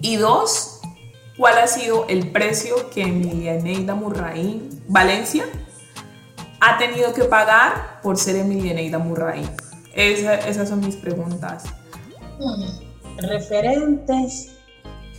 Y 0.00 0.16
dos, 0.16 0.80
¿cuál 1.36 1.58
ha 1.58 1.66
sido 1.66 2.06
el 2.08 2.30
precio 2.30 2.90
que 2.90 3.02
Emilia 3.02 3.54
Neida 3.54 3.94
Murraín, 3.94 4.82
Valencia, 4.88 5.46
ha 6.60 6.78
tenido 6.78 7.12
que 7.12 7.24
pagar 7.24 8.00
por 8.02 8.18
ser 8.18 8.36
Emilia 8.36 8.74
Neida 8.74 8.98
Murraín? 8.98 9.48
esas 9.94 10.68
son 10.68 10.80
mis 10.80 10.94
preguntas. 10.94 11.64
Hmm, 12.38 12.85
referentes. 13.18 14.52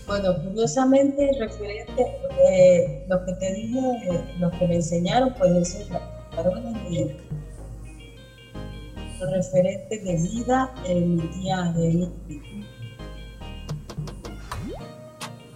Bueno, 0.05 0.35
curiosamente, 0.41 1.31
referentes, 1.39 2.07
eh, 2.49 3.05
lo 3.09 3.25
que 3.25 3.33
te 3.33 3.53
dije, 3.53 3.81
lo 4.39 4.51
que 4.51 4.67
me 4.67 4.75
enseñaron, 4.75 5.33
pues 5.37 5.51
eso 5.51 5.79
es 5.79 5.89
de 5.89 7.17
los 9.19 9.31
referentes 9.31 10.03
de 10.03 10.15
vida 10.15 10.73
en 10.85 11.15
mi 11.15 11.27
día 11.39 11.73
de 11.75 12.09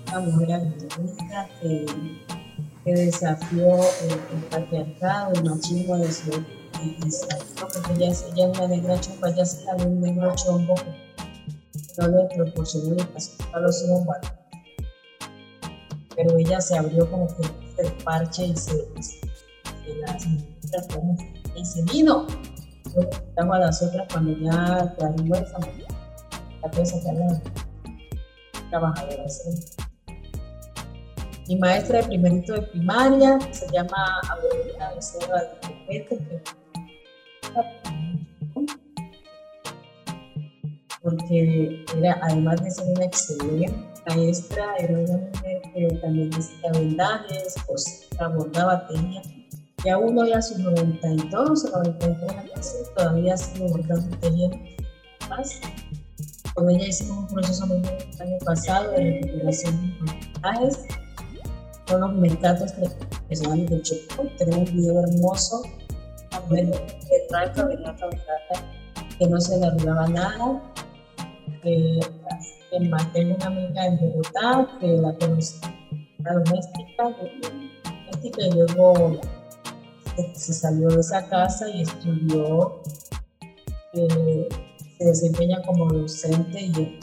una 0.07 0.19
mujer 0.19 0.53
aguerrida 0.53 1.49
que, 1.61 1.85
que 2.83 2.91
desafió 2.91 3.75
el, 3.75 4.11
el 4.11 4.43
patriarcado, 4.49 5.33
el 5.33 5.43
machismo 5.43 5.97
de 5.97 6.11
su 6.11 6.31
porque 7.59 7.93
ella, 7.93 8.11
ella 8.33 8.51
es 8.51 8.57
una 8.57 8.67
negra 8.67 8.99
chomba, 8.99 9.29
ella 9.29 9.45
se 9.45 9.63
la 9.65 9.75
un 9.75 10.01
negro 10.01 10.33
chombo 10.35 10.73
a 11.99 13.59
los. 13.59 13.85
Pero 16.15 16.37
ella 16.37 16.61
se 16.61 16.77
abrió 16.77 17.09
como 17.09 17.27
que 17.27 17.81
el 17.81 17.91
parche 18.03 18.45
y 18.47 18.55
se, 18.55 18.73
se, 19.01 19.19
las 19.95 20.27
y 21.55 21.65
se 21.65 21.83
vino. 21.83 22.27
Luego 23.35 23.53
a 23.53 23.59
las 23.59 23.81
otras 23.81 24.07
cuando 24.11 24.37
ya 24.37 24.93
quedaron 24.97 25.31
huérfanos. 25.31 25.69
La 26.61 26.69
cosa 26.69 26.95
que 26.99 27.51
trabajadora. 28.69 29.25
Mi 31.47 31.55
maestra 31.57 32.01
de 32.01 32.07
primerito 32.07 32.53
de 32.53 32.61
primaria 32.61 33.39
se 33.51 33.67
llama 33.71 34.21
Aurelina 34.29 34.93
Becerra 34.93 35.41
de 35.89 37.80
porque 41.11 41.85
era, 41.97 42.19
además 42.23 42.61
de 42.63 42.71
ser 42.71 42.87
una 42.95 43.05
excelente 43.05 43.73
maestra, 44.07 44.65
era 44.79 44.99
una 44.99 45.17
mujer 45.17 45.61
que 45.73 45.87
también 46.01 46.33
hacía 46.33 46.71
vendajes, 46.71 47.55
pues 47.67 48.07
abordaba 48.19 48.87
tenía 48.87 49.21
y 49.83 49.89
aún 49.89 50.17
hoy 50.19 50.31
a 50.31 50.41
sus 50.41 50.59
92 50.59 51.65
o 51.65 51.83
93 51.83 52.29
años 52.37 52.75
todavía 52.95 53.35
sigue 53.35 53.67
bordando 53.67 54.17
tejiendo 54.17 54.57
más. 55.27 55.59
Con 56.53 56.69
ella 56.69 56.87
hicimos 56.87 57.17
un 57.17 57.27
proceso 57.27 57.65
muy 57.65 57.77
el 57.77 58.21
año 58.21 58.37
pasado 58.45 58.91
de 58.91 59.21
recuperación 59.21 59.81
de 59.81 60.13
mensajes 60.43 60.85
con 61.87 62.01
los 62.01 62.13
mercados 62.13 62.71
profesionales 62.73 63.69
de 63.69 63.81
Chocó. 63.81 64.27
Tenemos 64.37 64.69
un 64.69 64.77
video 64.77 64.99
hermoso, 64.99 65.63
bueno, 66.47 66.71
que 66.71 67.27
trata 67.29 67.65
de 67.65 67.77
la 67.77 67.95
que 69.17 69.27
no 69.27 69.41
se 69.41 69.57
le 69.57 69.65
arreglaba 69.65 70.07
nada. 70.09 70.61
Eh, 71.63 71.99
tengo 73.13 73.35
una 73.35 73.45
amiga 73.45 73.85
en 73.85 73.99
Bogotá 73.99 74.67
que 74.79 74.87
la 74.97 75.13
conocí, 75.15 75.59
la 76.19 76.33
doméstica, 76.33 77.03
doméstica 77.03 78.41
y 78.41 78.51
luego 78.51 79.19
se 80.33 80.53
salió 80.53 80.87
de 80.89 81.01
esa 81.01 81.27
casa 81.27 81.69
y 81.69 81.83
estudió, 81.83 82.81
eh, 83.93 84.49
se 84.97 85.05
desempeña 85.05 85.61
como 85.63 85.85
docente 85.87 86.61
y, 86.61 86.99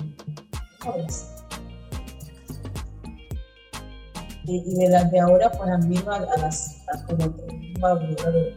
y, 4.44 4.74
de 4.74 4.88
las 4.88 5.10
de 5.12 5.20
ahora 5.20 5.52
pues 5.52 5.70
admiro 5.70 6.10
a, 6.10 6.16
a 6.16 6.38
las 6.38 6.82
a, 6.88 7.06
como 7.06 7.28
de 7.28 8.56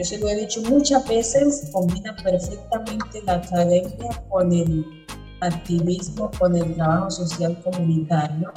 yo 0.00 0.04
se 0.04 0.18
lo 0.18 0.28
he 0.28 0.34
dicho 0.34 0.62
muchas 0.62 1.06
veces, 1.06 1.68
combina 1.72 2.16
perfectamente 2.16 3.22
la 3.26 3.34
academia 3.34 4.10
con 4.28 4.52
el 4.52 5.06
activismo, 5.40 6.30
con 6.38 6.56
el 6.56 6.74
trabajo 6.74 7.10
social 7.10 7.56
comunitario 7.62 8.52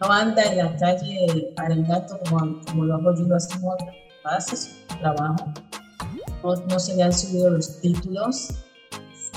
no 0.00 0.10
anda 0.10 0.42
en 0.42 0.58
la 0.58 0.76
calle 0.76 1.52
arengando 1.56 2.18
como, 2.20 2.60
como 2.64 2.84
lo 2.84 2.94
hago 2.94 3.14
yo, 3.14 3.24
lo 3.24 3.36
hacemos 3.36 3.74
otras 3.74 3.94
bases, 4.24 4.84
su 4.88 4.98
trabajo. 4.98 5.52
No, 6.42 6.56
no, 6.56 6.80
se 6.80 6.96
le 6.96 7.02
han 7.02 7.12
subido 7.12 7.50
los 7.50 7.80
títulos. 7.80 8.48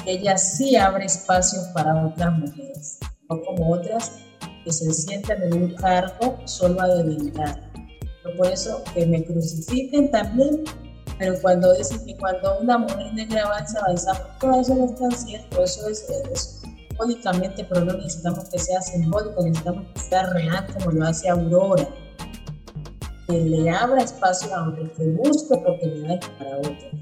Ella 0.06 0.38
sí 0.38 0.76
abre 0.78 1.06
espacios 1.06 1.66
para 1.74 2.06
otras 2.06 2.32
mujeres, 2.40 3.00
no 3.30 3.42
como 3.42 3.74
otras 3.74 4.20
que 4.64 4.72
se 4.72 4.94
sientan 4.94 5.44
en 5.44 5.54
un 5.54 5.76
cargo 5.76 6.38
solo 6.46 6.82
a 6.82 6.88
debilitar. 6.88 7.72
Por 8.38 8.48
eso 8.48 8.82
que 8.94 9.06
me 9.06 9.24
crucifiquen 9.24 10.10
también, 10.12 10.64
pero 11.20 11.40
cuando 11.42 11.74
dicen 11.74 12.06
que 12.06 12.18
cuando 12.18 12.60
una 12.60 12.78
mujer 12.78 13.14
negra 13.14 13.44
avanza, 13.44 13.80
avanza, 13.80 14.14
todo 14.40 14.62
eso 14.62 14.76
no 14.76 14.86
es 14.86 14.96
tan 14.96 15.12
cierto, 15.12 15.64
eso 15.64 15.88
es, 15.90 16.10
es 16.32 16.64
pero 17.70 17.86
no 17.86 17.94
necesitamos 17.94 18.46
que 18.50 18.60
sea 18.60 18.82
simbólico, 18.82 19.44
necesitamos 19.44 19.88
que 19.94 20.00
sea 20.00 20.24
real 20.28 20.68
como 20.74 20.92
lo 20.92 21.06
hace 21.06 21.30
Aurora. 21.30 21.88
Que 23.28 23.40
le 23.40 23.70
abra 23.70 24.04
espacio 24.04 24.54
a 24.54 24.70
otro, 24.70 24.92
que 24.94 25.06
busque 25.12 25.54
oportunidades 25.54 26.26
para 26.38 26.58
otros. 26.58 26.94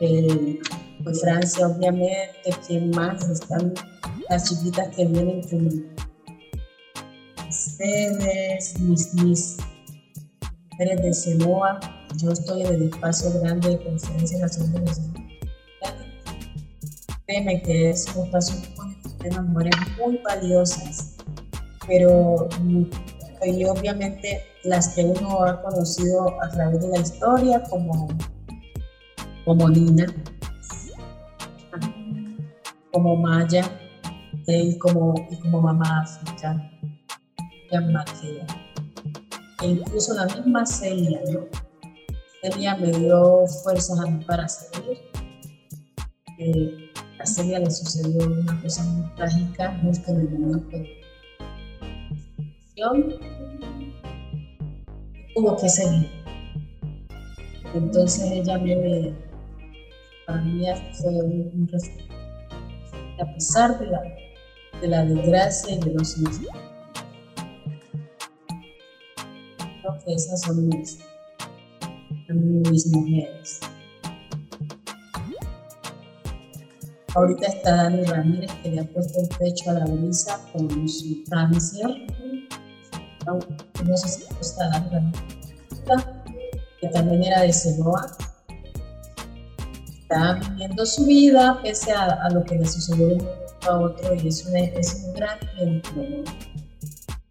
Eh, 0.00 0.60
pues 1.02 1.20
Francia, 1.20 1.66
obviamente, 1.66 2.50
¿quién 2.66 2.90
más? 2.90 3.28
Están 3.28 3.72
las 4.28 4.48
chiquitas 4.48 4.94
que 4.94 5.06
vienen 5.06 5.42
con 5.48 5.86
ustedes, 7.48 8.78
mis, 8.80 9.14
mis 9.14 9.56
mujeres 10.70 11.02
de 11.02 11.14
Semoa. 11.14 11.80
Yo 12.16 12.32
estoy 12.32 12.62
en 12.62 12.74
el 12.74 12.82
espacio 12.84 13.40
grande 13.40 13.70
de 13.70 13.84
Conferencia 13.84 14.38
Nacional 14.38 14.84
de 17.26 17.62
que 17.62 17.90
es 17.90 18.06
un 18.16 18.24
espacio 18.24 18.56
de 19.18 19.40
mujeres 19.42 19.74
muy 19.98 20.18
valiosas, 20.24 21.16
pero 21.86 22.48
y 23.44 23.64
obviamente 23.64 24.42
las 24.64 24.88
que 24.94 25.04
uno 25.04 25.44
ha 25.44 25.62
conocido 25.62 26.42
a 26.42 26.48
través 26.48 26.80
de 26.80 26.88
la 26.88 26.98
historia, 26.98 27.62
como, 27.70 28.08
como 29.44 29.68
Nina, 29.68 30.06
como 32.92 33.16
Maya 33.16 33.62
y 34.46 34.76
como, 34.78 35.14
y 35.30 35.36
como 35.36 35.60
mamá 35.60 36.02
África, 36.02 36.70
e 39.62 39.66
incluso 39.66 40.14
la 40.14 40.26
misma 40.26 40.64
Celia, 40.66 41.20
¿no? 41.30 41.67
Celia 42.40 42.76
me 42.76 42.92
dio 42.92 43.46
fuerzas 43.64 43.98
a 43.98 44.10
mí 44.10 44.24
para 44.24 44.48
seguir. 44.48 44.98
Eh, 46.38 46.90
a 47.18 47.26
Celia 47.26 47.58
le 47.58 47.70
sucedió 47.70 48.26
una 48.26 48.62
cosa 48.62 48.84
muy 48.84 49.08
trágica 49.16 49.72
el 50.20 50.30
momento 50.30 50.76
de 50.76 50.98
tuvo 55.34 55.56
que 55.56 55.68
seguir. 55.68 56.10
Entonces 57.74 58.30
ella 58.30 58.58
me, 58.58 59.12
para 60.26 60.42
mí 60.42 60.64
fue 60.92 61.10
un, 61.22 61.50
un 61.54 61.70
A 63.20 63.34
pesar 63.34 63.78
de 63.78 63.86
la, 63.86 64.02
de 64.80 64.88
la 64.88 65.04
desgracia 65.04 65.74
y 65.74 65.80
de 65.80 65.92
los 65.92 66.18
mismos. 66.18 66.56
Creo 69.80 69.98
que 70.04 70.14
esas 70.14 70.40
son 70.42 70.68
mis, 70.68 70.98
mis 72.34 72.86
mujeres. 72.88 73.60
Ahorita 77.14 77.46
está 77.46 77.74
Dani 77.74 78.04
Ramírez 78.04 78.52
que 78.62 78.70
le 78.70 78.80
ha 78.80 78.84
puesto 78.84 79.20
el 79.20 79.28
pecho 79.38 79.70
a 79.70 79.74
la 79.74 79.84
brisa 79.86 80.38
con 80.52 80.88
su 80.88 81.24
cáncer. 81.30 82.06
No, 83.26 83.96
sé 83.96 84.08
si 84.08 84.24
está 84.40 84.68
Dani 84.68 84.88
Ramírez, 84.90 85.22
que 86.80 86.88
también 86.88 87.24
era 87.24 87.42
de 87.42 87.52
Cenoa. 87.52 88.06
Está 90.02 90.34
viviendo 90.34 90.86
su 90.86 91.06
vida 91.06 91.58
pese 91.62 91.92
a, 91.92 92.28
lo 92.30 92.44
que 92.44 92.56
le 92.56 92.66
sucedió 92.66 93.18
a 93.68 93.78
otro 93.78 94.14
y 94.14 94.28
es, 94.28 94.46
es 94.46 95.04
un 95.04 95.14
gran 95.14 95.38
ejemplo. 95.42 96.02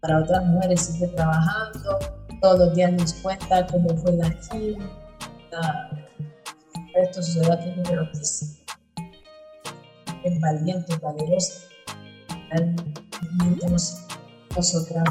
Para 0.00 0.18
otras 0.20 0.44
mujeres 0.44 0.80
sigue 0.82 1.08
trabajando, 1.08 1.98
todos 2.40 2.58
los 2.58 2.74
días 2.74 2.92
nos 2.92 3.14
cuenta 3.14 3.66
cómo 3.66 3.96
fue 3.98 4.12
la 4.12 4.30
quimio, 4.40 4.78
esto 6.94 7.22
sucedió 7.22 7.52
aquí 7.52 7.68
en 7.68 7.84
Roquísimo 7.84 8.58
es 10.24 10.40
valiente, 10.40 10.96
valerosa. 10.96 11.64
Realmente 12.50 13.66
nosotras. 14.56 15.04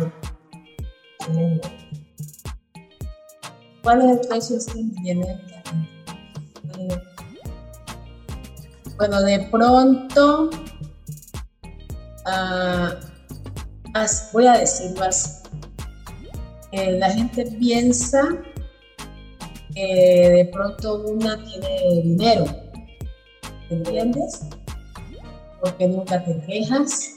¿Cuál 3.83 4.01
es 4.01 4.11
el 4.11 4.27
precio 4.27 4.57
este 4.57 4.79
ingrediente? 4.79 5.63
Bueno, 8.97 9.21
de 9.21 9.47
pronto, 9.51 10.49
uh, 12.25 12.89
voy 14.33 14.47
a 14.47 14.53
decirlo 14.53 15.03
así. 15.03 15.36
Eh, 16.77 16.91
la 16.99 17.09
gente 17.09 17.43
piensa 17.59 18.21
que 19.73 20.29
de 20.29 20.49
pronto 20.53 21.03
una 21.05 21.43
tiene 21.43 22.01
dinero, 22.03 22.45
¿entiendes? 23.69 24.47
porque 25.61 25.87
nunca 25.87 26.23
te 26.23 26.39
quejas, 26.41 27.15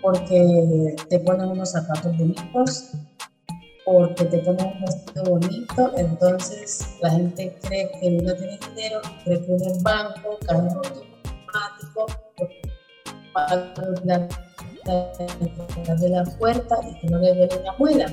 porque 0.00 0.94
te 1.08 1.18
ponen 1.20 1.48
unos 1.48 1.72
zapatos 1.72 2.16
bonitos, 2.16 2.90
porque 3.84 4.24
te 4.26 4.38
ponen 4.38 4.66
un 4.66 4.80
vestido 4.82 5.24
bonito, 5.24 5.92
entonces 5.96 6.96
la 7.00 7.10
gente 7.10 7.56
cree 7.62 7.90
que 8.00 8.08
uno 8.20 8.34
tiene 8.34 8.58
dinero, 8.74 9.00
cree 9.24 9.44
que 9.44 9.52
uno 9.52 9.66
es 9.66 9.82
banco, 9.82 10.38
cambio 10.46 10.76
automático, 10.76 12.06
la, 14.04 14.28
de 15.96 16.08
la 16.08 16.24
puerta 16.38 16.76
y 16.88 17.00
que 17.00 17.06
no 17.08 17.18
le 17.18 17.34
duele 17.34 17.56
una 17.60 17.72
muela. 17.78 18.06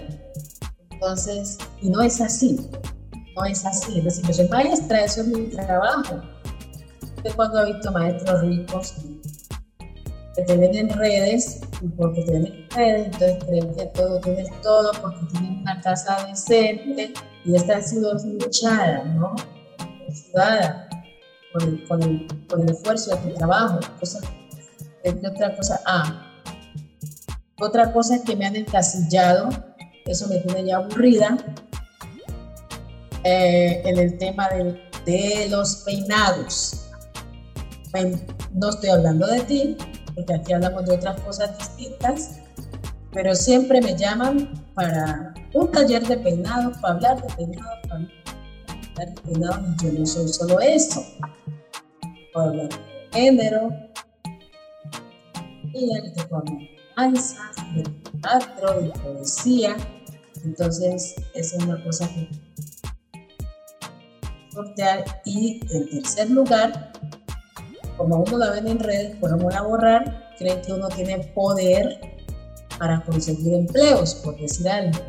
Entonces, 1.02 1.58
y 1.82 1.90
no 1.90 2.02
es 2.02 2.20
así, 2.20 2.60
no 3.38 3.46
es 3.46 3.66
así. 3.66 4.00
Es 4.00 4.04
decir, 4.04 4.26
yo 4.28 4.34
soy 4.34 4.50
maestra, 4.50 5.06
eso 5.06 5.22
es 5.22 5.28
mi 5.28 5.46
trabajo. 5.48 6.22
Yo 7.24 7.36
cuando 7.38 7.62
he 7.62 7.74
visto 7.74 7.90
maestros 7.94 8.42
ricos 8.42 8.96
que 10.36 10.42
te 10.44 10.58
ven 10.58 10.76
en 10.76 10.90
redes, 10.90 11.62
porque 11.98 12.24
te 12.24 12.34
ven 12.34 12.48
en 12.48 12.70
redes, 12.72 13.06
entonces 13.06 13.44
creen 13.46 13.76
que 13.76 13.86
todo 13.86 14.20
tienes 14.20 14.62
todo, 14.62 14.92
porque 15.02 15.20
tienen 15.32 15.62
una 15.62 15.80
casa 15.80 16.26
decente, 16.28 17.14
y 17.46 17.56
esta 17.56 17.78
ha 17.78 17.82
sido 17.82 18.14
luchada, 18.16 19.06
¿no? 19.06 19.36
Sudada. 20.14 20.90
con 21.88 22.04
el, 22.04 22.28
el, 22.58 22.70
esfuerzo 22.70 23.16
de 23.16 23.32
tu 23.32 23.36
trabajo. 23.36 23.80
Otra 25.06 25.56
cosa, 25.56 25.82
ah, 25.86 26.26
otra 27.62 27.94
cosa 27.94 28.22
que 28.22 28.36
me 28.36 28.46
han 28.46 28.58
encasillado, 28.58 29.50
eso 30.12 30.28
me 30.28 30.38
tiene 30.40 30.66
ya 30.66 30.78
aburrida, 30.78 31.38
eh, 33.24 33.82
en 33.86 33.98
el 33.98 34.18
tema 34.18 34.50
de, 34.50 34.82
de 35.06 35.48
los 35.50 35.78
peinados. 35.78 36.86
No 38.54 38.70
estoy 38.70 38.90
hablando 38.90 39.28
de 39.28 39.42
ti, 39.42 39.78
porque 40.16 40.34
aquí 40.34 40.54
hablamos 40.54 40.86
de 40.86 40.96
otras 40.96 41.20
cosas 41.22 41.58
distintas, 41.58 42.40
pero 43.12 43.36
siempre 43.36 43.82
me 43.82 43.96
llaman 43.96 44.52
para 44.74 45.34
un 45.54 45.72
taller 45.72 46.06
de 46.08 46.18
peinados, 46.18 46.78
para 46.78 46.94
hablar 46.96 47.22
de 47.22 47.34
peinados, 47.36 47.80
para 47.88 47.96
hablar 47.96 49.16
de 49.16 49.22
peinados, 49.22 49.84
yo 49.84 49.92
no 49.92 50.06
soy 50.06 50.28
solo 50.28 50.60
eso, 50.60 51.04
para 52.34 52.50
hablar 52.50 52.70
de 52.70 52.78
género, 53.12 53.70
y 55.74 55.88
puedo 56.30 56.44
de 56.46 56.70
danzas, 56.96 57.56
de 57.76 57.84
teatro, 58.22 58.82
de 58.82 58.90
poesía, 58.90 59.76
entonces 60.44 61.16
esa 61.34 61.58
es 61.58 61.64
una 61.64 61.84
cosa 61.84 62.08
que 62.08 62.30
sortear 64.52 65.06
y 65.26 65.60
en 65.72 65.90
tercer 65.90 66.30
lugar 66.30 66.92
como 68.00 68.24
uno 68.24 68.38
la 68.38 68.52
ven 68.52 68.68
en 68.68 68.80
redes, 68.80 69.18
podemos 69.18 69.54
a 69.54 69.62
borrar, 69.62 70.34
creen 70.38 70.62
que 70.62 70.72
uno 70.72 70.88
tiene 70.88 71.20
poder 71.36 72.00
para 72.78 73.04
conseguir 73.04 73.54
empleos, 73.54 74.16
por 74.16 74.40
decir 74.40 74.70
algo. 74.70 75.00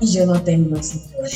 Y 0.00 0.12
yo 0.12 0.26
no 0.26 0.40
tengo 0.40 0.76
ese 0.76 1.00
poder. 1.12 1.32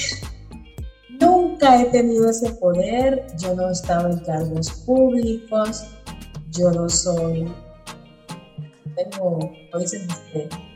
Nunca 1.20 1.82
he 1.82 1.86
tenido 1.86 2.30
ese 2.30 2.52
poder, 2.52 3.26
yo 3.40 3.56
no 3.56 3.68
he 3.68 3.72
estado 3.72 4.10
en 4.10 4.18
cargos 4.20 4.70
públicos, 4.86 5.84
yo 6.52 6.70
no 6.70 6.88
soy, 6.88 7.52
tengo, 8.94 9.50
como 9.72 9.80
dicen, 9.80 10.06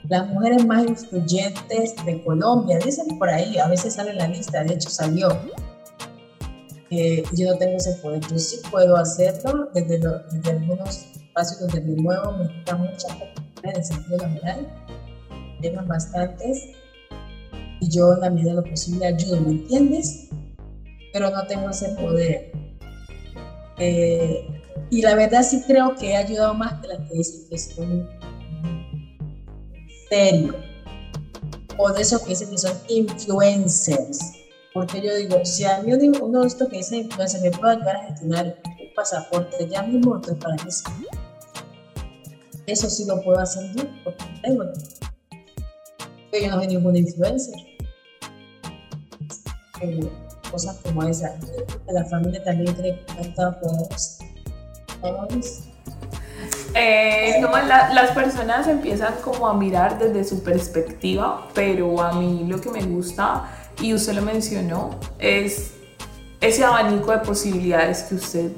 las 0.09 0.29
mujeres 0.29 0.65
más 0.65 0.87
influyentes 0.87 1.95
de 2.05 2.23
Colombia, 2.25 2.79
dicen 2.79 3.19
por 3.19 3.29
ahí, 3.29 3.59
a 3.59 3.69
veces 3.69 3.95
sale 3.95 4.15
la 4.15 4.29
lista, 4.29 4.63
de 4.63 4.75
hecho 4.75 4.91
salió, 4.91 5.29
yo 6.91 7.53
no 7.53 7.59
tengo 7.59 7.77
ese 7.77 7.93
poder. 7.95 8.21
Yo 8.31 8.39
sí 8.39 8.59
puedo 8.71 8.97
hacerlo 8.97 9.69
desde, 9.75 10.01
algunos 10.51 11.07
espacios 11.15 11.61
donde 11.61 11.81
me 11.81 12.03
muevo, 12.03 12.33
me 12.33 12.49
quita 12.49 12.77
mucha 12.77 13.09
en 13.63 13.77
el 13.77 13.85
sentido 13.85 14.19
laboral, 14.19 14.69
temas 15.61 15.87
bastantes, 15.87 16.69
y 17.81 17.91
yo 17.91 18.15
en 18.15 18.21
la 18.21 18.31
medida 18.31 18.51
de 18.51 18.57
lo 18.57 18.65
posible 18.65 19.07
ayudo, 19.07 19.41
¿me 19.41 19.51
entiendes? 19.53 20.29
Pero 21.13 21.31
no 21.31 21.47
tengo 21.47 21.71
ese 21.71 21.89
poder. 21.91 22.53
Eh, 23.79 24.47
y 24.91 25.03
la 25.03 25.15
verdad 25.15 25.43
sí 25.43 25.63
creo 25.67 25.95
que 25.97 26.11
he 26.11 26.17
ayudado 26.17 26.55
más 26.55 26.81
que 26.81 26.89
las 26.89 26.99
que 27.09 27.15
dicen 27.15 27.49
que 27.51 27.59
son 27.59 28.09
serio. 30.09 30.55
O 31.79 31.93
de 31.93 32.03
esos 32.03 32.23
que 32.23 32.31
dicen 32.31 32.51
que 32.51 32.59
son 32.59 32.73
influencers 32.89 34.37
porque 34.77 35.01
yo 35.01 35.17
digo, 35.17 35.43
si 35.43 35.65
a 35.65 35.81
mí 35.81 35.91
uno 35.95 36.41
de 36.43 36.47
estos 36.47 36.69
que 36.69 36.77
dice 36.77 37.09
se 37.27 37.41
me 37.41 37.51
puede 37.51 37.77
ayudar 37.77 37.97
a 37.97 38.05
gestionar 38.09 38.61
un 38.65 38.95
pasaporte 38.95 39.67
ya 39.71 39.83
mismo, 39.83 40.17
entonces 40.17 40.45
para 40.45 40.55
qué 40.57 40.71
sí. 40.71 40.85
Eso 42.67 42.91
sí 42.91 43.07
lo 43.07 43.23
puedo 43.23 43.39
hacer 43.39 43.75
yo, 43.75 43.85
porque 44.05 44.25
tengo. 44.43 44.65
Yo 46.31 46.49
no 46.51 46.57
soy 46.57 46.67
ninguna 46.67 46.99
influencer. 46.99 47.55
Eh, 49.81 50.11
cosas 50.51 50.77
como 50.83 51.03
esa. 51.05 51.39
La 51.89 52.05
familia 52.05 52.45
también 52.45 52.75
cree 52.75 53.03
que 53.07 53.13
ha 53.13 53.21
estado 53.23 53.57
eh, 56.77 57.39
no, 57.41 57.51
las 57.51 58.11
personas 58.11 58.69
empiezan 58.69 59.15
como 59.25 59.49
a 59.49 59.55
mirar 59.55 59.99
desde 59.99 60.25
su 60.25 60.43
perspectiva, 60.43 61.49
pero 61.55 62.03
a 62.03 62.13
mí 62.13 62.45
lo 62.47 62.61
que 62.61 62.71
me 62.71 62.83
gusta 62.83 63.49
y 63.81 63.95
usted 63.95 64.13
lo 64.13 64.23
mencionó, 64.23 64.99
es 65.19 65.73
ese 66.41 66.65
abanico 66.65 67.13
de 67.13 67.19
posibilidades 67.19 68.03
que 68.03 68.15
usted, 68.17 68.53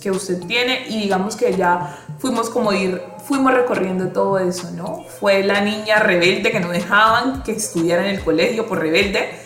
que 0.00 0.10
usted 0.10 0.40
tiene 0.46 0.86
y 0.88 1.02
digamos 1.02 1.34
que 1.34 1.54
ya 1.56 1.98
fuimos 2.18 2.48
como 2.48 2.72
ir, 2.72 3.02
fuimos 3.26 3.52
recorriendo 3.52 4.08
todo 4.08 4.38
eso, 4.38 4.70
¿no? 4.70 5.04
Fue 5.20 5.42
la 5.42 5.60
niña 5.60 5.96
rebelde 5.98 6.52
que 6.52 6.60
no 6.60 6.68
dejaban 6.68 7.42
que 7.42 7.52
estudiara 7.52 8.08
en 8.08 8.14
el 8.14 8.24
colegio 8.24 8.66
por 8.66 8.78
rebelde 8.78 9.41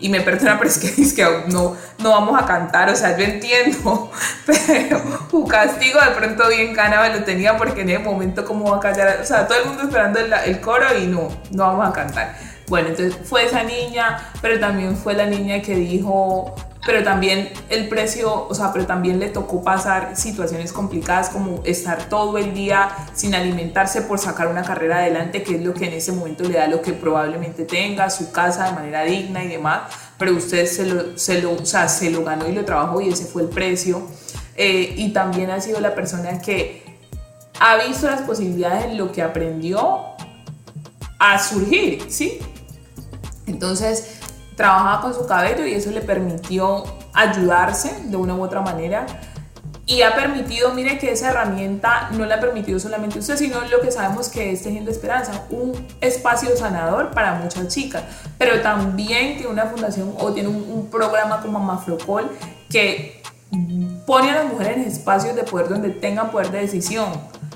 y 0.00 0.08
me 0.08 0.20
perdona, 0.20 0.58
pero 0.58 0.70
es 0.70 0.78
que, 0.78 1.14
que 1.14 1.44
no, 1.48 1.76
no 1.98 2.10
vamos 2.10 2.40
a 2.40 2.46
cantar, 2.46 2.88
o 2.90 2.96
sea, 2.96 3.16
yo 3.16 3.24
entiendo, 3.24 4.10
pero 4.46 5.02
un 5.32 5.46
castigo 5.46 6.00
de 6.00 6.10
pronto 6.12 6.48
bien 6.48 6.74
cana 6.74 7.02
me 7.02 7.18
lo 7.18 7.24
tenía 7.24 7.56
porque 7.56 7.82
en 7.82 7.90
ese 7.90 7.98
momento 8.00 8.44
como 8.44 8.70
va 8.70 8.78
a 8.78 8.80
callar, 8.80 9.18
o 9.20 9.24
sea, 9.24 9.46
todo 9.46 9.58
el 9.58 9.66
mundo 9.66 9.82
esperando 9.84 10.18
el, 10.18 10.32
el 10.32 10.60
coro 10.60 10.86
y 10.98 11.06
no, 11.06 11.28
no 11.50 11.64
vamos 11.64 11.88
a 11.88 11.92
cantar. 11.92 12.36
Bueno, 12.68 12.88
entonces 12.88 13.16
fue 13.24 13.44
esa 13.44 13.64
niña, 13.64 14.30
pero 14.40 14.60
también 14.60 14.96
fue 14.96 15.14
la 15.14 15.26
niña 15.26 15.60
que 15.60 15.74
dijo, 15.74 16.54
pero 16.84 17.04
también 17.04 17.50
el 17.68 17.88
precio, 17.88 18.46
o 18.48 18.54
sea, 18.54 18.72
pero 18.72 18.86
también 18.86 19.18
le 19.18 19.28
tocó 19.28 19.62
pasar 19.62 20.16
situaciones 20.16 20.72
complicadas 20.72 21.28
como 21.28 21.62
estar 21.64 22.08
todo 22.08 22.38
el 22.38 22.54
día 22.54 22.88
sin 23.12 23.34
alimentarse 23.34 24.02
por 24.02 24.18
sacar 24.18 24.48
una 24.48 24.62
carrera 24.62 24.98
adelante, 24.98 25.42
que 25.42 25.56
es 25.56 25.62
lo 25.62 25.74
que 25.74 25.86
en 25.86 25.94
ese 25.94 26.12
momento 26.12 26.44
le 26.44 26.54
da 26.54 26.68
lo 26.68 26.80
que 26.80 26.92
probablemente 26.92 27.64
tenga, 27.64 28.08
su 28.08 28.32
casa 28.32 28.66
de 28.66 28.72
manera 28.72 29.04
digna 29.04 29.44
y 29.44 29.48
demás, 29.48 29.92
pero 30.18 30.34
usted 30.34 30.66
se 30.66 30.86
lo, 30.86 31.18
se 31.18 31.42
lo, 31.42 31.52
o 31.52 31.66
sea, 31.66 31.86
se 31.88 32.10
lo 32.10 32.24
ganó 32.24 32.48
y 32.48 32.52
lo 32.52 32.64
trabajó 32.64 33.00
y 33.00 33.10
ese 33.10 33.26
fue 33.26 33.42
el 33.42 33.48
precio. 33.48 34.02
Eh, 34.56 34.94
y 34.96 35.12
también 35.12 35.50
ha 35.50 35.60
sido 35.60 35.80
la 35.80 35.94
persona 35.94 36.38
que 36.40 36.82
ha 37.60 37.76
visto 37.86 38.06
las 38.06 38.22
posibilidades 38.22 38.86
en 38.86 38.98
lo 38.98 39.12
que 39.12 39.22
aprendió 39.22 40.00
a 41.18 41.38
surgir, 41.38 42.06
¿sí? 42.08 42.40
Entonces, 43.46 44.19
trabajaba 44.60 45.00
con 45.00 45.14
su 45.14 45.26
cabello 45.26 45.66
y 45.66 45.72
eso 45.72 45.90
le 45.90 46.02
permitió 46.02 46.84
ayudarse 47.14 47.96
de 48.04 48.16
una 48.18 48.34
u 48.34 48.42
otra 48.42 48.60
manera. 48.60 49.06
Y 49.86 50.02
ha 50.02 50.14
permitido, 50.14 50.74
mire 50.74 50.98
que 50.98 51.12
esa 51.12 51.30
herramienta 51.30 52.10
no 52.12 52.26
la 52.26 52.34
ha 52.34 52.40
permitido 52.40 52.78
solamente 52.78 53.18
usted, 53.18 53.38
sino 53.38 53.62
lo 53.62 53.80
que 53.80 53.90
sabemos 53.90 54.28
que 54.28 54.52
es 54.52 54.62
Tejiendo 54.62 54.90
Esperanza, 54.90 55.46
un 55.48 55.72
espacio 56.02 56.54
sanador 56.58 57.10
para 57.12 57.36
muchas 57.36 57.68
chicas, 57.68 58.02
pero 58.36 58.60
también 58.60 59.38
tiene 59.38 59.50
una 59.50 59.64
fundación 59.64 60.14
o 60.18 60.30
tiene 60.34 60.50
un, 60.50 60.90
programa 60.90 61.40
como 61.40 61.58
Maflocol 61.58 62.30
que 62.68 63.22
pone 64.06 64.30
a 64.30 64.42
las 64.42 64.52
mujeres 64.52 64.76
en 64.76 64.82
espacios 64.82 65.36
de 65.36 65.44
poder 65.44 65.70
donde 65.70 65.88
tengan 65.88 66.30
poder 66.30 66.50
de 66.50 66.60
decisión, 66.60 67.08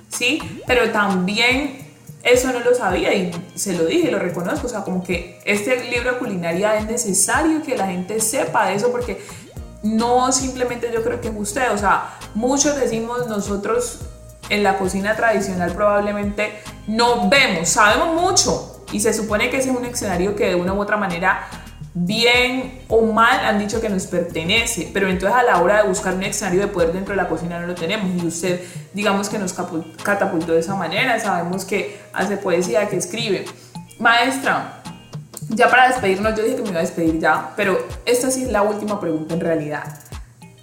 ¿sí? 0.08 0.40
Pero 0.66 0.90
también 0.90 1.83
eso 2.24 2.52
no 2.52 2.60
lo 2.60 2.74
sabía 2.74 3.12
y 3.14 3.30
se 3.54 3.74
lo 3.74 3.84
dije, 3.84 4.10
lo 4.10 4.18
reconozco. 4.18 4.66
O 4.66 4.70
sea, 4.70 4.82
como 4.82 5.04
que 5.04 5.38
este 5.44 5.84
libro 5.90 6.18
culinaria 6.18 6.76
es 6.76 6.86
necesario 6.86 7.62
que 7.62 7.76
la 7.76 7.86
gente 7.86 8.18
sepa 8.20 8.66
de 8.68 8.74
eso 8.74 8.90
porque 8.90 9.20
no 9.82 10.32
simplemente 10.32 10.90
yo 10.92 11.04
creo 11.04 11.20
que 11.20 11.28
es 11.28 11.34
usted. 11.36 11.70
O 11.72 11.78
sea, 11.78 12.18
muchos 12.34 12.76
decimos 12.76 13.28
nosotros 13.28 14.00
en 14.48 14.62
la 14.62 14.78
cocina 14.78 15.14
tradicional 15.14 15.72
probablemente 15.72 16.52
no 16.86 17.28
vemos, 17.28 17.68
sabemos 17.68 18.20
mucho 18.20 18.84
y 18.92 19.00
se 19.00 19.12
supone 19.12 19.50
que 19.50 19.58
ese 19.58 19.70
es 19.70 19.76
un 19.76 19.84
escenario 19.84 20.36
que 20.36 20.48
de 20.48 20.54
una 20.54 20.72
u 20.74 20.80
otra 20.80 20.96
manera 20.96 21.46
bien 21.94 22.80
o 22.88 23.02
mal 23.02 23.38
han 23.44 23.60
dicho 23.60 23.80
que 23.80 23.88
nos 23.88 24.06
pertenece, 24.06 24.90
pero 24.92 25.08
entonces 25.08 25.38
a 25.38 25.44
la 25.44 25.62
hora 25.62 25.82
de 25.82 25.88
buscar 25.88 26.14
un 26.14 26.24
escenario 26.24 26.60
de 26.62 26.66
poder 26.66 26.92
dentro 26.92 27.14
de 27.14 27.22
la 27.22 27.28
cocina 27.28 27.60
no 27.60 27.68
lo 27.68 27.74
tenemos 27.74 28.10
y 28.20 28.26
usted 28.26 28.60
digamos 28.92 29.28
que 29.28 29.38
nos 29.38 29.54
catapultó 30.02 30.52
de 30.52 30.60
esa 30.60 30.74
manera, 30.74 31.18
sabemos 31.20 31.64
que 31.64 32.00
hace 32.12 32.36
poesía, 32.36 32.88
que 32.88 32.96
escribe. 32.96 33.44
Maestra, 34.00 34.82
ya 35.50 35.70
para 35.70 35.88
despedirnos, 35.88 36.36
yo 36.36 36.42
dije 36.42 36.56
que 36.56 36.62
me 36.62 36.70
iba 36.70 36.78
a 36.78 36.82
despedir 36.82 37.20
ya, 37.20 37.52
pero 37.56 37.78
esta 38.04 38.28
sí 38.30 38.42
es 38.42 38.50
la 38.50 38.62
última 38.62 39.00
pregunta 39.00 39.34
en 39.34 39.40
realidad. 39.40 39.84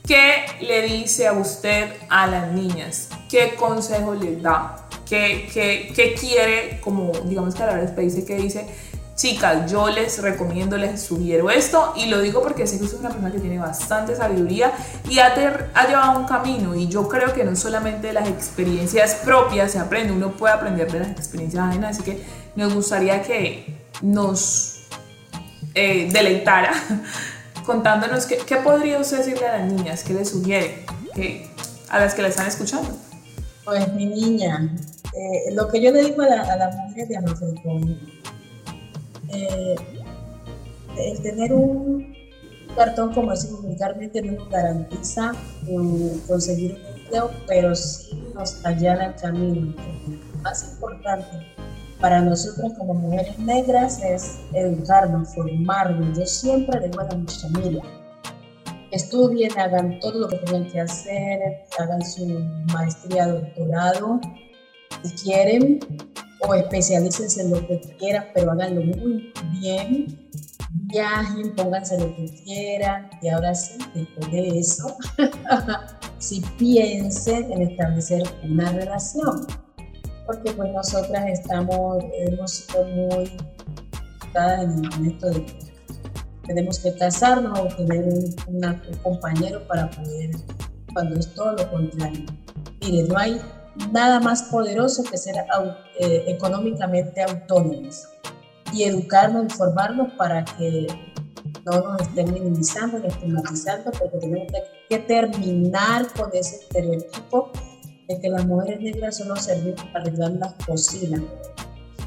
¿Qué 0.06 0.44
le 0.60 0.82
dice 0.82 1.28
a 1.28 1.34
usted 1.34 1.94
a 2.10 2.28
las 2.28 2.52
niñas? 2.52 3.08
¿Qué 3.30 3.56
consejo 3.56 4.14
les 4.16 4.42
da? 4.42 4.88
¿Qué, 5.08 5.50
qué, 5.54 5.94
qué 5.96 6.14
quiere, 6.14 6.82
como 6.82 7.12
digamos 7.26 7.56
que 7.56 7.64
a 7.64 7.68
la 7.68 7.72
hora 7.74 7.82
de 7.82 7.88
despedirse, 7.88 8.26
qué 8.26 8.36
dice? 8.36 8.68
Chicas, 9.16 9.70
yo 9.70 9.90
les 9.90 10.22
recomiendo, 10.22 10.78
les 10.78 11.02
sugiero 11.02 11.52
esto 11.52 11.94
y 11.96 12.06
lo 12.06 12.22
digo 12.22 12.42
porque 12.42 12.66
sé 12.66 12.78
que 12.78 12.86
usted 12.86 12.96
es 12.96 13.02
una 13.02 13.10
persona 13.10 13.32
que 13.32 13.40
tiene 13.40 13.60
bastante 13.60 14.16
sabiduría 14.16 14.72
y 15.10 15.20
ha, 15.20 15.34
ha, 15.74 15.88
llevado 15.88 16.20
un 16.20 16.26
camino 16.26 16.74
y 16.76 16.88
yo 16.88 17.08
creo 17.08 17.34
que 17.34 17.44
no 17.44 17.56
solamente 17.56 18.08
de 18.08 18.14
las 18.14 18.28
experiencias 18.28 19.16
propias 19.16 19.74
se 19.74 19.80
aprende, 19.80 20.14
uno 20.14 20.32
puede 20.32 20.54
aprender 20.54 20.92
de 20.92 21.00
las 21.00 21.10
experiencias 21.10 21.64
ajenas, 21.68 21.98
así 21.98 22.04
que 22.04 22.24
nos 22.56 22.74
gustaría 22.74 23.22
que 23.22 23.82
nos 24.02 24.88
eh, 25.76 26.10
deleitara 26.12 26.72
contándonos 27.66 28.26
qué, 28.26 28.56
podría 28.58 28.98
usted 28.98 29.20
decirle 29.20 29.46
a 29.46 29.58
las 29.60 29.72
niñas, 29.72 30.04
qué 30.04 30.14
les 30.14 30.30
sugiere, 30.30 30.86
a 31.90 32.00
las 32.00 32.16
que 32.16 32.22
la 32.22 32.30
están 32.30 32.48
escuchando. 32.48 32.90
Pues 33.66 33.94
mi 33.94 34.06
niña, 34.06 34.74
eh, 35.14 35.52
lo 35.54 35.68
que 35.68 35.82
yo 35.82 35.92
le 35.92 36.02
digo 36.02 36.24
a, 36.24 36.28
la, 36.28 36.42
a 36.42 36.56
las 36.56 36.76
mujeres 36.76 37.10
de 37.10 37.18
Amazon, 37.18 37.60
eh, 39.34 39.76
el 40.98 41.22
tener 41.22 41.54
un, 41.54 42.16
cartón, 42.76 43.14
como 43.14 43.32
decimos 43.32 43.64
vulgarmente, 43.64 44.22
no 44.22 44.34
nos 44.34 44.50
garantiza 44.50 45.34
um, 45.68 46.20
conseguir 46.28 46.74
un 46.76 47.00
empleo, 47.02 47.32
pero 47.48 47.76
sí 47.76 48.24
nos 48.34 48.66
allana 48.66 49.08
el 49.08 49.16
camino. 49.16 49.74
Más 50.42 50.72
importante 50.72 51.28
para 52.00 52.20
nosotros 52.22 52.74
como 52.78 52.96
mujeres 52.96 53.38
negras 53.38 54.02
es 54.02 54.40
educarnos, 54.54 55.36
formarnos. 55.36 56.18
Yo 56.18 56.26
siempre 56.26 56.80
le 56.80 56.88
digo 56.88 57.02
a 57.02 57.04
la 57.04 57.12
familia, 57.12 57.84
estudien, 58.90 59.58
hagan 59.58 60.00
todo 60.00 60.22
lo 60.22 60.28
que 60.28 60.38
tengan 60.38 60.68
que 60.68 60.82
hacer, 60.82 61.40
hagan 61.78 62.04
su 62.04 62.26
maestría, 62.74 63.28
doctorado, 63.28 64.20
si 65.04 65.16
quieren, 65.24 65.80
o 66.48 66.56
especialícense 66.56 67.42
en 67.42 67.52
lo 67.52 67.68
que 67.68 67.80
quieran, 68.00 68.28
pero 68.34 68.52
háganlo 68.52 68.82
muy 68.82 69.32
bien, 69.60 70.30
viajen, 70.72 71.54
pónganse 71.56 72.00
lo 72.00 72.16
que 72.16 72.26
quieran, 72.44 73.10
y 73.22 73.30
ahora 73.30 73.54
sí, 73.54 73.78
después 73.94 74.32
de 74.32 74.60
eso, 74.60 74.98
si 76.20 76.42
piensen 76.58 77.52
en 77.52 77.62
establecer 77.64 78.24
una 78.44 78.72
relación, 78.72 79.46
porque 80.26 80.52
pues 80.52 80.72
nosotras 80.72 81.26
estamos, 81.28 82.04
hemos 82.28 82.52
sido 82.52 82.86
en, 82.86 83.28
en 84.96 85.06
esto 85.06 85.30
de 85.30 85.46
tenemos 86.48 86.80
que 86.80 86.94
casarnos 86.96 87.60
o 87.60 87.68
tener 87.76 88.04
un, 88.04 88.36
compañero 89.04 89.66
para 89.68 89.90
poder, 89.90 90.32
cuando 90.94 91.20
es 91.20 91.34
todo 91.34 91.54
lo 91.54 91.72
contrario. 91.72 92.26
Mire, 92.82 93.08
no 93.08 93.18
hay 93.18 93.42
nada 93.92 94.20
más 94.20 94.44
poderoso 94.44 95.04
que 95.04 95.18
ser 95.18 95.36
eh, 96.00 96.24
económicamente 96.28 97.22
autónomos 97.24 98.08
y 98.74 98.84
educarnos, 98.84 99.44
informarnos 99.44 100.14
para 100.14 100.46
que 100.46 100.88
no 101.66 101.82
nos 101.82 102.02
estén 102.02 102.34
minimizando 102.34 103.00
ni 103.00 103.08
estigmatizando, 103.08 103.92
porque 103.92 104.18
tenemos 104.20 104.48
que, 104.90 105.00
terminar 105.00 106.12
con 106.14 106.30
ese 106.34 106.58
estereotipo 106.58 107.52
de 108.08 108.20
que 108.20 108.30
las 108.30 108.46
mujeres 108.46 108.82
negras 108.82 109.18
solo 109.18 109.36
servimos 109.38 109.84
para 109.86 110.02
arreglar 110.02 110.32
las 110.34 110.54
cocinas 110.66 111.22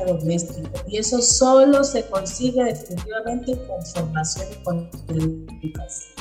doméstico. 0.06 0.68
Y 0.88 0.98
eso 0.98 1.22
solo 1.22 1.84
se 1.84 2.04
consigue 2.06 2.64
definitivamente 2.64 3.56
con 3.66 3.84
formación 3.86 4.46
y 4.52 4.64
con 4.64 4.90
educación. 5.08 6.14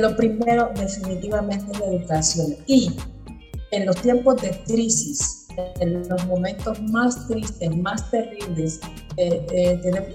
Lo 0.00 0.16
primero 0.16 0.70
definitivamente 0.74 1.70
es 1.72 1.78
la 1.78 1.86
educación. 1.86 2.56
Y 2.66 2.96
en 3.70 3.86
los 3.86 3.96
tiempos 3.96 4.40
de 4.42 4.50
crisis, 4.64 5.46
en 5.80 6.08
los 6.08 6.26
momentos 6.26 6.80
más 6.82 7.26
tristes, 7.26 7.76
más 7.76 8.10
terribles, 8.10 8.80
eh, 9.16 9.44
eh, 9.52 9.80
tenemos 9.82 10.08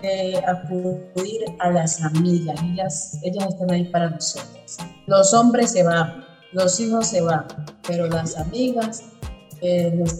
que 0.00 0.38
acudir 0.46 1.44
a 1.58 1.70
las 1.70 2.02
amigas. 2.02 2.58
Ellas, 2.62 3.18
ellas 3.22 3.48
están 3.48 3.70
ahí 3.70 3.84
para 3.84 4.10
nosotros. 4.10 4.78
Los 5.06 5.34
hombres 5.34 5.72
se 5.72 5.82
van, 5.82 6.24
los 6.52 6.80
hijos 6.80 7.08
se 7.08 7.20
van, 7.20 7.46
pero 7.86 8.06
las 8.06 8.36
amigas 8.36 9.02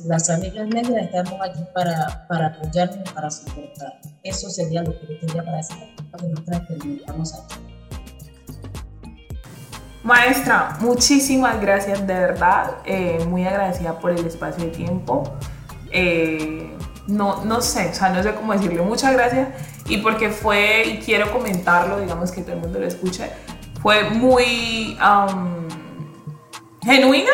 las 0.07 0.31
amigas 0.31 0.67
negras 0.69 1.05
estamos 1.05 1.35
aquí 1.41 1.61
para, 1.73 2.27
para 2.29 2.49
apoyarnos, 2.49 3.13
para 3.13 3.31
soportar. 3.31 4.01
Eso 4.25 4.51
sería 4.51 4.83
lo 4.83 4.99
que 4.99 5.07
yo 5.07 5.19
tendría 5.21 5.45
para 5.45 5.59
decir, 5.59 5.77
que 6.19 6.29
nosotras 6.29 6.67
terminamos 6.67 7.35
aquí. 7.35 7.78
Maestra, 10.09 10.79
muchísimas 10.81 11.61
gracias 11.61 12.07
de 12.07 12.15
verdad, 12.15 12.79
eh, 12.87 13.23
muy 13.29 13.47
agradecida 13.47 13.99
por 13.99 14.11
el 14.11 14.27
espacio 14.27 14.65
de 14.65 14.71
tiempo. 14.71 15.23
Eh, 15.91 16.75
no, 17.07 17.45
no 17.45 17.61
sé, 17.61 17.91
o 17.91 17.95
sea, 17.95 18.09
no 18.09 18.23
sé 18.23 18.35
cómo 18.35 18.55
decirle 18.55 18.81
muchas 18.81 19.13
gracias 19.13 19.49
y 19.87 19.99
porque 19.99 20.31
fue, 20.31 20.85
y 20.87 20.99
quiero 21.01 21.31
comentarlo, 21.31 22.01
digamos 22.01 22.33
que 22.33 22.41
todo 22.41 22.55
el 22.55 22.61
mundo 22.61 22.79
lo 22.79 22.87
escuche, 22.87 23.31
fue 23.83 24.09
muy 24.09 24.97
genuina 26.83 27.33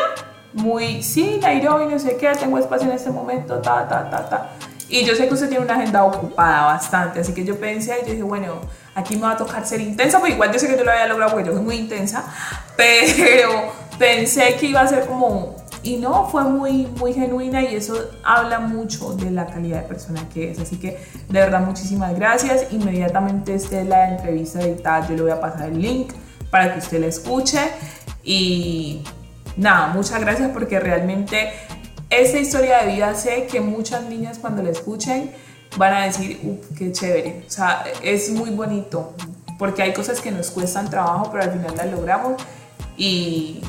muy, 0.53 1.01
sí, 1.05 1.39
Nairobi, 1.41 1.87
no 1.87 1.99
sé 2.01 2.17
qué, 2.17 2.33
tengo 2.33 2.59
espacio 2.59 2.89
en 2.89 2.97
este 2.97 3.11
momento, 3.11 3.61
ta, 3.61 3.87
ta, 3.89 4.11
ta, 4.11 4.29
ta. 4.29 4.51
Y 4.89 5.05
yo 5.05 5.15
sé 5.15 5.29
que 5.29 5.35
usted 5.35 5.49
tiene 5.49 5.65
una 5.65 5.75
agenda 5.75 6.03
ocupada 6.03 6.67
bastante, 6.67 7.21
así 7.21 7.33
que 7.35 7.45
yo 7.45 7.57
pensé, 7.57 7.99
yo 8.05 8.11
dije, 8.11 8.23
bueno, 8.25 8.61
aquí 8.95 9.17
me 9.17 9.23
va 9.23 9.33
a 9.33 9.37
tocar 9.37 9.67
ser 9.67 9.81
intensa, 9.81 10.19
porque 10.19 10.35
igual 10.35 10.53
yo 10.53 10.59
sé 10.59 10.69
que 10.69 10.77
yo 10.77 10.85
lo 10.85 10.91
había 10.91 11.07
logrado 11.07 11.33
porque 11.33 11.49
yo 11.49 11.55
soy 11.55 11.63
muy 11.63 11.77
intensa, 11.77 12.25
pero 12.77 13.73
pensé 13.99 14.57
que 14.57 14.67
iba 14.67 14.81
a 14.81 14.87
ser 14.87 15.07
como, 15.07 15.57
y 15.83 15.97
no, 15.97 16.29
fue 16.29 16.45
muy, 16.45 16.87
muy 16.99 17.13
genuina 17.13 17.63
y 17.63 17.77
eso 17.77 17.95
habla 18.23 18.61
mucho 18.61 19.13
de 19.15 19.31
la 19.31 19.47
calidad 19.47 19.83
de 19.83 19.89
persona 19.89 20.29
que 20.33 20.51
es. 20.51 20.59
Así 20.59 20.77
que 20.77 20.99
de 21.29 21.41
verdad 21.41 21.61
muchísimas 21.61 22.15
gracias. 22.15 22.73
Inmediatamente 22.73 23.55
esté 23.55 23.85
la 23.85 24.11
entrevista 24.11 24.61
editada, 24.63 25.07
yo 25.09 25.17
le 25.17 25.23
voy 25.23 25.31
a 25.31 25.41
pasar 25.41 25.69
el 25.69 25.83
link 25.83 26.13
para 26.51 26.73
que 26.73 26.79
usted 26.79 27.01
la 27.01 27.07
escuche 27.07 27.61
y 28.23 29.03
nada, 29.57 29.89
muchas 29.89 30.21
gracias 30.21 30.51
porque 30.53 30.81
realmente 30.81 31.53
esta 32.09 32.39
historia 32.39 32.83
de 32.83 32.95
vida 32.95 33.15
sé 33.15 33.47
que 33.47 33.61
muchas 33.61 34.05
niñas 34.05 34.39
cuando 34.39 34.63
la 34.63 34.71
escuchen 34.71 35.33
van 35.77 35.95
a 35.95 36.05
decir, 36.07 36.41
uff, 36.43 36.77
qué 36.77 36.93
chévere. 36.93 37.45
O 37.47 37.51
sea, 37.51 37.85
es 38.03 38.31
muy 38.31 38.51
bonito 38.51 39.15
porque 39.59 39.83
hay 39.83 39.93
cosas 39.93 40.21
que 40.21 40.31
nos 40.31 40.51
cuestan 40.51 40.91
trabajo, 40.91 41.31
pero 41.31 41.45
al 41.45 41.53
final 41.53 41.77
las 41.77 41.91
logramos 41.91 42.43
y, 42.97 43.61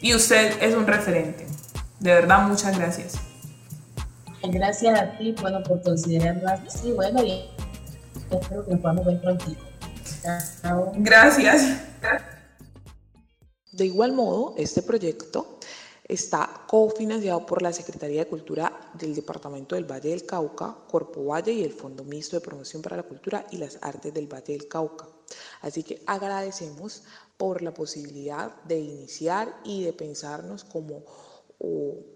y 0.00 0.14
usted 0.14 0.62
es 0.62 0.74
un 0.74 0.86
referente. 0.86 1.46
De 2.00 2.12
verdad, 2.12 2.46
muchas 2.46 2.76
gracias. 2.78 3.14
Gracias 4.42 5.00
a 5.00 5.16
ti, 5.16 5.34
bueno, 5.40 5.62
por 5.62 5.82
considerarlo 5.82 6.48
así. 6.48 6.92
Bueno, 6.92 7.22
y 7.22 7.44
espero 8.30 8.64
que 8.64 8.72
nos 8.72 8.80
podamos 8.80 9.06
ver 9.06 9.20
pronto. 9.20 9.46
Gracias. 10.96 11.80
De 13.72 13.86
igual 13.86 14.12
modo, 14.12 14.54
este 14.56 14.82
proyecto 14.82 15.58
está 16.06 16.64
cofinanciado 16.68 17.46
por 17.46 17.62
la 17.62 17.72
Secretaría 17.72 18.24
de 18.24 18.30
Cultura 18.30 18.90
del 18.94 19.14
Departamento 19.14 19.74
del 19.74 19.90
Valle 19.90 20.10
del 20.10 20.26
Cauca, 20.26 20.76
Corpo 20.88 21.24
Valle 21.24 21.52
y 21.52 21.64
el 21.64 21.72
Fondo 21.72 22.04
Mixto 22.04 22.36
de 22.36 22.42
Promoción 22.42 22.82
para 22.82 22.96
la 22.96 23.02
Cultura 23.04 23.46
y 23.50 23.56
las 23.56 23.78
Artes 23.80 24.12
del 24.12 24.32
Valle 24.32 24.52
del 24.52 24.68
Cauca. 24.68 25.08
Así 25.62 25.82
que 25.82 26.02
agradecemos 26.06 27.04
por 27.36 27.62
la 27.62 27.72
posibilidad 27.72 28.54
de 28.64 28.78
iniciar 28.78 29.60
y 29.64 29.84
de 29.84 29.92
pensarnos 29.92 30.64
como 30.64 31.04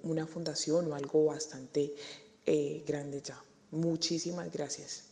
una 0.03 0.27
fundación 0.27 0.93
o 0.93 0.95
algo 0.95 1.25
bastante 1.27 1.95
eh, 2.45 2.85
grande 2.87 3.23
ya. 3.23 3.43
Muchísimas 3.71 4.51
gracias. 4.53 5.08